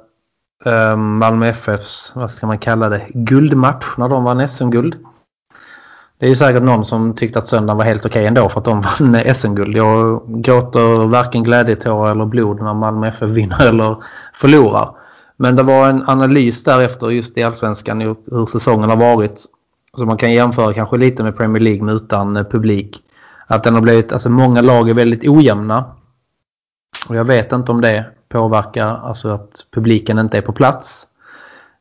eh, 0.66 0.98
Malmö 0.98 1.48
FFs, 1.48 2.12
vad 2.16 2.32
ska 2.32 2.48
man 2.48 2.60
kalla 2.60 2.90
det, 2.90 3.08
guldmatch 3.14 3.98
när 3.98 4.10
de 4.10 4.24
vann 4.24 4.48
SM-guld. 4.48 4.96
Det 6.20 6.26
är 6.26 6.30
ju 6.30 6.36
säkert 6.36 6.64
någon 6.64 6.86
som 6.86 7.14
tyckte 7.14 7.40
att 7.40 7.48
söndagen 7.48 7.78
var 7.78 7.86
helt 7.86 8.06
okej 8.06 8.26
ändå 8.26 8.50
för 8.50 8.60
att 8.60 8.66
de 8.66 8.82
vann 9.00 9.36
SM-guld. 9.36 9.78
Jag 9.78 10.22
gråter 10.28 11.08
varken 11.08 11.44
glädjetårar 11.44 12.12
eller 12.12 12.26
blod 12.26 12.62
när 12.62 12.74
Malmö 12.74 13.08
FF 13.08 13.30
vinner 13.30 13.68
eller 13.68 13.96
förlorar. 14.34 14.90
Men 15.38 15.56
det 15.56 15.64
var 15.64 15.90
en 15.90 16.04
analys 16.10 16.64
därefter 16.64 17.10
just 17.10 17.38
i 17.38 17.44
Allsvenskan 17.44 18.02
hur 18.02 18.16
hur 18.32 18.46
säsongen 18.46 18.90
har 18.90 18.98
varit. 18.98 19.46
Så 19.98 20.06
man 20.06 20.18
kan 20.18 20.34
jämföra 20.34 20.74
kanske 20.74 20.98
lite 20.98 21.24
med 21.24 21.38
Premier 21.38 21.64
League 21.64 21.84
med 21.84 21.96
utan 21.96 22.38
eh, 22.38 22.44
publik. 22.44 22.98
Att 23.48 23.64
den 23.64 23.74
har 23.74 23.82
blivit, 23.82 24.12
alltså 24.12 24.30
många 24.30 24.62
lag 24.62 24.90
är 24.90 24.94
väldigt 24.94 25.28
ojämna. 25.28 25.86
Och 27.10 27.16
jag 27.16 27.24
vet 27.26 27.52
inte 27.52 27.72
om 27.72 27.82
det 27.82 28.06
påverkar 28.30 28.88
alltså 28.88 29.30
att 29.30 29.66
publiken 29.72 30.20
inte 30.20 30.38
är 30.38 30.42
på 30.42 30.52
plats. 30.52 31.08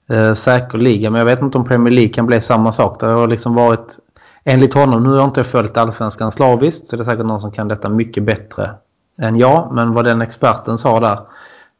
Eh, 0.08 0.34
säkerligen, 0.34 1.12
men 1.12 1.18
jag 1.18 1.26
vet 1.26 1.42
inte 1.42 1.58
om 1.58 1.64
Premier 1.64 1.94
League 1.94 2.12
kan 2.12 2.26
bli 2.26 2.40
samma 2.40 2.72
sak. 2.72 3.00
Det 3.00 3.06
har 3.06 3.28
liksom 3.28 3.54
varit, 3.54 3.98
enligt 4.46 4.74
honom, 4.74 5.02
nu 5.02 5.08
har 5.08 5.16
jag 5.16 5.24
inte 5.24 5.44
följt 5.44 5.76
Allsvenskan 5.76 6.32
slaviskt 6.32 6.88
så 6.88 6.96
det 6.96 7.02
är 7.02 7.04
säkert 7.04 7.26
någon 7.26 7.40
som 7.40 7.52
kan 7.52 7.68
detta 7.68 7.88
mycket 7.88 8.22
bättre 8.22 8.70
än 9.18 9.36
jag. 9.36 9.68
Men 9.72 9.92
vad 9.92 10.04
den 10.04 10.22
experten 10.22 10.78
sa 10.78 11.00
där, 11.00 11.18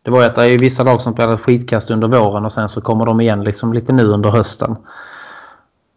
det 0.03 0.11
var 0.11 0.21
ju 0.21 0.27
att 0.27 0.35
det 0.35 0.45
är 0.45 0.59
vissa 0.59 0.83
lag 0.83 1.01
som 1.01 1.13
spelar 1.13 1.37
skitkast 1.37 1.91
under 1.91 2.09
våren 2.09 2.45
och 2.45 2.53
sen 2.53 2.69
så 2.69 2.81
kommer 2.81 3.07
de 3.07 3.21
igen 3.21 3.45
liksom 3.45 3.73
lite 3.73 3.93
nu 3.93 4.05
under 4.05 4.31
hösten. 4.31 4.77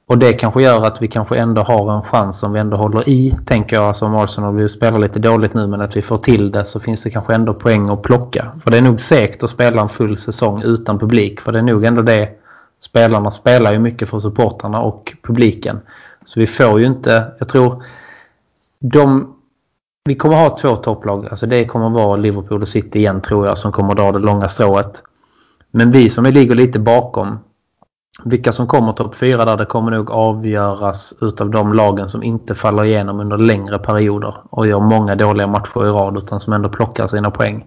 Och 0.08 0.17
det 0.17 0.34
kanske 0.34 0.63
gör 0.63 0.86
att 0.86 1.01
vi 1.01 1.08
kanske 1.08 1.38
ändå 1.38 1.62
har 1.62 1.97
en 1.97 2.03
chans 2.03 2.43
om 2.43 2.53
vi 2.53 2.60
ändå 2.60 2.77
håller 2.77 3.10
i, 3.10 3.36
tänker 3.45 3.75
jag. 3.75 3.86
Alltså 3.86 4.05
om 4.05 4.15
Arsenal 4.15 4.55
vill 4.55 4.69
spela 4.69 4.97
lite 4.97 5.19
dåligt 5.19 5.53
nu 5.53 5.67
men 5.67 5.82
att 5.82 5.97
vi 5.97 6.01
får 6.01 6.17
till 6.17 6.51
det 6.51 6.65
så 6.65 6.79
finns 6.79 7.03
det 7.03 7.10
kanske 7.10 7.34
ändå 7.34 7.53
poäng 7.53 7.89
att 7.89 8.01
plocka. 8.01 8.51
För 8.63 8.71
det 8.71 8.77
är 8.77 8.82
nog 8.82 8.99
säkert 8.99 9.43
att 9.43 9.49
spela 9.49 9.82
en 9.82 9.89
full 9.89 10.17
säsong 10.17 10.62
utan 10.62 10.99
publik. 10.99 11.39
För 11.39 11.51
det 11.51 11.60
är 11.60 11.63
nog 11.63 11.86
ändå 11.86 12.01
det 12.01 12.29
spelarna 12.79 13.32
spelar 13.32 13.73
ju 13.73 13.79
mycket 13.79 14.10
för 14.10 14.19
supportrarna 14.19 14.82
och 14.82 15.13
publiken. 15.23 15.79
Så 16.25 16.39
vi 16.39 16.47
får 16.47 16.79
ju 16.79 16.86
inte, 16.86 17.32
jag 17.39 17.49
tror 17.49 17.84
de 18.79 19.36
vi 20.03 20.15
kommer 20.15 20.36
ha 20.36 20.58
två 20.58 20.75
topplag. 20.75 21.27
Alltså 21.29 21.45
det 21.45 21.65
kommer 21.65 21.89
vara 21.89 22.15
Liverpool 22.15 22.62
och 22.62 22.67
City 22.67 22.99
igen 22.99 23.21
tror 23.21 23.47
jag 23.47 23.58
som 23.58 23.71
kommer 23.71 23.95
dra 23.95 24.12
det 24.12 24.19
långa 24.19 24.47
strået. 24.47 25.01
Men 25.71 25.91
vi 25.91 26.10
som 26.10 26.25
ligger 26.25 26.55
lite 26.55 26.79
bakom. 26.79 27.39
Vilka 28.23 28.51
som 28.51 28.67
kommer 28.67 28.93
topp 28.93 29.15
fyra 29.15 29.45
där 29.45 29.58
det 29.58 29.65
kommer 29.65 29.91
nog 29.91 30.12
avgöras 30.12 31.13
utav 31.21 31.49
de 31.49 31.73
lagen 31.73 32.10
som 32.10 32.23
inte 32.23 32.55
faller 32.55 32.86
igenom 32.86 33.19
under 33.19 33.38
längre 33.38 33.79
perioder 33.79 34.36
och 34.49 34.67
gör 34.67 34.79
många 34.79 35.15
dåliga 35.15 35.47
matcher 35.47 35.86
i 35.86 35.89
rad 35.89 36.17
utan 36.17 36.39
som 36.39 36.53
ändå 36.53 36.69
plockar 36.69 37.08
sina 37.08 37.32
poäng. 37.32 37.65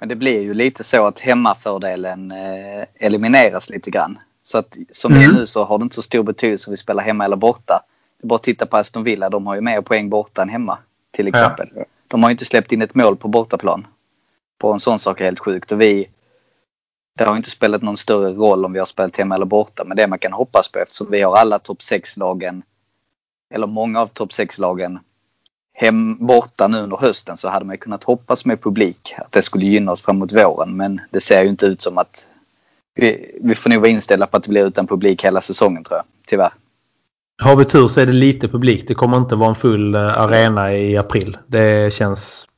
Men 0.00 0.08
det 0.08 0.16
blir 0.16 0.40
ju 0.40 0.54
lite 0.54 0.84
så 0.84 1.06
att 1.06 1.20
hemmafördelen 1.20 2.30
eh, 2.30 2.84
elimineras 2.94 3.70
lite 3.70 3.90
grann. 3.90 4.18
Så 4.46 4.58
att 4.58 4.76
som 4.90 5.12
mm. 5.12 5.22
det 5.22 5.34
är 5.34 5.40
nu 5.40 5.46
så 5.46 5.64
har 5.64 5.78
det 5.78 5.82
inte 5.82 5.94
så 5.94 6.02
stor 6.02 6.22
betydelse 6.22 6.70
om 6.70 6.72
vi 6.72 6.76
spelar 6.76 7.02
hemma 7.02 7.24
eller 7.24 7.36
borta. 7.36 7.82
Det 8.18 8.26
är 8.26 8.28
bara 8.28 8.36
att 8.36 8.42
titta 8.42 8.66
på 8.66 8.76
Aston 8.76 9.04
Villa. 9.04 9.30
De 9.30 9.46
har 9.46 9.54
ju 9.54 9.60
mer 9.60 9.80
poäng 9.80 10.10
borta 10.10 10.42
än 10.42 10.48
hemma. 10.48 10.78
Till 11.10 11.28
exempel. 11.28 11.70
Ja. 11.74 11.84
De 12.08 12.22
har 12.22 12.30
ju 12.30 12.32
inte 12.32 12.44
släppt 12.44 12.72
in 12.72 12.82
ett 12.82 12.94
mål 12.94 13.16
på 13.16 13.28
bortaplan. 13.28 13.86
På 14.58 14.72
en 14.72 14.78
sån 14.78 14.98
sak 14.98 15.20
är 15.20 15.24
helt 15.24 15.38
sjukt. 15.38 15.72
Och 15.72 15.80
vi, 15.80 16.08
det 17.18 17.24
har 17.24 17.36
inte 17.36 17.50
spelat 17.50 17.82
någon 17.82 17.96
större 17.96 18.32
roll 18.32 18.64
om 18.64 18.72
vi 18.72 18.78
har 18.78 18.86
spelat 18.86 19.16
hemma 19.16 19.34
eller 19.34 19.46
borta. 19.46 19.84
Men 19.84 19.96
det 19.96 20.06
man 20.06 20.18
kan 20.18 20.32
hoppas 20.32 20.72
på 20.72 20.78
eftersom 20.78 21.10
vi 21.10 21.22
har 21.22 21.36
alla 21.36 21.58
topp 21.58 21.78
6-lagen, 21.78 22.62
eller 23.54 23.66
många 23.66 24.00
av 24.00 24.06
topp 24.06 24.30
6-lagen 24.30 24.98
hem, 25.74 26.26
borta 26.26 26.68
nu 26.68 26.80
under 26.80 26.96
hösten 26.96 27.36
så 27.36 27.48
hade 27.48 27.64
man 27.64 27.78
kunnat 27.78 28.04
hoppas 28.04 28.44
med 28.44 28.62
publik 28.62 29.14
att 29.18 29.32
det 29.32 29.42
skulle 29.42 29.66
gynna 29.66 29.92
oss 29.92 30.02
framåt 30.02 30.32
våren. 30.32 30.76
Men 30.76 31.00
det 31.10 31.20
ser 31.20 31.42
ju 31.42 31.48
inte 31.48 31.66
ut 31.66 31.82
som 31.82 31.98
att 31.98 32.26
vi, 32.96 33.38
vi 33.40 33.54
får 33.54 33.70
nog 33.70 33.80
vara 33.80 33.90
inställda 33.90 34.26
på 34.26 34.36
att 34.36 34.42
det 34.42 34.48
blir 34.48 34.66
utan 34.66 34.86
publik 34.86 35.24
hela 35.24 35.40
säsongen 35.40 35.84
tror 35.84 35.96
jag. 35.96 36.04
Tyvärr. 36.26 36.52
Har 37.42 37.56
vi 37.56 37.64
tur 37.64 37.88
så 37.88 38.00
är 38.00 38.06
det 38.06 38.12
lite 38.12 38.48
publik. 38.48 38.88
Det 38.88 38.94
kommer 38.94 39.16
inte 39.16 39.36
vara 39.36 39.48
en 39.48 39.54
full 39.54 39.94
eh, 39.94 40.20
arena 40.20 40.74
i 40.74 40.96
april. 40.96 41.38
Det 41.46 41.92
känns... 41.92 42.48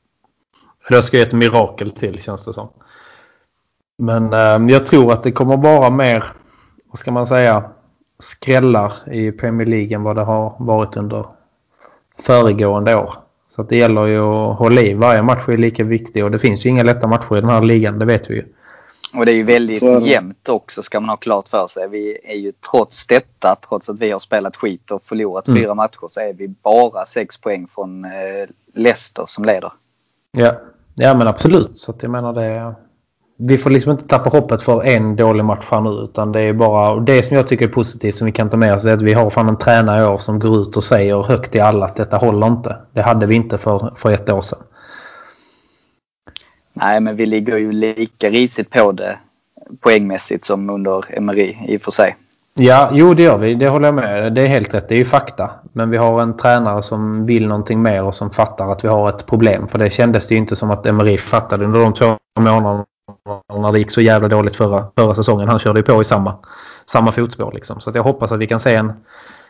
Det 0.89 1.03
ska 1.03 1.17
ge 1.17 1.23
ett 1.23 1.33
mirakel 1.33 1.91
till 1.91 2.21
känns 2.21 2.45
det 2.45 2.53
som. 2.53 2.69
Men 3.97 4.33
eh, 4.33 4.73
jag 4.73 4.85
tror 4.85 5.13
att 5.13 5.23
det 5.23 5.31
kommer 5.31 5.57
vara 5.57 5.89
mer, 5.89 6.23
vad 6.87 6.97
ska 6.99 7.11
man 7.11 7.27
säga, 7.27 7.63
skrällar 8.19 8.93
i 9.11 9.31
Premier 9.31 9.67
League 9.67 9.95
än 9.95 10.03
vad 10.03 10.15
det 10.15 10.23
har 10.23 10.55
varit 10.59 10.97
under 10.97 11.25
föregående 12.19 12.95
år. 12.95 13.13
Så 13.49 13.61
att 13.61 13.69
det 13.69 13.77
gäller 13.77 14.05
ju 14.05 14.19
att 14.19 14.57
hålla 14.57 14.81
i. 14.81 14.93
Varje 14.93 15.21
match 15.21 15.47
är 15.47 15.57
lika 15.57 15.83
viktig 15.83 16.23
och 16.23 16.31
det 16.31 16.39
finns 16.39 16.65
ju 16.65 16.69
inga 16.69 16.83
lätta 16.83 17.07
matcher 17.07 17.37
i 17.37 17.41
den 17.41 17.49
här 17.49 17.61
ligan, 17.61 17.99
det 17.99 18.05
vet 18.05 18.29
vi 18.29 18.35
ju. 18.35 18.45
Och 19.13 19.25
det 19.25 19.31
är 19.31 19.35
ju 19.35 19.43
väldigt 19.43 19.79
så... 19.79 19.99
jämnt 19.99 20.49
också 20.49 20.83
ska 20.83 20.99
man 20.99 21.09
ha 21.09 21.17
klart 21.17 21.47
för 21.47 21.67
sig. 21.67 21.87
Vi 21.89 22.17
är 22.23 22.35
ju 22.35 22.51
trots 22.71 23.07
detta, 23.07 23.55
trots 23.69 23.89
att 23.89 23.99
vi 23.99 24.11
har 24.11 24.19
spelat 24.19 24.55
skit 24.55 24.91
och 24.91 25.03
förlorat 25.03 25.47
mm. 25.47 25.59
fyra 25.59 25.73
matcher 25.73 26.07
så 26.09 26.19
är 26.19 26.33
vi 26.33 26.47
bara 26.47 27.05
sex 27.05 27.41
poäng 27.41 27.67
från 27.67 28.05
eh, 28.05 28.11
Leicester 28.73 29.23
som 29.27 29.45
leder. 29.45 29.71
Ja, 30.31 30.55
ja 30.95 31.13
men 31.13 31.27
absolut. 31.27 31.79
Så 31.79 31.91
att 31.91 32.03
jag 32.03 32.11
menar 32.11 32.33
det 32.33 32.75
vi 33.41 33.57
får 33.57 33.69
liksom 33.69 33.91
inte 33.91 34.07
tappa 34.07 34.29
hoppet 34.29 34.61
för 34.61 34.83
en 34.83 35.15
dålig 35.15 35.45
match 35.45 35.65
här 35.71 35.81
nu 35.81 35.89
utan 35.89 36.31
det 36.31 36.41
är 36.41 36.53
bara 36.53 36.99
det 36.99 37.23
som 37.23 37.37
jag 37.37 37.47
tycker 37.47 37.67
är 37.67 37.71
positivt 37.71 38.15
som 38.15 38.25
vi 38.25 38.31
kan 38.31 38.49
ta 38.49 38.57
med 38.57 38.73
oss 38.73 38.85
är 38.85 38.93
att 38.93 39.01
vi 39.01 39.13
har 39.13 39.29
fan 39.29 39.49
en 39.49 39.57
tränare 39.57 40.01
i 40.01 40.05
år 40.05 40.17
som 40.17 40.39
går 40.39 40.61
ut 40.61 40.77
och 40.77 40.83
säger 40.83 41.23
högt 41.23 41.55
i 41.55 41.59
alla 41.59 41.85
att 41.85 41.95
detta 41.95 42.17
håller 42.17 42.47
inte. 42.47 42.77
Det 42.93 43.01
hade 43.01 43.25
vi 43.25 43.35
inte 43.35 43.57
för, 43.57 43.93
för 43.95 44.11
ett 44.11 44.29
år 44.29 44.41
sedan. 44.41 44.59
Nej 46.81 46.99
men 46.99 47.15
vi 47.15 47.25
ligger 47.25 47.57
ju 47.57 47.71
lika 47.71 48.29
risigt 48.29 48.69
på 48.69 48.91
det 48.91 49.17
poängmässigt 49.79 50.45
som 50.45 50.69
under 50.69 51.17
Emery 51.17 51.57
i 51.67 51.77
och 51.77 51.81
för 51.81 51.91
sig. 51.91 52.15
Ja, 52.53 52.89
jo 52.93 53.13
det 53.13 53.23
gör 53.23 53.37
vi. 53.37 53.55
Det 53.55 53.69
håller 53.69 53.87
jag 53.87 53.95
med. 53.95 54.33
Det 54.33 54.41
är 54.41 54.47
helt 54.47 54.73
rätt. 54.73 54.89
Det 54.89 54.95
är 54.95 54.99
ju 54.99 55.05
fakta. 55.05 55.51
Men 55.73 55.89
vi 55.89 55.97
har 55.97 56.21
en 56.21 56.37
tränare 56.37 56.81
som 56.81 57.25
vill 57.25 57.47
någonting 57.47 57.81
mer 57.81 58.03
och 58.03 58.15
som 58.15 58.29
fattar 58.29 58.71
att 58.71 58.83
vi 58.83 58.87
har 58.87 59.09
ett 59.09 59.25
problem. 59.25 59.67
För 59.67 59.79
det 59.79 59.89
kändes 59.89 60.27
det 60.27 60.33
ju 60.33 60.39
inte 60.39 60.55
som 60.55 60.71
att 60.71 60.85
Emery 60.85 61.17
fattade 61.17 61.65
under 61.65 61.79
de 61.79 61.93
två 61.93 62.17
månaderna 62.39 62.85
när 63.53 63.71
det 63.71 63.79
gick 63.79 63.91
så 63.91 64.01
jävla 64.01 64.27
dåligt 64.27 64.55
förra, 64.55 64.85
förra 64.97 65.15
säsongen. 65.15 65.49
Han 65.49 65.59
körde 65.59 65.79
ju 65.79 65.83
på 65.83 66.01
i 66.01 66.05
samma, 66.05 66.35
samma 66.85 67.11
fotspår 67.11 67.51
liksom. 67.51 67.81
Så 67.81 67.91
jag 67.93 68.03
hoppas 68.03 68.31
att 68.31 68.39
vi 68.39 68.47
kan 68.47 68.59
se 68.59 68.75
en 68.75 68.93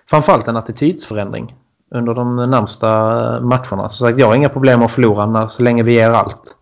framförallt 0.09 0.47
en 0.47 0.57
attitydsförändring 0.57 1.55
under 1.95 2.13
de 2.13 2.35
närmsta 2.35 2.87
matcherna. 3.39 3.89
Så 3.89 4.05
sagt, 4.05 4.19
jag 4.19 4.27
har 4.27 4.35
inga 4.35 4.49
problem 4.49 4.81
att 4.81 4.91
förlora 4.91 5.47
så 5.47 5.63
länge 5.63 5.83
vi 5.83 5.93
ger 5.93 6.11
allt. 6.11 6.55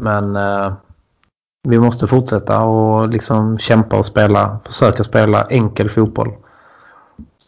Men 0.00 0.36
eh, 0.36 0.72
vi 1.62 1.78
måste 1.78 2.06
fortsätta 2.06 2.64
och 2.64 3.08
liksom 3.08 3.58
kämpa 3.58 3.96
och 3.98 4.06
spela, 4.06 4.58
försöka 4.64 5.04
spela 5.04 5.44
enkel 5.44 5.88
fotboll. 5.88 6.32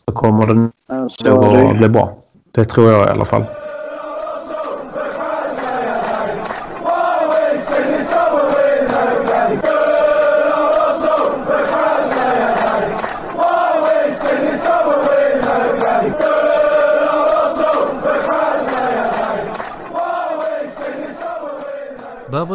Så 0.05 0.15
kommer 0.15 0.47
det 0.47 0.55
nog 0.55 1.71
att 1.71 1.79
bli 1.79 1.89
bra. 1.89 2.17
Det 2.53 2.65
tror 2.65 2.93
jag 2.93 3.07
i 3.07 3.11
alla 3.11 3.25
fall. 3.25 3.45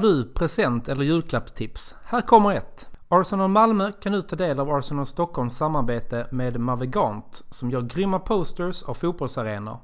Du 0.06 0.24
present 0.24 0.90
eller 0.90 1.04
julklappstips? 1.04 1.96
Här 2.04 2.22
kommer 2.22 2.52
ett! 2.52 2.90
Arsenal 3.08 3.50
Malmö 3.50 3.92
kan 3.92 4.12
nu 4.12 4.22
ta 4.22 4.36
del 4.36 4.60
av 4.60 4.70
Arsenal 4.70 5.06
Stockholms 5.06 5.58
samarbete 5.58 6.28
med 6.32 6.60
Mavigant 6.60 7.44
som 7.50 7.72
gör 7.72 7.82
grymma 7.82 8.20
posters 8.20 8.84
av 8.84 8.94
fotbollsarenor. 8.94 9.78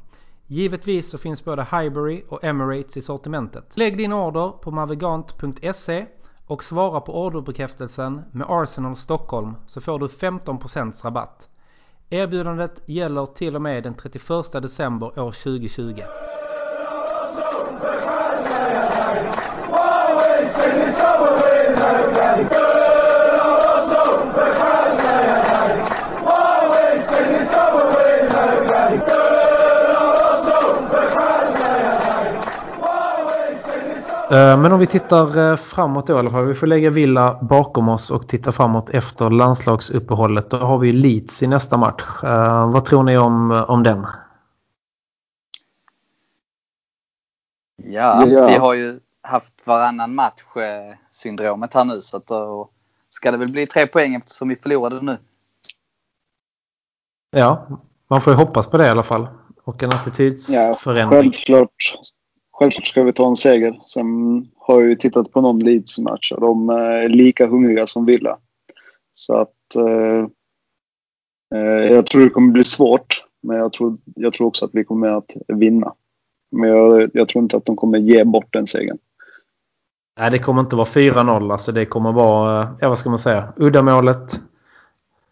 Givetvis 0.47 1.09
så 1.09 1.17
finns 1.17 1.45
både 1.45 1.63
Highbury 1.63 2.23
och 2.29 2.43
Emirates 2.43 2.97
i 2.97 3.01
sortimentet. 3.01 3.77
Lägg 3.77 3.97
din 3.97 4.13
order 4.13 4.49
på 4.49 4.71
mavigant.se 4.71 6.05
och 6.47 6.63
svara 6.63 7.01
på 7.01 7.25
orderbekräftelsen 7.25 8.21
med 8.31 8.47
Arsenal 8.49 8.95
Stockholm 8.95 9.55
så 9.67 9.81
får 9.81 9.99
du 9.99 10.07
15% 10.07 11.03
rabatt. 11.03 11.47
Erbjudandet 12.09 12.81
gäller 12.85 13.25
till 13.25 13.55
och 13.55 13.61
med 13.61 13.83
den 13.83 13.93
31 13.93 14.51
december 14.51 15.19
år 15.19 15.31
2020. 15.31 16.01
Eh, 34.31 34.57
men 34.57 34.71
om 34.71 34.79
vi 34.79 34.87
tittar 34.87 35.37
eh, 35.37 35.55
framåt 35.55 36.07
då 36.07 36.13
i 36.13 36.17
alla 36.17 36.31
fall. 36.31 36.45
Vi 36.45 36.53
får 36.53 36.67
lägga 36.67 36.89
Villa 36.89 37.37
bakom 37.41 37.89
oss 37.89 38.11
och 38.11 38.27
titta 38.27 38.51
framåt 38.51 38.89
efter 38.89 39.29
landslagsuppehållet. 39.29 40.49
Då 40.49 40.57
har 40.57 40.77
vi 40.77 40.91
Leeds 40.91 41.43
i 41.43 41.47
nästa 41.47 41.77
match. 41.77 42.03
Uh, 42.23 42.71
vad 42.71 42.85
tror 42.85 43.03
ni 43.03 43.17
om, 43.17 43.51
om 43.67 43.83
den? 43.83 44.07
Ja, 47.83 48.27
ja, 48.27 48.47
vi 48.47 48.55
har 48.55 48.73
ju 48.73 48.99
haft 49.31 49.67
varannan 49.67 50.15
match 50.15 50.43
syndromet 51.11 51.73
här 51.73 51.85
nu 51.85 52.01
så 52.01 52.17
att 52.17 52.27
då 52.27 52.69
ska 53.09 53.31
det 53.31 53.37
väl 53.37 53.51
bli 53.51 53.67
tre 53.67 53.87
poäng 53.87 54.15
eftersom 54.15 54.49
vi 54.49 54.55
förlorade 54.55 55.01
nu. 55.01 55.17
Ja, 57.31 57.67
man 58.07 58.21
får 58.21 58.33
ju 58.33 58.37
hoppas 58.37 58.67
på 58.67 58.77
det 58.77 58.85
i 58.85 58.89
alla 58.89 59.03
fall. 59.03 59.27
Och 59.63 59.83
en 59.83 59.89
attitydsförändring. 59.89 60.97
Ja, 60.97 61.09
självklart 61.09 61.95
självklart 62.61 62.87
ska 62.87 63.03
vi 63.03 63.13
ta 63.13 63.27
en 63.27 63.35
seger. 63.35 63.79
Sen 63.85 64.05
har 64.57 64.81
jag 64.81 64.89
ju 64.89 64.95
tittat 64.95 65.31
på 65.31 65.41
någon 65.41 65.59
Leeds-match 65.59 66.31
och 66.31 66.41
de 66.41 66.69
är 66.69 67.09
lika 67.09 67.47
hungriga 67.47 67.87
som 67.87 68.05
Villa. 68.05 68.37
Så 69.13 69.35
att 69.35 69.75
eh, 69.75 70.25
eh, 71.55 71.93
jag 71.93 72.05
tror 72.05 72.23
det 72.23 72.29
kommer 72.29 72.51
bli 72.51 72.63
svårt. 72.63 73.25
Men 73.43 73.57
jag 73.57 73.73
tror, 73.73 73.97
jag 74.15 74.33
tror 74.33 74.47
också 74.47 74.65
att 74.65 74.71
vi 74.73 74.83
kommer 74.83 75.07
att 75.07 75.35
vinna. 75.47 75.93
Men 76.51 76.69
jag, 76.69 77.11
jag 77.13 77.27
tror 77.27 77.43
inte 77.43 77.57
att 77.57 77.65
de 77.65 77.75
kommer 77.75 77.97
ge 77.97 78.23
bort 78.23 78.53
den 78.53 78.67
segern. 78.67 78.97
Nej, 80.19 80.31
det 80.31 80.39
kommer 80.39 80.61
inte 80.61 80.75
vara 80.75 80.85
4-0. 80.85 81.51
Alltså 81.51 81.71
det 81.71 81.85
kommer 81.85 82.11
vara, 82.11 82.77
ja 82.81 82.89
vad 82.89 82.99
ska 82.99 83.09
man 83.09 83.19
säga, 83.19 83.53
uddamålet. 83.55 84.39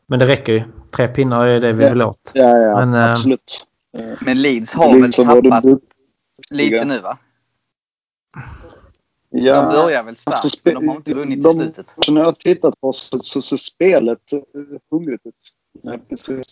Men 0.07 0.19
det 0.19 0.27
räcker 0.27 0.53
ju. 0.53 0.63
Tre 0.91 1.07
pinnar 1.07 1.45
är 1.45 1.59
det 1.59 1.73
vi 1.73 1.89
vill 1.89 2.01
åt. 2.01 2.31
Ja, 2.33 2.57
ja, 2.57 2.85
Men, 2.85 2.93
eh, 2.93 3.11
absolut. 3.11 3.65
Men 4.21 4.41
Leeds 4.41 4.73
har 4.73 4.93
Leeds 4.93 5.19
väl 5.19 5.25
tappat 5.25 5.63
lite 6.51 6.85
nu 6.85 6.99
va? 6.99 7.17
Ja, 9.29 9.61
de 9.61 9.71
börjar 9.71 10.03
väl 10.03 10.15
starkt 10.15 10.43
alltså, 10.43 10.59
men 10.63 10.73
de 10.73 10.87
har 10.87 10.95
inte 10.95 11.13
vunnit 11.13 11.43
de, 11.43 11.49
i 11.49 11.53
slutet. 11.53 11.93
När 12.07 12.21
jag 12.21 12.25
har 12.25 12.31
tittat 12.31 12.81
på 12.81 12.93
så, 12.93 13.19
så 13.19 13.41
ser 13.41 13.57
spelet 13.57 14.31
hungrigt 14.91 15.25
ut. 15.25 15.35
Ja, 15.81 15.97
precis. 16.09 16.45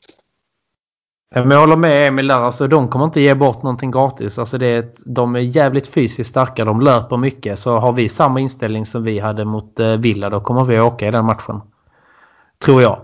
Men 1.35 1.51
jag 1.51 1.59
håller 1.59 1.75
med 1.75 2.07
Emil 2.07 2.27
där. 2.27 2.35
Alltså, 2.35 2.67
de 2.67 2.87
kommer 2.87 3.05
inte 3.05 3.21
ge 3.21 3.35
bort 3.35 3.63
någonting 3.63 3.91
gratis. 3.91 4.39
Alltså, 4.39 4.57
det 4.57 4.65
är 4.65 4.79
ett, 4.79 4.97
de 5.05 5.35
är 5.35 5.39
jävligt 5.39 5.87
fysiskt 5.87 6.29
starka. 6.29 6.65
De 6.65 6.81
löper 6.81 7.17
mycket. 7.17 7.59
Så 7.59 7.77
har 7.77 7.93
vi 7.93 8.09
samma 8.09 8.39
inställning 8.39 8.85
som 8.85 9.03
vi 9.03 9.19
hade 9.19 9.45
mot 9.45 9.79
eh, 9.79 9.91
Villa 9.91 10.29
då 10.29 10.41
kommer 10.41 10.65
vi 10.65 10.79
åka 10.79 11.07
i 11.07 11.11
den 11.11 11.25
matchen. 11.25 11.61
Tror 12.59 12.81
jag. 12.81 12.99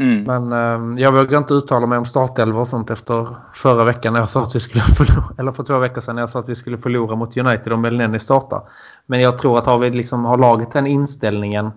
Mm. 0.00 0.22
Men 0.24 0.52
eh, 0.52 1.02
jag 1.02 1.12
vågar 1.12 1.38
inte 1.38 1.54
uttala 1.54 1.86
mig 1.86 1.98
om 1.98 2.04
startelva 2.04 2.60
och 2.60 2.68
sånt 2.68 2.90
efter 2.90 3.28
förra 3.54 3.84
veckan 3.84 4.12
när 4.12 4.20
jag 4.20 4.30
sa 4.30 4.42
att 4.42 4.54
vi 4.54 4.60
skulle 4.60 4.82
förlora. 4.96 5.34
Eller 5.38 5.52
för 5.52 5.62
två 5.62 5.78
veckor 5.78 6.00
sedan 6.00 6.14
när 6.14 6.22
jag 6.22 6.30
sa 6.30 6.38
att 6.38 6.48
vi 6.48 6.54
skulle 6.54 6.78
förlora 6.78 7.16
mot 7.16 7.36
United 7.36 7.72
om 7.72 7.84
Elneny 7.84 8.18
startar. 8.18 8.62
Men 9.06 9.20
jag 9.20 9.38
tror 9.38 9.58
att 9.58 9.66
har 9.66 9.78
vi 9.78 9.90
liksom 9.90 10.24
har 10.24 10.38
laget 10.38 10.72
den 10.72 10.86
inställningen 10.86 11.70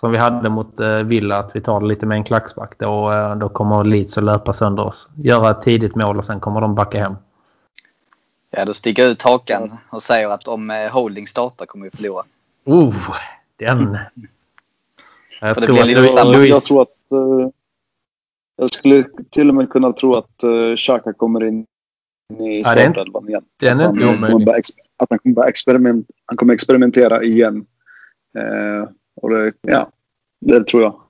som 0.00 0.10
vi 0.10 0.18
hade 0.18 0.48
mot 0.48 0.80
eh, 0.80 0.96
Villa 0.96 1.38
att 1.38 1.56
vi 1.56 1.60
tar 1.60 1.80
det 1.80 1.86
lite 1.86 2.06
med 2.06 2.16
en 2.16 2.24
klacksback 2.24 2.78
då, 2.78 3.12
eh, 3.12 3.36
då 3.36 3.48
kommer 3.48 3.84
Leeds 3.84 4.18
att 4.18 4.24
löpa 4.24 4.52
sönder 4.52 4.84
oss. 4.84 5.08
Göra 5.16 5.50
ett 5.50 5.62
tidigt 5.62 5.94
mål 5.94 6.18
och 6.18 6.24
sen 6.24 6.40
kommer 6.40 6.60
de 6.60 6.74
backa 6.74 6.98
hem. 6.98 7.16
Ja, 8.50 8.64
då 8.64 8.74
sticker 8.74 9.02
jag 9.02 9.12
ut 9.12 9.22
hakan 9.22 9.72
och 9.90 10.02
säger 10.02 10.28
att 10.28 10.48
om 10.48 10.70
eh, 10.70 10.90
Holding 10.92 11.26
startar 11.26 11.66
kommer 11.66 11.84
vi 11.84 11.90
förlora. 11.90 12.24
Oh, 12.64 12.94
den! 13.56 13.98
Jag 15.40 15.62
tror 15.62 15.82
blir 15.84 16.04
att 16.04 16.12
samma. 16.12 16.36
Jag, 16.36 16.62
tror 16.62 16.82
att... 16.82 16.88
jag 18.56 18.70
skulle 18.70 19.04
till 19.30 19.48
och 19.48 19.54
med 19.54 19.70
kunna 19.70 19.92
tro 19.92 20.14
att 20.14 20.44
Xhaka 20.76 21.12
kommer 21.12 21.44
in 21.44 21.66
i 22.42 22.64
startelvan 22.64 23.28
igen. 23.28 23.44
den 23.60 23.80
är 23.80 23.84
Att 23.84 23.92
inte 23.92 24.06
omöjlig. 24.06 24.48
Att 24.96 25.10
han 25.10 25.18
kommer, 25.18 25.46
experiment, 25.46 26.06
han 26.26 26.36
kommer 26.36 26.54
experimentera 26.54 27.22
igen. 27.22 27.66
Och 29.16 29.30
det, 29.30 29.52
ja, 29.60 29.90
det 30.40 30.64
tror 30.64 30.82
jag. 30.82 31.00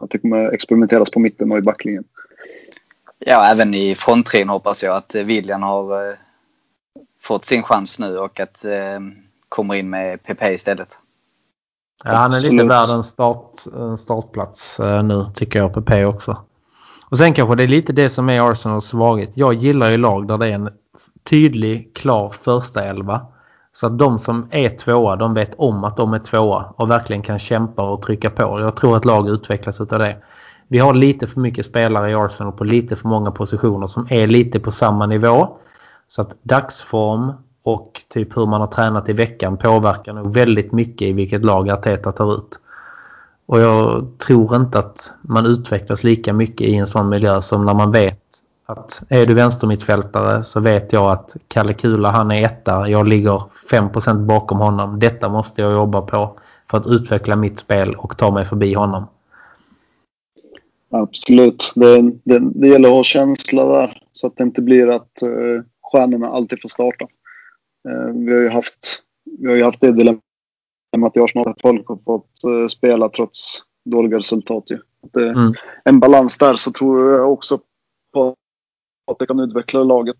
Att 0.00 0.10
det 0.10 0.18
kommer 0.18 0.52
experimenteras 0.52 1.10
på 1.10 1.20
mitten 1.20 1.52
och 1.52 1.58
i 1.58 1.62
backlinjen. 1.62 2.04
Ja, 3.18 3.46
även 3.46 3.74
i 3.74 3.94
fronttrion 3.94 4.48
hoppas 4.48 4.82
jag 4.82 4.96
att 4.96 5.14
eh, 5.14 5.24
William 5.24 5.62
har 5.62 6.08
eh, 6.08 6.14
fått 7.22 7.44
sin 7.44 7.62
chans 7.62 7.98
nu 7.98 8.18
och 8.18 8.40
att 8.40 8.64
eh, 8.64 9.00
kommer 9.48 9.74
in 9.74 9.90
med 9.90 10.22
PP 10.22 10.42
istället. 10.42 10.98
Ja, 12.04 12.10
han 12.10 12.32
är 12.32 12.50
lite 12.50 12.64
värd 12.64 12.88
en, 12.94 13.04
start, 13.04 13.52
en 13.74 13.98
startplats 13.98 14.80
eh, 14.80 15.02
nu 15.02 15.26
tycker 15.34 15.58
jag 15.58 15.74
PP 15.74 16.04
också. 16.04 16.44
Och 17.10 17.18
sen 17.18 17.34
kanske 17.34 17.56
det 17.56 17.62
är 17.62 17.68
lite 17.68 17.92
det 17.92 18.10
som 18.10 18.28
är 18.28 18.50
Arsenals 18.50 18.86
svaghet. 18.86 19.30
Jag 19.34 19.54
gillar 19.54 19.90
ju 19.90 19.96
lag 19.96 20.28
där 20.28 20.38
det 20.38 20.46
är 20.46 20.52
en 20.52 20.70
tydlig, 21.24 21.94
klar 21.94 22.34
första 22.42 22.84
elva. 22.84 23.26
Så 23.72 23.86
att 23.86 23.98
de 23.98 24.18
som 24.18 24.48
är 24.50 24.68
tvåa, 24.68 25.16
de 25.16 25.34
vet 25.34 25.54
om 25.54 25.84
att 25.84 25.96
de 25.96 26.14
är 26.14 26.18
tvåa 26.18 26.74
och 26.76 26.90
verkligen 26.90 27.22
kan 27.22 27.38
kämpa 27.38 27.82
och 27.82 28.02
trycka 28.02 28.30
på. 28.30 28.60
Jag 28.60 28.76
tror 28.76 28.96
att 28.96 29.04
lag 29.04 29.28
utvecklas 29.28 29.80
utav 29.80 29.98
det. 29.98 30.16
Vi 30.68 30.78
har 30.78 30.94
lite 30.94 31.26
för 31.26 31.40
mycket 31.40 31.66
spelare 31.66 32.10
i 32.10 32.14
Arsenal 32.14 32.52
på 32.52 32.64
lite 32.64 32.96
för 32.96 33.08
många 33.08 33.30
positioner 33.30 33.86
som 33.86 34.06
är 34.10 34.26
lite 34.26 34.60
på 34.60 34.70
samma 34.70 35.06
nivå. 35.06 35.56
Så 36.08 36.22
att 36.22 36.36
dagsform 36.42 37.32
och 37.62 38.00
typ 38.08 38.36
hur 38.36 38.46
man 38.46 38.60
har 38.60 38.68
tränat 38.68 39.08
i 39.08 39.12
veckan 39.12 39.56
påverkar 39.56 40.12
nog 40.12 40.34
väldigt 40.34 40.72
mycket 40.72 41.08
i 41.08 41.12
vilket 41.12 41.44
lag 41.44 41.70
Arteta 41.70 42.12
tar 42.12 42.34
ut. 42.34 42.60
Och 43.46 43.60
jag 43.60 44.06
tror 44.18 44.56
inte 44.56 44.78
att 44.78 45.12
man 45.22 45.46
utvecklas 45.46 46.04
lika 46.04 46.32
mycket 46.32 46.66
i 46.66 46.74
en 46.74 46.86
sån 46.86 47.08
miljö 47.08 47.42
som 47.42 47.66
när 47.66 47.74
man 47.74 47.92
vet 47.92 48.19
att 48.72 49.02
är 49.08 49.26
du 49.26 49.34
vänstermittfältare 49.34 50.42
så 50.42 50.60
vet 50.60 50.92
jag 50.92 51.10
att 51.10 51.36
Kalle 51.48 51.74
Kula 51.74 52.10
han 52.10 52.30
är 52.30 52.44
etta. 52.44 52.88
Jag 52.88 53.08
ligger 53.08 53.42
5% 53.70 54.26
bakom 54.26 54.58
honom. 54.58 54.98
Detta 54.98 55.28
måste 55.28 55.62
jag 55.62 55.72
jobba 55.72 56.00
på 56.00 56.38
för 56.70 56.78
att 56.78 56.86
utveckla 56.86 57.36
mitt 57.36 57.58
spel 57.58 57.94
och 57.94 58.18
ta 58.18 58.30
mig 58.30 58.44
förbi 58.44 58.74
honom. 58.74 59.06
Absolut. 60.90 61.72
Det, 61.74 62.02
det, 62.24 62.38
det 62.38 62.68
gäller 62.68 62.88
att 62.88 62.94
ha 62.94 63.04
känsla 63.04 63.64
där. 63.64 64.02
Så 64.12 64.26
att 64.26 64.36
det 64.36 64.42
inte 64.42 64.62
blir 64.62 64.88
att 64.88 65.22
uh, 65.22 65.62
stjärnorna 65.92 66.28
alltid 66.28 66.62
får 66.62 66.68
starta. 66.68 67.06
Eh, 67.88 68.14
vi, 68.14 68.32
har 68.32 68.40
ju 68.40 68.48
haft, 68.48 69.02
vi 69.38 69.48
har 69.48 69.56
ju 69.56 69.64
haft 69.64 69.80
det 69.80 69.92
dilemmat 69.92 71.16
i 71.16 71.20
Arsenal 71.20 71.48
att 71.48 71.60
folk 71.60 71.88
har 71.88 71.98
fått 72.04 72.44
eh, 72.44 72.66
spela 72.66 73.08
trots 73.08 73.62
dåliga 73.84 74.18
resultat. 74.18 74.64
Ju. 74.70 74.78
Att 75.02 75.12
det, 75.12 75.28
Mm. 75.28 75.54
En 75.84 76.00
balans 76.00 76.38
där 76.38 76.54
så 76.54 76.72
tror 76.72 77.12
jag 77.12 77.32
också 77.32 77.58
på 78.12 78.34
att 79.10 79.18
det 79.18 79.26
kan 79.26 79.40
utveckla 79.40 79.82
laget. 79.84 80.16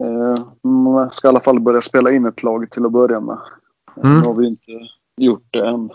Eh, 0.00 0.44
Man 0.70 1.10
ska 1.10 1.28
i 1.28 1.30
alla 1.30 1.40
fall 1.40 1.60
börja 1.60 1.80
spela 1.80 2.10
in 2.12 2.26
ett 2.26 2.42
lag 2.42 2.70
till 2.70 2.86
att 2.86 2.92
börja 2.92 3.20
med. 3.20 3.34
Eh, 3.36 3.40
Mm. 4.04 4.18
Nu 4.20 4.26
har 4.26 4.34
vi 4.34 4.46
inte 4.46 4.72
gjort 5.16 5.46
det 5.50 5.66
än. 5.68 5.80
Nej, 5.86 5.90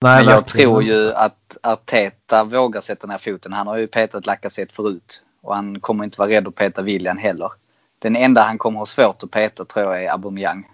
Men 0.00 0.24
jag 0.24 0.24
verkligen. 0.40 0.68
tror 0.70 0.82
ju 0.82 1.12
att 1.12 1.56
Arteta 1.62 2.44
vågar 2.44 2.80
sätta 2.80 3.06
ner 3.06 3.18
foten. 3.18 3.52
Han 3.52 3.66
har 3.66 3.78
ju 3.78 3.86
petat 3.86 4.26
Lacazette 4.26 4.74
förut. 4.74 5.22
Och 5.42 5.54
han 5.54 5.80
kommer 5.80 6.04
inte 6.04 6.18
vara 6.20 6.28
rädd 6.30 6.48
att 6.48 6.54
peta 6.54 6.82
William 6.82 7.16
heller. 7.16 7.50
Den 7.98 8.16
enda 8.16 8.42
han 8.42 8.58
kommer 8.58 8.78
ha 8.78 8.86
svårt 8.86 9.22
att 9.22 9.30
peta 9.30 9.64
tror 9.64 9.84
jag 9.86 10.04
är 10.04 10.12
Aubameyang. 10.12 10.68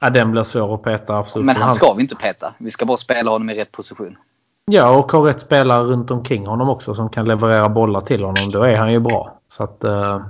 Ja, 0.00 0.10
den 0.10 0.30
blir 0.32 0.42
svår 0.42 0.74
att 0.74 0.82
peta 0.82 1.16
absolut. 1.18 1.46
Men 1.46 1.56
han 1.56 1.72
ska 1.72 1.92
vi 1.94 2.02
inte 2.02 2.14
peta. 2.16 2.54
Vi 2.58 2.70
ska 2.70 2.86
bara 2.86 2.96
spela 2.96 3.30
honom 3.30 3.50
i 3.50 3.54
rätt 3.54 3.72
position. 3.72 4.16
Ja, 4.64 4.98
och 4.98 5.12
har 5.12 5.22
rätt 5.22 5.40
spelare 5.40 5.84
runt 5.84 6.10
omkring 6.10 6.46
honom 6.46 6.68
också 6.68 6.94
som 6.94 7.08
kan 7.08 7.28
leverera 7.28 7.68
bollar 7.68 8.00
till 8.00 8.20
honom. 8.24 8.50
Då 8.52 8.62
är 8.62 8.76
han 8.76 8.92
ju 8.92 9.00
bra. 9.00 9.38
Så 9.56 9.64
att 9.64 9.84
eh, 9.84 10.20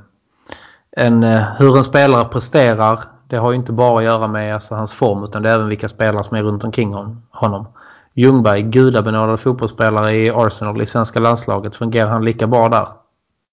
en, 0.96 1.24
eh, 1.24 1.42
hur 1.58 1.76
en 1.76 1.84
spelare 1.84 2.24
presterar 2.24 3.00
det 3.28 3.36
har 3.36 3.50
ju 3.50 3.56
inte 3.56 3.72
bara 3.72 3.98
att 3.98 4.04
göra 4.04 4.28
med 4.28 4.54
alltså, 4.54 4.74
hans 4.74 4.92
form 4.92 5.24
utan 5.24 5.42
det 5.42 5.50
är 5.50 5.54
även 5.54 5.68
vilka 5.68 5.88
spelare 5.88 6.24
som 6.24 6.36
är 6.36 6.42
runt 6.42 6.64
omkring 6.64 6.92
hon- 6.92 7.22
honom. 7.30 7.68
Ljungberg, 8.14 8.62
gudabenådad 8.62 9.40
fotbollsspelare 9.40 10.16
i 10.16 10.30
Arsenal 10.30 10.82
i 10.82 10.86
svenska 10.86 11.20
landslaget. 11.20 11.76
Fungerar 11.76 12.10
han 12.10 12.24
lika 12.24 12.46
bra 12.46 12.68
där? 12.68 12.88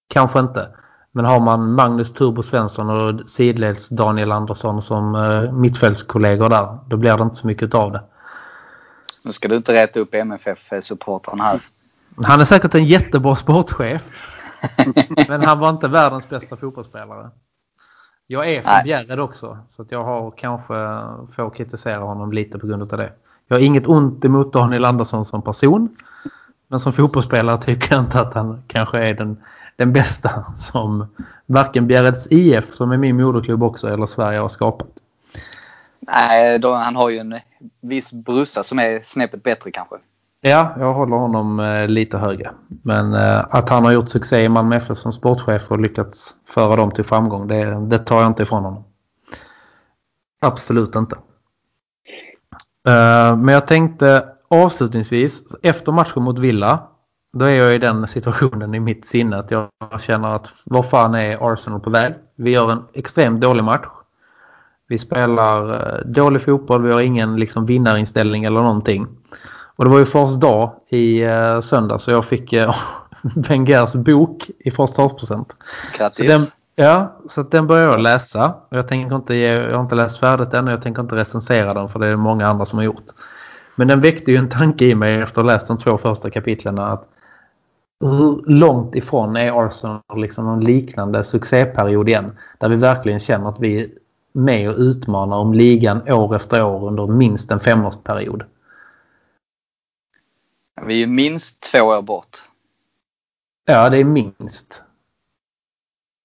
Kanske 0.08 0.40
inte. 0.40 0.68
Men 1.12 1.24
har 1.24 1.40
man 1.40 1.72
Magnus 1.72 2.12
Turbo 2.12 2.42
Svensson 2.42 2.90
och 2.90 3.28
sidleds 3.30 3.88
Daniel 3.88 4.32
Andersson 4.32 4.82
som 4.82 5.14
eh, 5.14 5.52
mittfältskollegor 5.52 6.48
där, 6.48 6.78
då 6.86 6.96
blir 6.96 7.16
det 7.16 7.22
inte 7.22 7.36
så 7.36 7.46
mycket 7.46 7.74
av 7.74 7.92
det. 7.92 8.02
Nu 9.24 9.32
ska 9.32 9.48
du 9.48 9.56
inte 9.56 9.72
rätta 9.72 10.00
upp 10.00 10.14
MFF-supportrarna 10.14 11.42
här. 11.42 11.60
Han 12.24 12.40
är 12.40 12.44
säkert 12.44 12.74
en 12.74 12.84
jättebra 12.84 13.34
sportchef. 13.36 14.02
men 15.28 15.44
han 15.44 15.58
var 15.58 15.70
inte 15.70 15.88
världens 15.88 16.28
bästa 16.28 16.56
fotbollsspelare. 16.56 17.30
Jag 18.26 18.50
är 18.50 18.62
från. 18.62 18.84
Bjärred 18.84 19.20
också. 19.20 19.58
Så 19.68 19.82
att 19.82 19.92
jag 19.92 20.04
har 20.04 20.30
kanske 20.30 20.74
får 21.36 21.50
kritisera 21.50 22.00
honom 22.00 22.32
lite 22.32 22.58
på 22.58 22.66
grund 22.66 22.92
av 22.92 22.98
det. 22.98 23.12
Jag 23.48 23.56
har 23.56 23.60
inget 23.62 23.86
ont 23.86 24.24
emot 24.24 24.52
Daniel 24.52 24.84
Andersson 24.84 25.24
som 25.24 25.42
person. 25.42 25.96
Men 26.68 26.80
som 26.80 26.92
fotbollsspelare 26.92 27.58
tycker 27.60 27.94
jag 27.94 28.04
inte 28.04 28.20
att 28.20 28.34
han 28.34 28.62
kanske 28.66 28.98
är 28.98 29.14
den, 29.14 29.36
den 29.76 29.92
bästa 29.92 30.44
som 30.56 31.06
varken 31.46 31.86
Bjärreds 31.86 32.26
IF 32.30 32.74
som 32.74 32.92
är 32.92 32.96
min 32.96 33.16
moderklubb 33.16 33.62
också 33.62 33.88
eller 33.88 34.06
Sverige 34.06 34.38
har 34.38 34.48
skapat. 34.48 34.88
Nej, 36.00 36.58
då, 36.58 36.72
han 36.72 36.96
har 36.96 37.10
ju 37.10 37.18
en 37.18 37.40
viss 37.80 38.12
brussa 38.12 38.62
som 38.62 38.78
är 38.78 39.00
snäppet 39.04 39.42
bättre 39.42 39.70
kanske. 39.70 39.96
Ja, 40.46 40.74
jag 40.78 40.94
håller 40.94 41.16
honom 41.16 41.60
eh, 41.60 41.88
lite 41.88 42.18
högre. 42.18 42.50
Men 42.82 43.14
eh, 43.14 43.44
att 43.50 43.68
han 43.68 43.84
har 43.84 43.92
gjort 43.92 44.08
succé 44.08 44.44
i 44.44 44.48
Malmö 44.48 44.76
FF 44.76 44.98
som 44.98 45.12
sportchef 45.12 45.70
och 45.70 45.78
lyckats 45.78 46.34
föra 46.48 46.76
dem 46.76 46.90
till 46.90 47.04
framgång, 47.04 47.48
det, 47.48 47.86
det 47.86 47.98
tar 47.98 48.20
jag 48.20 48.26
inte 48.26 48.42
ifrån 48.42 48.64
honom. 48.64 48.84
Absolut 50.40 50.94
inte. 50.94 51.16
Eh, 52.88 53.36
men 53.36 53.48
jag 53.48 53.66
tänkte 53.66 54.28
avslutningsvis, 54.48 55.42
efter 55.62 55.92
matchen 55.92 56.22
mot 56.22 56.38
Villa, 56.38 56.82
då 57.32 57.44
är 57.44 57.54
jag 57.54 57.74
i 57.74 57.78
den 57.78 58.06
situationen 58.06 58.74
i 58.74 58.80
mitt 58.80 59.06
sinne 59.06 59.36
att 59.36 59.50
jag 59.50 59.68
känner 59.98 60.28
att 60.28 60.52
var 60.64 60.82
fan 60.82 61.14
är 61.14 61.52
Arsenal 61.52 61.80
på 61.80 61.90
väg? 61.90 62.14
Vi 62.36 62.50
gör 62.50 62.72
en 62.72 62.82
extremt 62.92 63.40
dålig 63.40 63.64
match. 63.64 63.86
Vi 64.88 64.98
spelar 64.98 66.02
dålig 66.04 66.42
fotboll, 66.42 66.82
vi 66.82 66.92
har 66.92 67.00
ingen 67.00 67.36
liksom, 67.36 67.66
vinnarinställning 67.66 68.44
eller 68.44 68.62
någonting. 68.62 69.06
Och 69.76 69.84
det 69.84 69.90
var 69.90 69.98
ju 69.98 70.04
Fars 70.04 70.34
dag 70.34 70.72
i 70.88 71.22
eh, 71.22 71.60
söndag 71.60 71.98
så 71.98 72.10
jag 72.10 72.24
fick 72.24 72.52
eh, 72.52 72.74
Wengers 73.22 73.92
bok 73.92 74.50
i 74.58 74.70
Fars 74.70 74.90
startpresent. 74.90 75.56
Så 75.92 75.98
Grattis. 75.98 76.28
den, 76.28 76.40
ja, 76.76 77.20
så 77.28 77.42
den 77.42 77.66
börjar 77.66 77.88
jag 77.88 78.00
läsa. 78.00 78.54
Och 78.68 78.76
Jag, 78.76 78.88
tänker 78.88 79.16
inte 79.16 79.34
ge, 79.34 79.52
jag 79.52 79.76
har 79.76 79.82
inte 79.82 79.94
läst 79.94 80.20
färdigt 80.20 80.54
än 80.54 80.66
och 80.66 80.72
jag 80.72 80.82
tänker 80.82 81.02
inte 81.02 81.16
recensera 81.16 81.74
den 81.74 81.88
för 81.88 81.98
det 81.98 82.06
är 82.06 82.16
många 82.16 82.46
andra 82.46 82.64
som 82.64 82.78
har 82.78 82.84
gjort. 82.84 83.04
Men 83.76 83.88
den 83.88 84.00
väckte 84.00 84.30
ju 84.30 84.36
en 84.36 84.48
tanke 84.48 84.84
i 84.84 84.94
mig 84.94 85.14
efter 85.14 85.40
att 85.40 85.46
ha 85.46 85.52
läst 85.52 85.68
de 85.68 85.78
två 85.78 85.98
första 85.98 86.30
kapitlen 86.30 86.78
att 86.78 87.08
hur 88.00 88.42
långt 88.46 88.94
ifrån 88.94 89.36
är 89.36 89.66
Arsenal 89.66 90.00
liksom 90.16 90.44
någon 90.44 90.64
liknande 90.64 91.24
succéperiod 91.24 92.08
igen? 92.08 92.38
Där 92.58 92.68
vi 92.68 92.76
verkligen 92.76 93.18
känner 93.18 93.48
att 93.48 93.60
vi 93.60 93.80
är 93.80 93.88
med 94.32 94.70
och 94.70 94.78
utmanar 94.78 95.36
om 95.36 95.54
ligan 95.54 96.12
år 96.12 96.36
efter 96.36 96.62
år 96.62 96.88
under 96.88 97.06
minst 97.06 97.50
en 97.50 97.60
femårsperiod. 97.60 98.42
Vi 100.86 101.02
är 101.02 101.06
minst 101.06 101.60
två 101.60 101.80
år 101.80 102.02
bort. 102.02 102.42
Ja, 103.64 103.90
det 103.90 103.98
är 103.98 104.04
minst. 104.04 104.82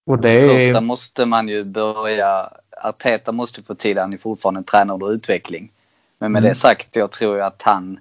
Och 0.06 0.20
det 0.20 0.30
är... 0.30 0.60
första 0.60 0.82
måste 0.82 1.26
man 1.26 1.48
ju 1.48 1.64
börja... 1.64 2.50
Arteta 2.82 3.32
måste 3.32 3.64
få 3.64 3.76
till, 3.76 3.98
han 3.98 4.14
är 4.14 4.18
fortfarande 4.18 4.60
en 4.60 4.64
tränare 4.64 4.94
under 4.96 5.12
utveckling. 5.12 5.72
Men 6.18 6.32
med 6.32 6.40
Mm. 6.40 6.50
det 6.50 6.56
sagt, 6.56 6.96
jag 6.96 7.12
tror 7.12 7.36
ju 7.36 7.42
att 7.42 7.62
han 7.62 8.00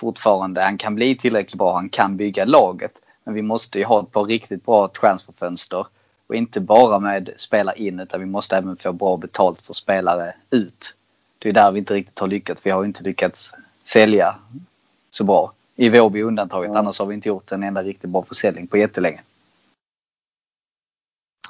fortfarande, 0.00 0.62
han 0.62 0.78
kan 0.78 0.94
bli 0.94 1.16
tillräckligt 1.16 1.58
bra, 1.58 1.74
han 1.74 1.88
kan 1.88 2.16
bygga 2.16 2.44
laget. 2.44 2.92
Men 3.24 3.34
vi 3.34 3.42
måste 3.42 3.78
ju 3.78 3.84
ha 3.84 4.02
ett 4.02 4.12
par 4.12 4.24
riktigt 4.24 4.64
bra 4.64 4.88
transferfönster. 4.88 5.86
Och 6.26 6.34
inte 6.34 6.60
bara 6.60 6.98
med 6.98 7.30
spela 7.36 7.72
in 7.74 8.00
utan 8.00 8.20
vi 8.20 8.26
måste 8.26 8.56
även 8.56 8.76
få 8.76 8.92
bra 8.92 9.16
betalt 9.16 9.62
för 9.62 9.72
spelare 9.72 10.34
ut. 10.50 10.94
Det 11.38 11.48
är 11.48 11.52
där 11.52 11.72
vi 11.72 11.78
inte 11.78 11.94
riktigt 11.94 12.18
har 12.18 12.28
lyckats. 12.28 12.66
Vi 12.66 12.70
har 12.70 12.84
inte 12.84 13.02
lyckats 13.02 13.54
sälja 13.84 14.36
så 15.10 15.24
bra. 15.24 15.52
I 15.76 15.88
Vårby 15.90 16.22
undantaget. 16.22 16.70
Ja. 16.72 16.78
Annars 16.78 16.98
har 16.98 17.06
vi 17.06 17.14
inte 17.14 17.28
gjort 17.28 17.52
en 17.52 17.62
enda 17.62 17.82
riktigt 17.82 18.10
bra 18.10 18.22
försäljning 18.22 18.66
på 18.66 18.76
jättelänge. 18.76 19.20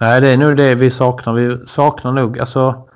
Nej, 0.00 0.20
det 0.20 0.28
är 0.28 0.36
nog 0.36 0.56
det 0.56 0.74
vi 0.74 0.90
saknar. 0.90 1.32
Vi 1.32 1.66
saknar 1.66 2.12
nog 2.12 2.38
alltså 2.38 2.88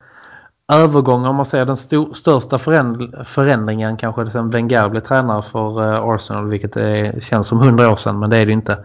övergångar 0.72 1.28
om 1.28 1.36
man 1.36 1.46
säger 1.46 1.64
den 1.64 1.76
sto- 1.76 2.12
största 2.12 2.58
föränd- 2.58 3.24
förändringen 3.24 3.96
kanske 3.96 4.30
sen 4.30 4.50
Wenger 4.50 4.88
blev 4.88 5.00
tränare 5.00 5.42
för 5.42 5.94
eh, 5.94 6.02
Arsenal 6.02 6.48
vilket 6.48 6.76
är, 6.76 7.20
känns 7.20 7.48
som 7.48 7.58
hundra 7.58 7.92
år 7.92 7.96
sedan 7.96 8.18
men 8.18 8.30
det 8.30 8.36
är 8.36 8.46
det 8.46 8.52
inte. 8.52 8.84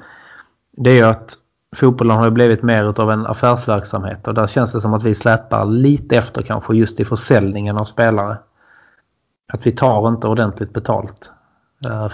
Det 0.71 0.89
är 0.89 0.95
ju 0.95 1.03
att 1.03 1.37
fotbollen 1.75 2.17
har 2.17 2.25
ju 2.25 2.31
blivit 2.31 2.63
mer 2.63 3.01
av 3.01 3.11
en 3.11 3.27
affärsverksamhet 3.27 4.27
och 4.27 4.33
där 4.33 4.47
känns 4.47 4.71
det 4.71 4.81
som 4.81 4.93
att 4.93 5.03
vi 5.03 5.15
släpar 5.15 5.65
lite 5.65 6.17
efter 6.17 6.41
kanske 6.41 6.75
just 6.75 6.99
i 6.99 7.05
försäljningen 7.05 7.77
av 7.77 7.83
spelare. 7.83 8.37
Att 9.53 9.67
vi 9.67 9.71
tar 9.71 10.07
inte 10.07 10.27
ordentligt 10.27 10.73
betalt 10.73 11.33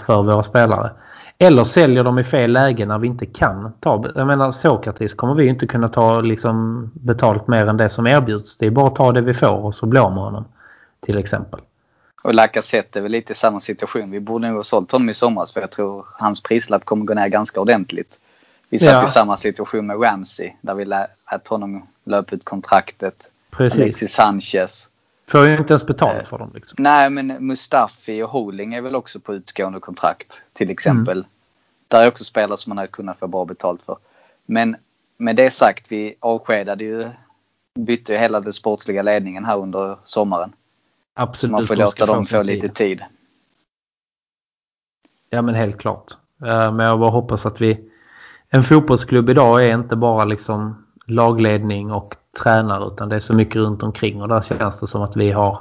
för 0.06 0.22
våra 0.22 0.42
spelare. 0.42 0.90
Eller 1.38 1.64
säljer 1.64 2.04
dem 2.04 2.18
i 2.18 2.24
fel 2.24 2.52
läge 2.52 2.86
när 2.86 2.98
vi 2.98 3.06
inte 3.06 3.26
kan 3.26 3.72
ta... 3.80 4.04
Jag 4.14 4.26
menar 4.26 4.50
Sokrates 4.50 5.14
kommer 5.14 5.34
vi 5.34 5.46
inte 5.46 5.66
kunna 5.66 5.88
ta 5.88 6.20
liksom 6.20 6.90
betalt 6.94 7.48
mer 7.48 7.66
än 7.66 7.76
det 7.76 7.88
som 7.88 8.06
erbjuds. 8.06 8.56
Det 8.56 8.66
är 8.66 8.70
bara 8.70 8.86
att 8.86 8.94
ta 8.96 9.12
det 9.12 9.20
vi 9.20 9.34
får 9.34 9.64
och 9.64 9.74
så 9.74 9.86
av 9.86 9.90
med 9.92 10.22
honom. 10.24 10.44
Till 11.00 11.18
exempel. 11.18 11.60
Och 12.22 12.34
Lacazette 12.34 12.98
är 12.98 13.02
väl 13.02 13.12
lite 13.12 13.32
i 13.32 13.36
samma 13.36 13.60
situation. 13.60 14.10
Vi 14.10 14.20
borde 14.20 14.46
nog 14.48 14.56
ha 14.56 14.62
sålt 14.62 14.92
honom 14.92 15.08
i 15.08 15.14
somras 15.14 15.52
för 15.52 15.60
jag 15.60 15.70
tror 15.70 16.06
hans 16.12 16.42
prislapp 16.42 16.84
kommer 16.84 17.04
gå 17.04 17.14
ner 17.14 17.28
ganska 17.28 17.60
ordentligt. 17.60 18.18
Vi 18.68 18.78
satt 18.78 18.88
Ja. 18.88 19.04
i 19.04 19.08
samma 19.08 19.36
situation 19.36 19.86
med 19.86 20.02
Ramsey 20.02 20.52
där 20.60 20.74
vi 20.74 20.84
lä- 20.84 21.06
lät 21.32 21.48
honom 21.48 21.86
löpa 22.04 22.34
ut 22.36 22.44
kontraktet. 22.44 23.30
Precis. 23.50 23.80
Alexis 23.80 24.12
Sanchez. 24.12 24.88
Får 25.28 25.46
ju 25.46 25.56
inte 25.56 25.72
ens 25.72 25.86
betalt 25.86 26.28
för 26.28 26.38
dem. 26.38 26.50
Liksom. 26.54 26.76
Nej 26.78 27.10
men 27.10 27.46
Mustafi 27.46 28.22
och 28.22 28.30
Holding 28.30 28.74
är 28.74 28.80
väl 28.80 28.94
också 28.94 29.20
på 29.20 29.34
utgående 29.34 29.80
kontrakt 29.80 30.42
till 30.52 30.70
exempel. 30.70 31.26
Där 31.88 32.04
är 32.04 32.08
också 32.08 32.24
spelare 32.24 32.56
som 32.56 32.70
man 32.70 32.78
hade 32.78 32.88
kunnat 32.88 33.18
få 33.18 33.26
bra 33.26 33.44
betalt 33.44 33.82
för. 33.82 33.96
Men 34.46 34.76
med 35.16 35.36
det 35.36 35.50
sagt, 35.50 35.84
vi 35.88 36.14
avskedade 36.20 36.84
ju, 36.84 37.10
bytte 37.74 38.12
ju 38.12 38.18
hela 38.18 38.40
den 38.40 38.52
sportsliga 38.52 39.02
ledningen 39.02 39.44
här 39.44 39.58
under 39.58 39.96
sommaren. 40.04 40.50
Så 41.16 41.22
Absolut. 41.22 41.52
man 41.52 41.66
får 41.66 41.76
låta 41.76 42.06
dem 42.06 42.24
få 42.24 42.42
lite 42.42 42.68
tid. 42.68 43.02
Ja 45.30 45.42
men 45.42 45.54
helt 45.54 45.78
klart. 45.78 46.12
Eh, 46.42 46.72
Men 46.72 46.86
jag 46.86 46.98
bara 46.98 47.10
hoppas 47.10 47.46
att 47.46 47.60
vi... 47.60 47.90
En 48.50 48.62
fotbollsklubb 48.62 49.30
idag 49.30 49.64
är 49.64 49.74
inte 49.74 49.96
bara 49.96 50.24
liksom 50.24 50.86
lagledning 51.06 51.92
och 51.92 52.16
tränare 52.42 52.86
utan 52.86 53.08
det 53.08 53.16
är 53.16 53.20
så 53.20 53.34
mycket 53.34 53.56
runt 53.56 53.82
omkring 53.82 54.22
och 54.22 54.28
där 54.28 54.40
känns 54.40 54.80
det 54.80 54.86
som 54.86 55.02
att 55.02 55.16
vi 55.16 55.30
har... 55.30 55.60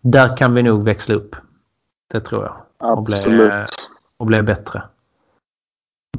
Där 0.00 0.36
kan 0.36 0.54
vi 0.54 0.62
nog 0.62 0.84
växla 0.84 1.14
upp. 1.14 1.36
Det 2.12 2.20
tror 2.20 2.44
jag. 2.44 2.56
Och 2.96 3.02
bli, 3.02 3.14
Absolut. 3.14 3.68
och 4.16 4.26
bli 4.26 4.42
bättre. 4.42 4.82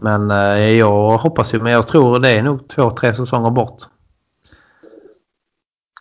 Men 0.01 0.31
eh, 0.31 0.69
jag 0.69 1.17
hoppas 1.17 1.53
ju, 1.53 1.61
men 1.61 1.71
jag 1.71 1.87
tror 1.87 2.19
det 2.19 2.29
är 2.29 2.43
nog 2.43 2.67
två, 2.67 2.91
tre 2.91 3.13
säsonger 3.13 3.49
bort. 3.51 3.77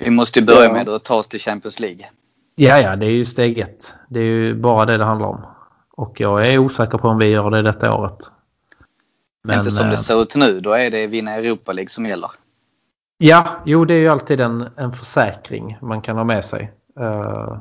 Vi 0.00 0.10
måste 0.10 0.38
ju 0.38 0.46
börja 0.46 0.64
Ja. 0.64 0.72
med 0.72 0.88
att 0.88 1.04
ta 1.04 1.14
oss 1.14 1.28
till 1.28 1.40
Champions 1.40 1.80
League. 1.80 2.10
Ja, 2.54 2.78
ja, 2.78 2.96
det 2.96 3.06
är 3.06 3.10
ju 3.10 3.24
steg 3.24 3.58
ett. 3.58 3.94
Det 4.08 4.20
är 4.20 4.24
ju 4.24 4.54
bara 4.54 4.84
det 4.84 4.96
det 4.96 5.04
handlar 5.04 5.28
om. 5.28 5.46
Och 5.90 6.20
jag 6.20 6.46
är 6.46 6.58
osäker 6.58 6.98
på 6.98 7.08
om 7.08 7.18
vi 7.18 7.26
gör 7.26 7.50
det 7.50 7.62
detta 7.62 7.94
året. 7.94 8.30
Men, 9.44 9.58
Inte 9.58 9.70
som 9.70 9.84
eh, 9.84 9.90
det 9.90 9.98
ser 9.98 10.22
ut 10.22 10.36
nu, 10.36 10.60
då 10.60 10.72
är 10.72 10.90
det 10.90 11.06
vinna 11.06 11.30
Europa 11.30 11.72
League 11.72 11.88
som 11.88 12.06
gäller. 12.06 12.30
Ja, 13.18 13.62
jo 13.64 13.84
det 13.84 13.94
är 13.94 13.98
ju 13.98 14.08
alltid 14.08 14.40
en, 14.40 14.68
en 14.76 14.92
försäkring 14.92 15.78
man 15.82 16.00
kan 16.00 16.16
ha 16.16 16.24
med 16.24 16.44
sig. 16.44 16.72
Uh, 17.00 17.58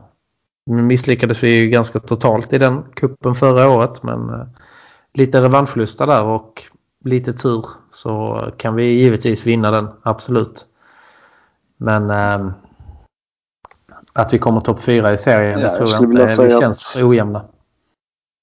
misslyckades 0.66 1.44
vi 1.44 1.60
ju 1.60 1.70
ganska 1.70 2.00
totalt 2.00 2.54
i 2.54 2.58
den 2.58 2.84
kuppen 2.84 3.36
förra 3.36 3.70
året 3.70 4.04
men 4.04 4.30
uh, 4.30 4.46
lite 5.14 5.42
revanschlusta 5.42 6.06
där 6.06 6.24
och 6.24 6.64
lite 7.06 7.34
tur 7.34 7.66
så 7.92 8.46
kan 8.58 8.76
vi 8.76 8.84
givetvis 8.86 9.46
vinna 9.46 9.72
den, 9.72 9.88
absolut. 10.04 10.66
Men 11.78 12.10
uh, 12.12 12.52
att 14.14 14.34
vi 14.34 14.40
kommer 14.40 14.62
topp 14.62 14.80
fyra 14.82 15.14
i 15.14 15.18
serien, 15.18 15.60
Ja, 15.60 15.68
det 15.68 15.74
tror 15.76 15.90
jag 15.90 16.04
jag 16.04 16.10
inte. 16.22 16.28
säga 16.28 16.48
Vi 16.48 16.54
att- 16.54 16.62
känns 16.62 16.96
ojämna. 17.04 17.46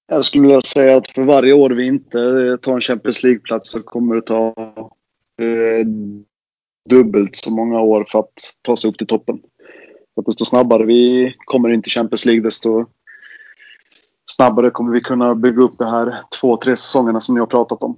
Jag 0.08 0.24
skulle 0.24 0.42
vilja 0.42 0.60
säga 0.60 0.96
att 0.96 1.08
för 1.08 1.22
varje 1.22 1.52
år 1.52 1.70
vi 1.70 1.86
inte 1.86 2.18
tar 2.62 2.74
en 2.74 2.80
Champions 2.80 3.22
League-plats 3.22 3.70
så 3.70 3.82
kommer 3.82 4.14
det 4.14 4.20
ta 4.22 4.54
dubbelt 6.91 7.37
så 7.37 7.55
många 7.55 7.80
år 7.80 8.05
för 8.09 8.18
att 8.18 8.33
ta 8.62 8.76
sig 8.76 8.91
upp 8.91 8.99
till 8.99 9.07
toppen. 9.07 9.43
Så 10.14 10.20
att 10.20 10.26
desto 10.26 10.45
snabbare 10.45 10.85
vi 10.85 11.35
kommer 11.45 11.68
in 11.68 11.83
till 11.83 11.93
Champions 11.93 12.24
League 12.24 12.43
desto 12.43 12.87
snabbare 14.30 14.70
kommer 14.70 14.93
vi 14.93 15.01
kunna 15.01 15.35
bygga 15.35 15.62
upp 15.62 15.78
det 15.78 15.91
här 15.91 16.20
två, 16.41 16.57
tre 16.57 16.76
säsongerna 16.76 17.20
som 17.20 17.35
ni 17.35 17.41
har 17.41 17.47
pratat 17.47 17.83
om. 17.83 17.97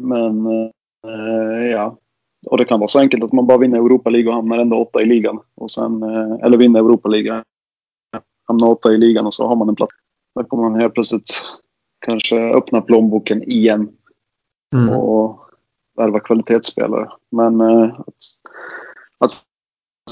Men 0.00 0.46
eh, 0.46 1.66
ja, 1.70 1.98
och 2.46 2.58
det 2.58 2.64
kan 2.64 2.80
vara 2.80 2.88
så 2.88 2.98
enkelt 2.98 3.24
att 3.24 3.32
man 3.32 3.46
bara 3.46 3.58
vinner 3.58 3.78
Europa 3.78 4.10
League 4.10 4.28
och 4.28 4.34
hamnar 4.34 4.58
ändå 4.58 4.76
åtta 4.76 5.02
i 5.02 5.06
ligan. 5.06 5.38
Och 5.54 5.70
sen, 5.70 6.02
eh, 6.02 6.36
eller 6.42 6.58
vinner 6.58 6.80
Europa 6.80 7.08
League, 7.08 7.42
hamnar 8.46 8.68
åtta 8.68 8.92
i 8.92 8.98
ligan 8.98 9.26
och 9.26 9.34
så 9.34 9.46
har 9.46 9.56
man 9.56 9.68
en 9.68 9.74
plats. 9.74 9.94
Då 10.34 10.44
kommer 10.44 10.62
man 10.70 10.80
helt 10.80 10.94
plötsligt 10.94 11.30
kanske 12.06 12.36
öppna 12.40 12.80
plånboken 12.80 13.42
igen 13.42 13.88
Mm. 14.74 14.88
och 14.88 15.45
värva 15.96 16.20
kvalitetsspelare. 16.20 17.08
Men 17.30 17.60
eh, 17.60 18.00
att, 18.00 18.14
att 19.18 19.32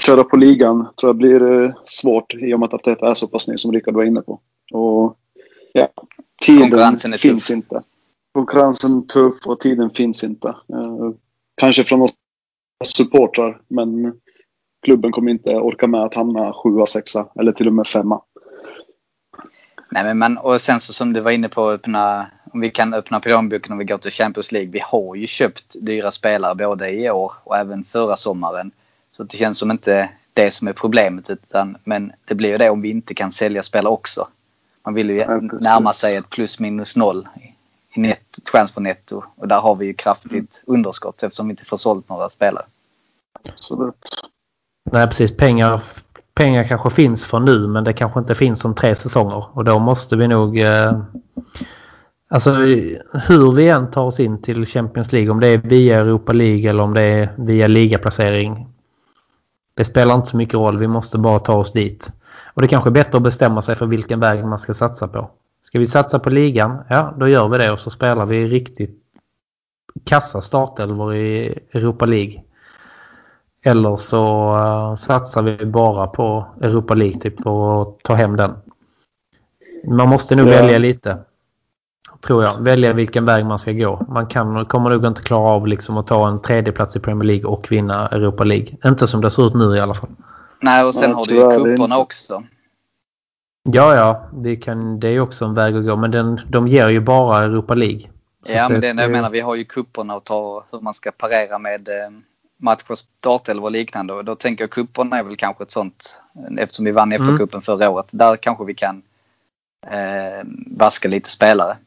köra 0.05 0.23
på 0.23 0.37
ligan 0.37 0.87
tror 0.99 1.09
jag 1.09 1.15
blir 1.15 1.63
eh, 1.63 1.73
svårt 1.83 2.33
i 2.33 2.53
och 2.53 2.59
med 2.59 2.67
att 2.67 2.73
Arteta 2.73 3.09
är 3.09 3.13
så 3.13 3.27
pass 3.27 3.47
ny 3.47 3.57
som 3.57 3.71
Rickard 3.71 3.95
var 3.95 4.03
inne 4.03 4.21
på. 4.21 4.39
Och 4.71 5.17
ja, 5.73 5.87
tiden 6.41 6.97
finns 6.97 7.47
tuff. 7.47 7.55
inte. 7.55 7.83
Konkurrensen 8.33 8.97
är 8.97 9.01
tuff 9.01 9.45
och 9.45 9.59
tiden 9.59 9.89
finns 9.89 10.23
inte. 10.23 10.47
Eh, 10.47 11.11
kanske 11.55 11.83
från 11.83 12.01
oss 12.01 12.13
supportrar 12.83 13.61
men 13.67 14.13
klubben 14.85 15.11
kommer 15.11 15.31
inte 15.31 15.55
orka 15.55 15.87
med 15.87 16.01
att 16.01 16.15
hamna 16.15 16.53
sjua, 16.53 16.85
sexa 16.85 17.27
eller 17.39 17.51
till 17.51 17.67
och 17.67 17.73
med 17.73 17.87
femma. 17.87 18.21
Nej, 19.91 20.03
men 20.03 20.17
man, 20.17 20.37
och 20.37 20.61
sen 20.61 20.79
så 20.79 20.93
som 20.93 21.13
du 21.13 21.21
var 21.21 21.31
inne 21.31 21.49
på, 21.49 21.69
öppna, 21.69 22.27
om 22.55 22.61
vi 22.61 22.69
kan 22.69 22.93
öppna 22.93 23.19
plånboken 23.19 23.71
om 23.71 23.77
vi 23.77 23.85
går 23.85 23.97
till 23.97 24.11
Champions 24.11 24.51
League. 24.51 24.71
Vi 24.71 24.79
har 24.83 25.15
ju 25.15 25.27
köpt 25.27 25.75
dyra 25.81 26.11
spelare 26.11 26.55
både 26.55 26.89
i 26.89 27.09
år 27.09 27.33
och 27.43 27.57
även 27.57 27.83
förra 27.83 28.15
sommaren. 28.15 28.71
Så 29.11 29.23
det 29.23 29.37
känns 29.37 29.57
som 29.57 29.71
inte 29.71 30.09
det 30.33 30.51
som 30.51 30.67
är 30.67 30.73
problemet. 30.73 31.29
Utan, 31.29 31.77
men 31.83 32.11
det 32.25 32.35
blir 32.35 32.49
ju 32.49 32.57
det 32.57 32.69
om 32.69 32.81
vi 32.81 32.89
inte 32.89 33.13
kan 33.13 33.31
sälja 33.31 33.63
spelare 33.63 33.93
också. 33.93 34.27
Man 34.85 34.93
vill 34.93 35.09
ju 35.09 35.17
Ja, 35.17 35.39
närma 35.41 35.93
sig 35.93 36.15
ett 36.15 36.29
plus 36.29 36.59
minus 36.59 36.95
noll 36.95 37.27
i 37.93 37.99
net, 37.99 38.39
transfernetto. 38.51 39.23
Och 39.35 39.47
där 39.47 39.59
har 39.59 39.75
vi 39.75 39.85
ju 39.85 39.93
kraftigt 39.93 40.63
underskott 40.65 41.23
eftersom 41.23 41.47
vi 41.47 41.51
inte 41.51 41.65
får 41.65 41.77
sålt 41.77 42.09
några 42.09 42.29
spelare. 42.29 42.65
Det, 43.43 43.91
Nej 44.91 45.07
precis, 45.07 45.37
pengar, 45.37 45.81
pengar 46.33 46.63
kanske 46.63 46.89
finns 46.89 47.25
för 47.25 47.39
nu 47.39 47.67
men 47.67 47.83
det 47.83 47.93
kanske 47.93 48.19
inte 48.19 48.35
finns 48.35 48.65
om 48.65 48.75
tre 48.75 48.95
säsonger 48.95 49.45
och 49.57 49.63
då 49.63 49.79
måste 49.79 50.15
vi 50.15 50.27
nog 50.27 50.59
eh, 50.59 51.01
Alltså 52.29 52.51
hur 53.13 53.51
vi 53.51 53.69
än 53.69 53.91
tar 53.91 54.03
oss 54.03 54.19
in 54.19 54.41
till 54.41 54.65
Champions 54.65 55.11
League 55.11 55.29
om 55.29 55.39
det 55.39 55.47
är 55.47 55.57
via 55.57 55.97
Europa 55.97 56.33
League 56.33 56.69
eller 56.69 56.83
om 56.83 56.93
det 56.93 57.01
är 57.01 57.33
via 57.37 57.67
ligaplacering 57.67 58.67
Det 59.73 59.85
spelar 59.85 60.15
inte 60.15 60.27
så 60.27 60.37
mycket 60.37 60.53
roll, 60.55 60.77
vi 60.77 60.87
måste 60.87 61.17
bara 61.17 61.39
ta 61.39 61.53
oss 61.55 61.71
dit. 61.71 62.11
Och 62.53 62.61
det 62.61 62.67
kanske 62.67 62.89
är 62.89 62.91
bättre 62.91 63.17
att 63.17 63.23
bestämma 63.23 63.61
sig 63.61 63.75
för 63.75 63.85
vilken 63.85 64.19
väg 64.19 64.45
man 64.45 64.59
ska 64.59 64.73
satsa 64.73 65.07
på. 65.07 65.29
Ska 65.63 65.79
vi 65.79 65.87
satsa 65.87 66.19
på 66.19 66.29
ligan? 66.29 66.83
Ja, 66.89 67.13
då 67.19 67.27
gör 67.27 67.47
vi 67.49 67.57
det 67.57 67.71
och 67.71 67.79
så 67.79 67.89
spelar 67.91 68.25
vi 68.25 68.47
riktigt 68.47 69.01
kassa 70.03 70.41
startelvor 70.41 71.15
i 71.15 71.59
Europa 71.71 72.05
League. 72.05 72.43
Eller 73.63 73.95
så 73.95 74.53
uh, 74.55 74.95
satsar 74.95 75.41
vi 75.41 75.65
bara 75.65 76.07
på 76.07 76.47
Europa 76.61 76.93
League 76.93 77.21
typ 77.21 77.45
och 77.45 77.99
tar 78.03 78.15
hem 78.15 78.35
den. 78.35 78.53
Man 79.87 80.09
måste 80.09 80.35
nog 80.35 80.47
Ja. 80.47 80.51
välja 80.51 80.77
lite. 80.77 81.17
Tror 82.25 82.43
jag. 82.43 82.63
Välja 82.63 82.93
vilken 82.93 83.25
väg 83.25 83.45
man 83.45 83.59
ska 83.59 83.71
gå. 83.71 84.05
Man 84.09 84.27
kan, 84.27 84.65
kommer 84.65 84.89
nog 84.89 85.05
inte 85.05 85.21
klara 85.21 85.49
av 85.49 85.67
liksom 85.67 85.97
att 85.97 86.07
ta 86.07 86.27
en 86.27 86.41
tredje 86.41 86.73
plats 86.73 86.95
i 86.95 86.99
Premier 86.99 87.23
League 87.23 87.45
och 87.45 87.71
vinna 87.71 88.07
Europa 88.07 88.43
League. 88.43 88.67
Inte 88.85 89.07
som 89.07 89.21
det 89.21 89.31
ser 89.31 89.47
ut 89.47 89.53
nu 89.53 89.75
i 89.75 89.79
alla 89.79 89.93
fall. 89.93 90.09
Nej, 90.61 90.85
och 90.85 90.95
sen 90.95 91.13
har 91.13 91.23
du 91.27 91.35
ju 91.35 91.51
cuperna 91.51 91.97
också. 91.97 92.43
Ja, 93.63 93.95
ja. 93.95 94.29
Vi 94.33 94.55
kan, 94.55 94.99
det 94.99 95.07
är 95.07 95.11
ju 95.11 95.21
också 95.21 95.45
en 95.45 95.53
väg 95.53 95.75
att 95.75 95.85
gå. 95.85 95.95
Men 95.95 96.11
den, 96.11 96.41
de 96.47 96.67
ger 96.67 96.89
ju 96.89 96.99
bara 96.99 97.43
Europa 97.43 97.73
League. 97.73 98.01
Så 98.45 98.53
Ja, 98.53 98.69
men 98.69 98.81
det 98.81 98.93
det, 98.93 99.01
jag 99.01 99.11
menar, 99.11 99.29
vi 99.29 99.39
har 99.39 99.55
ju 99.55 99.63
kupperna 99.65 100.13
att 100.13 100.23
ta 100.23 100.65
hur 100.71 100.79
man 100.79 100.93
ska 100.93 101.11
parera 101.11 101.57
med 101.57 101.89
eh, 101.89 102.09
matcher, 102.57 102.93
startelvor 102.93 103.65
och 103.65 103.71
liknande. 103.71 104.13
Och 104.13 104.25
då 104.25 104.35
tänker 104.35 104.63
jag 104.63 104.71
kupperna 104.71 105.19
är 105.19 105.23
väl 105.23 105.35
kanske 105.35 105.63
ett 105.63 105.71
sånt, 105.71 106.21
eftersom 106.57 106.85
vi 106.85 106.91
vann 106.91 107.13
Mm. 107.13 107.37
FA-cupen 107.37 107.61
förra 107.61 107.89
året. 107.89 108.07
Där 108.11 108.37
kanske 108.37 108.65
vi 108.65 108.73
kan 108.73 109.01
eh, 109.87 110.47
vaska 110.67 111.07
lite 111.07 111.29
spelare. 111.29 111.77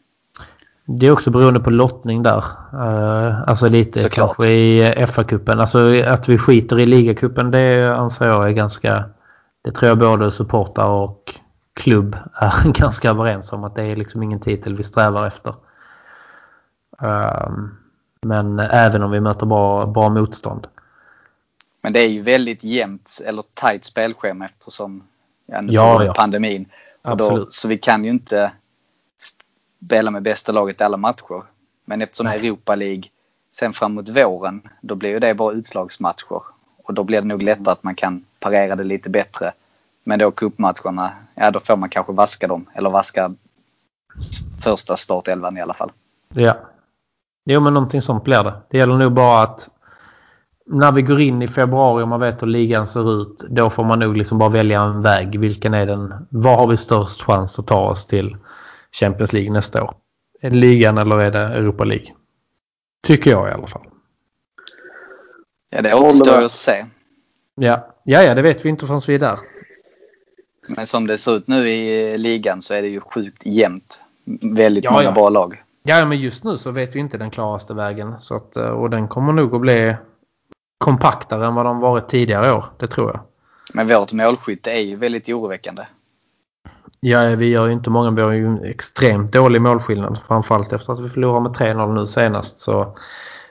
Det 0.90 1.06
är 1.06 1.10
också 1.10 1.30
beroende 1.30 1.60
på 1.60 1.70
lottning 1.70 2.22
där. 2.22 2.44
Uh, 2.74 3.48
alltså 3.48 3.68
lite 3.68 3.98
Såklart. 3.98 4.26
kanske 4.36 4.50
i 4.50 4.94
FA-cupen. 5.06 5.60
Alltså 5.60 6.04
att 6.04 6.28
vi 6.28 6.38
skiter 6.38 6.78
i 6.78 6.86
ligacupen 6.86 7.50
det 7.50 7.96
anser 7.96 8.26
jag 8.26 8.48
är 8.48 8.52
ganska... 8.52 9.04
Det 9.62 9.72
tror 9.72 9.88
jag 9.88 9.98
både 9.98 10.30
supportrar 10.30 10.88
och 10.88 11.34
klubb 11.72 12.16
är 12.34 12.72
ganska 12.80 13.10
överens 13.10 13.52
om 13.52 13.64
att 13.64 13.74
det 13.74 13.82
är 13.82 13.96
liksom 13.96 14.22
ingen 14.22 14.40
titel 14.40 14.76
vi 14.76 14.82
strävar 14.82 15.26
efter. 15.26 15.54
Um, 16.98 17.78
men 18.22 18.58
även 18.58 19.02
om 19.02 19.10
vi 19.10 19.20
möter 19.20 19.46
bra, 19.46 19.86
bra 19.86 20.08
motstånd. 20.08 20.66
Men 21.82 21.92
det 21.92 22.00
är 22.00 22.08
ju 22.08 22.22
väldigt 22.22 22.64
jämnt 22.64 23.20
eller 23.24 23.42
tajt 23.54 23.84
spelschema 23.84 24.44
eftersom 24.44 25.04
ja, 25.46 25.60
nu 25.60 25.72
Ja, 25.72 26.04
ja. 26.04 26.14
pandemin. 26.14 26.68
Och 27.02 27.16
då, 27.16 27.24
Absolut. 27.24 27.52
så 27.52 27.68
vi 27.68 27.78
kan 27.78 28.04
ju 28.04 28.10
inte 28.10 28.52
spela 29.84 30.10
med 30.10 30.22
bästa 30.22 30.52
laget 30.52 30.80
i 30.80 30.84
alla 30.84 30.96
matcher. 30.96 31.42
Men 31.84 32.02
eftersom 32.02 32.26
Nej. 32.26 32.38
Europa 32.38 32.74
League 32.74 33.02
sen 33.52 33.72
framåt 33.72 34.08
våren, 34.08 34.62
då 34.80 34.94
blir 34.94 35.10
ju 35.10 35.18
det 35.18 35.34
bara 35.34 35.52
utslagsmatcher. 35.52 36.42
Och 36.84 36.94
då 36.94 37.04
blir 37.04 37.20
det 37.20 37.26
nog 37.26 37.42
lättare 37.42 37.72
att 37.72 37.82
man 37.82 37.94
kan 37.94 38.24
parera 38.40 38.76
det 38.76 38.84
lite 38.84 39.10
bättre. 39.10 39.52
Men 40.04 40.18
då 40.18 40.30
cupmatcherna, 40.30 41.10
ja 41.34 41.50
då 41.50 41.60
får 41.60 41.76
man 41.76 41.88
kanske 41.88 42.12
vaska 42.12 42.46
dem. 42.46 42.66
Eller 42.74 42.90
vaska 42.90 43.34
första 44.62 44.96
startelvan 44.96 45.56
i 45.56 45.60
alla 45.60 45.74
fall. 45.74 45.92
Ja. 46.34 46.56
Jo 47.44 47.60
men 47.60 47.74
någonting 47.74 48.02
sånt 48.02 48.24
blir 48.24 48.44
det. 48.44 48.54
Det 48.70 48.78
gäller 48.78 48.96
nog 48.96 49.12
bara 49.12 49.42
att 49.42 49.68
när 50.66 50.92
vi 50.92 51.02
går 51.02 51.20
in 51.20 51.42
i 51.42 51.48
februari 51.48 52.04
och 52.04 52.08
man 52.08 52.20
vet 52.20 52.42
hur 52.42 52.46
ligan 52.46 52.86
ser 52.86 53.20
ut. 53.20 53.44
Då 53.48 53.70
får 53.70 53.84
man 53.84 53.98
nog 53.98 54.16
liksom 54.16 54.38
bara 54.38 54.48
välja 54.48 54.80
en 54.80 55.02
väg. 55.02 55.40
Vilken 55.40 55.74
är 55.74 55.86
den? 55.86 56.26
Var 56.28 56.56
har 56.56 56.66
vi 56.66 56.76
störst 56.76 57.22
chans 57.22 57.58
att 57.58 57.66
ta 57.66 57.90
oss 57.90 58.06
till 58.06 58.36
Champions 58.92 59.32
League 59.32 59.52
nästa 59.52 59.82
år? 59.84 59.94
Är 60.40 60.50
det 60.50 60.56
ligan 60.56 60.98
eller 60.98 61.20
är 61.20 61.30
det 61.30 61.38
Europa 61.38 61.84
League? 61.84 62.06
Tycker 63.02 63.30
jag 63.30 63.48
i 63.48 63.52
alla 63.52 63.66
fall. 63.66 63.86
Ja 65.70 65.82
det 65.82 65.94
återstår 65.94 66.38
att 66.38 66.50
se. 66.50 66.86
Ja, 67.54 67.94
ja, 68.04 68.22
ja 68.22 68.34
det 68.34 68.42
vet 68.42 68.64
vi 68.64 68.68
inte 68.68 68.86
förrän 68.86 69.00
vi 69.06 69.14
är 69.14 69.18
där. 69.18 69.38
Men 70.68 70.86
som 70.86 71.06
det 71.06 71.18
ser 71.18 71.36
ut 71.36 71.46
nu 71.48 71.68
i 71.68 72.18
ligan 72.18 72.62
så 72.62 72.74
är 72.74 72.82
det 72.82 72.88
ju 72.88 73.00
sjukt 73.00 73.42
jämnt. 73.46 74.02
Väldigt 74.42 74.84
Ja, 74.84 74.90
många 74.90 75.02
ja. 75.04 75.12
bra 75.12 75.28
lag. 75.28 75.62
Ja, 75.82 76.04
men 76.06 76.20
just 76.20 76.44
nu 76.44 76.58
så 76.58 76.70
vet 76.70 76.96
vi 76.96 76.98
inte 77.00 77.18
den 77.18 77.30
klaraste 77.30 77.74
vägen. 77.74 78.14
Så 78.20 78.36
att, 78.36 78.56
eh, 78.56 78.68
och 78.68 78.90
den 78.90 79.08
kommer 79.08 79.32
nog 79.32 79.54
att 79.54 79.60
bli 79.60 79.94
kompaktare 80.78 81.46
än 81.46 81.54
vad 81.54 81.64
de 81.66 81.80
varit 81.80 82.08
tidigare 82.08 82.52
år. 82.52 82.64
Det 82.78 82.86
tror 82.86 83.10
jag. 83.10 83.20
Men 83.72 83.88
vårt 83.88 84.12
målskytte 84.12 84.70
är 84.72 84.80
ju 84.80 84.96
väldigt 84.96 85.28
oroväckande. 85.28 85.82
Ja, 87.00 87.22
vi 87.36 87.48
gör 87.48 87.66
ju 87.66 87.72
inte 87.72 87.90
många. 87.90 88.10
Vi 88.10 88.22
har 88.22 88.32
ju 88.32 88.46
en 88.46 88.64
extremt 88.64 89.32
dålig 89.32 89.62
målskillnad. 89.62 90.18
Framförallt 90.28 90.72
efter 90.72 90.92
att 90.92 91.00
vi 91.00 91.08
förlorade 91.08 91.40
med 91.40 91.52
3-0 91.52 91.94
nu 91.94 92.06
senast. 92.06 92.60
Så 92.60 92.96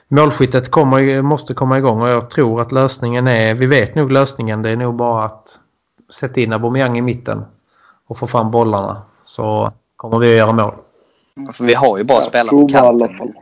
målskyttet 0.08 0.70
kommer, 0.70 1.22
måste 1.22 1.54
komma 1.54 1.78
igång 1.78 2.00
och 2.02 2.08
jag 2.08 2.30
tror 2.30 2.60
att 2.60 2.72
lösningen 2.72 3.26
är... 3.26 3.54
Vi 3.54 3.66
vet 3.66 3.94
nog 3.94 4.12
lösningen. 4.12 4.62
Det 4.62 4.70
är 4.70 4.76
nog 4.76 4.94
bara 4.94 5.24
att 5.24 5.60
sätta 6.14 6.40
in 6.40 6.52
Aubameyang 6.52 6.98
i 6.98 7.02
mitten 7.02 7.44
och 8.06 8.18
få 8.18 8.26
fram 8.26 8.50
bollarna. 8.50 9.02
Så 9.24 9.72
kommer 9.96 10.18
vi 10.18 10.30
att 10.30 10.36
göra 10.36 10.52
mål. 10.52 10.74
För 11.52 11.64
vi 11.64 11.74
har 11.74 11.98
ju 11.98 12.04
bra 12.04 12.20
spelare 12.20 12.50
på 12.50 12.68
kanten. 12.68 13.34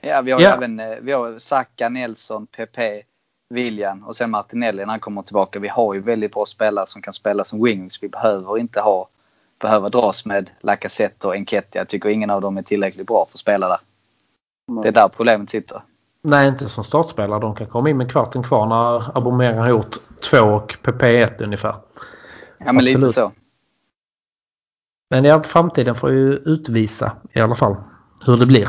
Ja, 0.00 0.20
vi 0.20 0.32
har 0.32 0.40
Ja. 0.40 0.54
även 0.54 0.80
eh, 0.80 0.86
vi 1.00 1.12
har 1.12 1.38
Saka, 1.38 1.88
Nelson, 1.88 2.46
Pepe, 2.46 3.02
William 3.50 4.02
och 4.04 4.16
sen 4.16 4.30
Martinelli 4.30 4.78
när 4.78 4.90
han 4.90 5.00
kommer 5.00 5.22
tillbaka. 5.22 5.58
Vi 5.58 5.68
har 5.68 5.94
ju 5.94 6.00
väldigt 6.00 6.32
bra 6.32 6.46
spelare 6.46 6.86
som 6.86 7.02
kan 7.02 7.12
spela 7.12 7.44
som 7.44 7.64
wings. 7.64 8.02
Vi 8.02 8.08
behöver 8.08 8.58
inte 8.58 8.80
ha 8.80 9.08
behöva 9.58 9.88
dras 9.88 10.24
med 10.26 10.50
Lacazette 10.60 11.26
och 11.26 11.34
Enketia. 11.34 11.80
Jag 11.80 11.88
tycker 11.88 12.08
ingen 12.08 12.30
av 12.30 12.40
dem 12.40 12.58
är 12.58 12.62
tillräckligt 12.62 13.06
bra 13.06 13.26
för 13.26 13.36
att 13.36 13.40
spela 13.40 13.68
där. 13.68 13.78
Det 14.82 14.88
är 14.88 14.92
där 14.92 15.08
problemet 15.08 15.50
sitter. 15.50 15.82
Nej, 16.22 16.48
inte 16.48 16.68
som 16.68 16.84
startspelare. 16.84 17.40
De 17.40 17.54
kan 17.54 17.66
komma 17.66 17.90
in 17.90 17.96
med 17.96 18.10
kvarten 18.10 18.42
kvar 18.42 18.66
när 18.66 19.16
Aubameyang 19.16 19.58
har 19.58 19.68
gjort 19.68 19.96
två 20.30 20.38
och 20.38 20.76
PP 20.82 21.02
ett 21.02 21.40
ungefär. 21.40 21.74
Ja 22.58 22.72
men 22.72 22.84
lite 22.84 22.96
Absolut. 22.96 23.14
så. 23.14 23.30
Men 25.10 25.24
ja, 25.24 25.42
framtiden 25.42 25.94
får 25.94 26.10
ju 26.10 26.32
utvisa 26.34 27.12
i 27.32 27.40
alla 27.40 27.54
fall 27.54 27.76
hur 28.26 28.36
det 28.36 28.46
blir. 28.46 28.68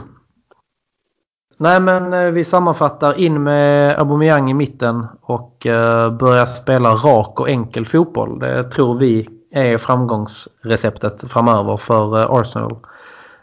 Nej 1.57 1.79
men 1.79 2.13
eh, 2.13 2.31
vi 2.31 2.43
sammanfattar 2.43 3.19
in 3.19 3.43
med 3.43 3.99
Aubameyang 3.99 4.51
i 4.51 4.53
mitten 4.53 5.07
och 5.21 5.65
eh, 5.65 6.11
börja 6.11 6.45
spela 6.45 6.95
rak 6.95 7.39
och 7.39 7.49
enkel 7.49 7.85
fotboll. 7.85 8.39
Det 8.39 8.63
tror 8.63 8.97
vi 8.97 9.29
är 9.55 9.77
framgångsreceptet 9.77 11.31
framöver 11.31 11.77
för 11.77 12.17
eh, 12.19 12.31
Arsenal. 12.31 12.77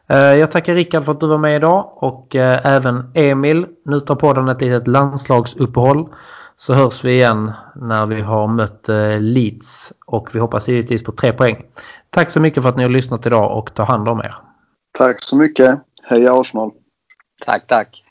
Eh, 0.09 0.17
Jag 0.19 0.51
tackar 0.51 0.75
Rickard 0.75 1.05
för 1.05 1.13
att 1.13 1.21
du 1.21 1.27
var 1.27 1.39
med 1.39 1.57
idag 1.57 1.93
och 1.97 2.37
eh, 2.37 2.67
även 2.67 3.11
Emil. 3.15 3.67
Nu 3.85 4.01
tar 4.01 4.15
podden 4.15 4.49
ett 4.49 4.61
litet 4.63 4.89
landslagsuppehåll. 4.89 6.09
Så 6.57 6.75
hörs 6.75 7.05
vi 7.05 7.13
igen 7.13 7.53
när 7.75 8.07
vi 8.07 8.21
har 8.21 8.49
mött 8.49 8.89
Leeds 9.19 9.93
och 10.07 10.35
vi 10.35 10.39
hoppas 10.39 10.69
givetvis 10.69 11.05
på 11.05 11.13
tre 11.13 11.33
poäng. 11.33 11.65
Tack 12.11 12.31
så 12.31 12.41
mycket 12.41 12.63
för 12.63 12.71
att 12.71 12.77
ni 12.77 12.83
har 12.83 12.91
lyssnat 12.91 13.27
idag 13.27 13.59
och 13.59 13.75
ta 13.75 13.83
hand 13.85 14.09
om 14.09 14.19
er. 14.21 14.35
Tack 14.99 15.23
så 15.23 15.37
mycket. 15.37 15.81
Heja 16.03 16.41
Arsenal. 16.41 16.71
Tack, 17.47 17.67
tack. 17.67 18.02